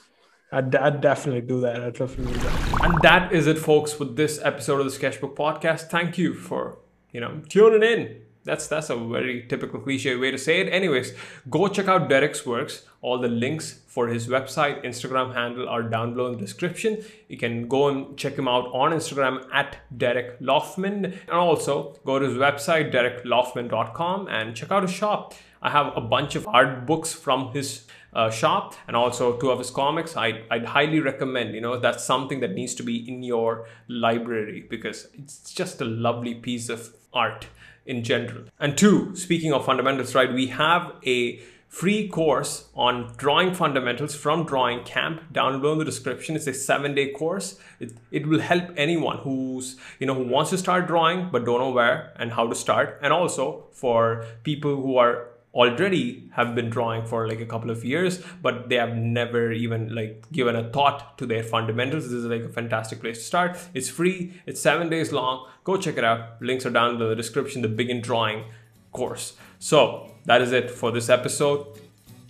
[0.53, 1.77] I'd, I'd definitely do that.
[1.85, 2.85] I'd definitely do that.
[2.85, 5.83] And that is it, folks, with this episode of the Sketchbook Podcast.
[5.97, 6.79] Thank you for
[7.13, 8.01] you know tuning in.
[8.45, 10.73] That's that's a very typical cliche way to say it.
[10.73, 11.13] Anyways,
[11.51, 12.87] go check out Derek's works.
[13.03, 17.05] All the links for his website, Instagram handle are down below in the description.
[17.29, 21.05] You can go and check him out on Instagram at Derek Laufman.
[21.05, 25.35] And also go to his website, dereklaufman.com, and check out his shop.
[25.63, 29.59] I have a bunch of art books from his uh, shop and also two of
[29.59, 30.17] his comics.
[30.17, 34.67] I, I'd highly recommend, you know, that's something that needs to be in your library
[34.69, 37.47] because it's just a lovely piece of art
[37.87, 38.45] in general.
[38.59, 44.45] And two, speaking of fundamentals, right, we have a free course on drawing fundamentals from
[44.45, 45.33] drawing camp.
[45.33, 47.59] Down below in the description it's a seven day course.
[47.79, 51.61] It, it will help anyone who's you know who wants to start drawing but don't
[51.61, 52.99] know where and how to start.
[53.03, 57.85] And also for people who are already have been drawing for like a couple of
[57.85, 62.05] years but they have never even like given a thought to their fundamentals.
[62.05, 63.59] This is like a fantastic place to start.
[63.75, 64.35] It's free.
[64.47, 65.49] It's seven days long.
[65.65, 66.41] Go check it out.
[66.41, 68.45] Links are down in the description the begin drawing
[68.93, 69.35] course.
[69.59, 71.67] So that is it for this episode.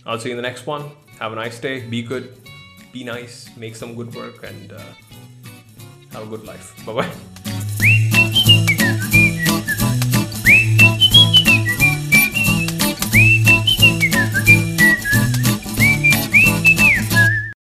[0.05, 0.91] I'll see you in the next one.
[1.19, 1.81] Have a nice day.
[1.81, 2.33] Be good.
[2.91, 3.55] Be nice.
[3.55, 4.81] Make some good work and uh,
[6.11, 6.73] have a good life.
[6.85, 7.30] Bye bye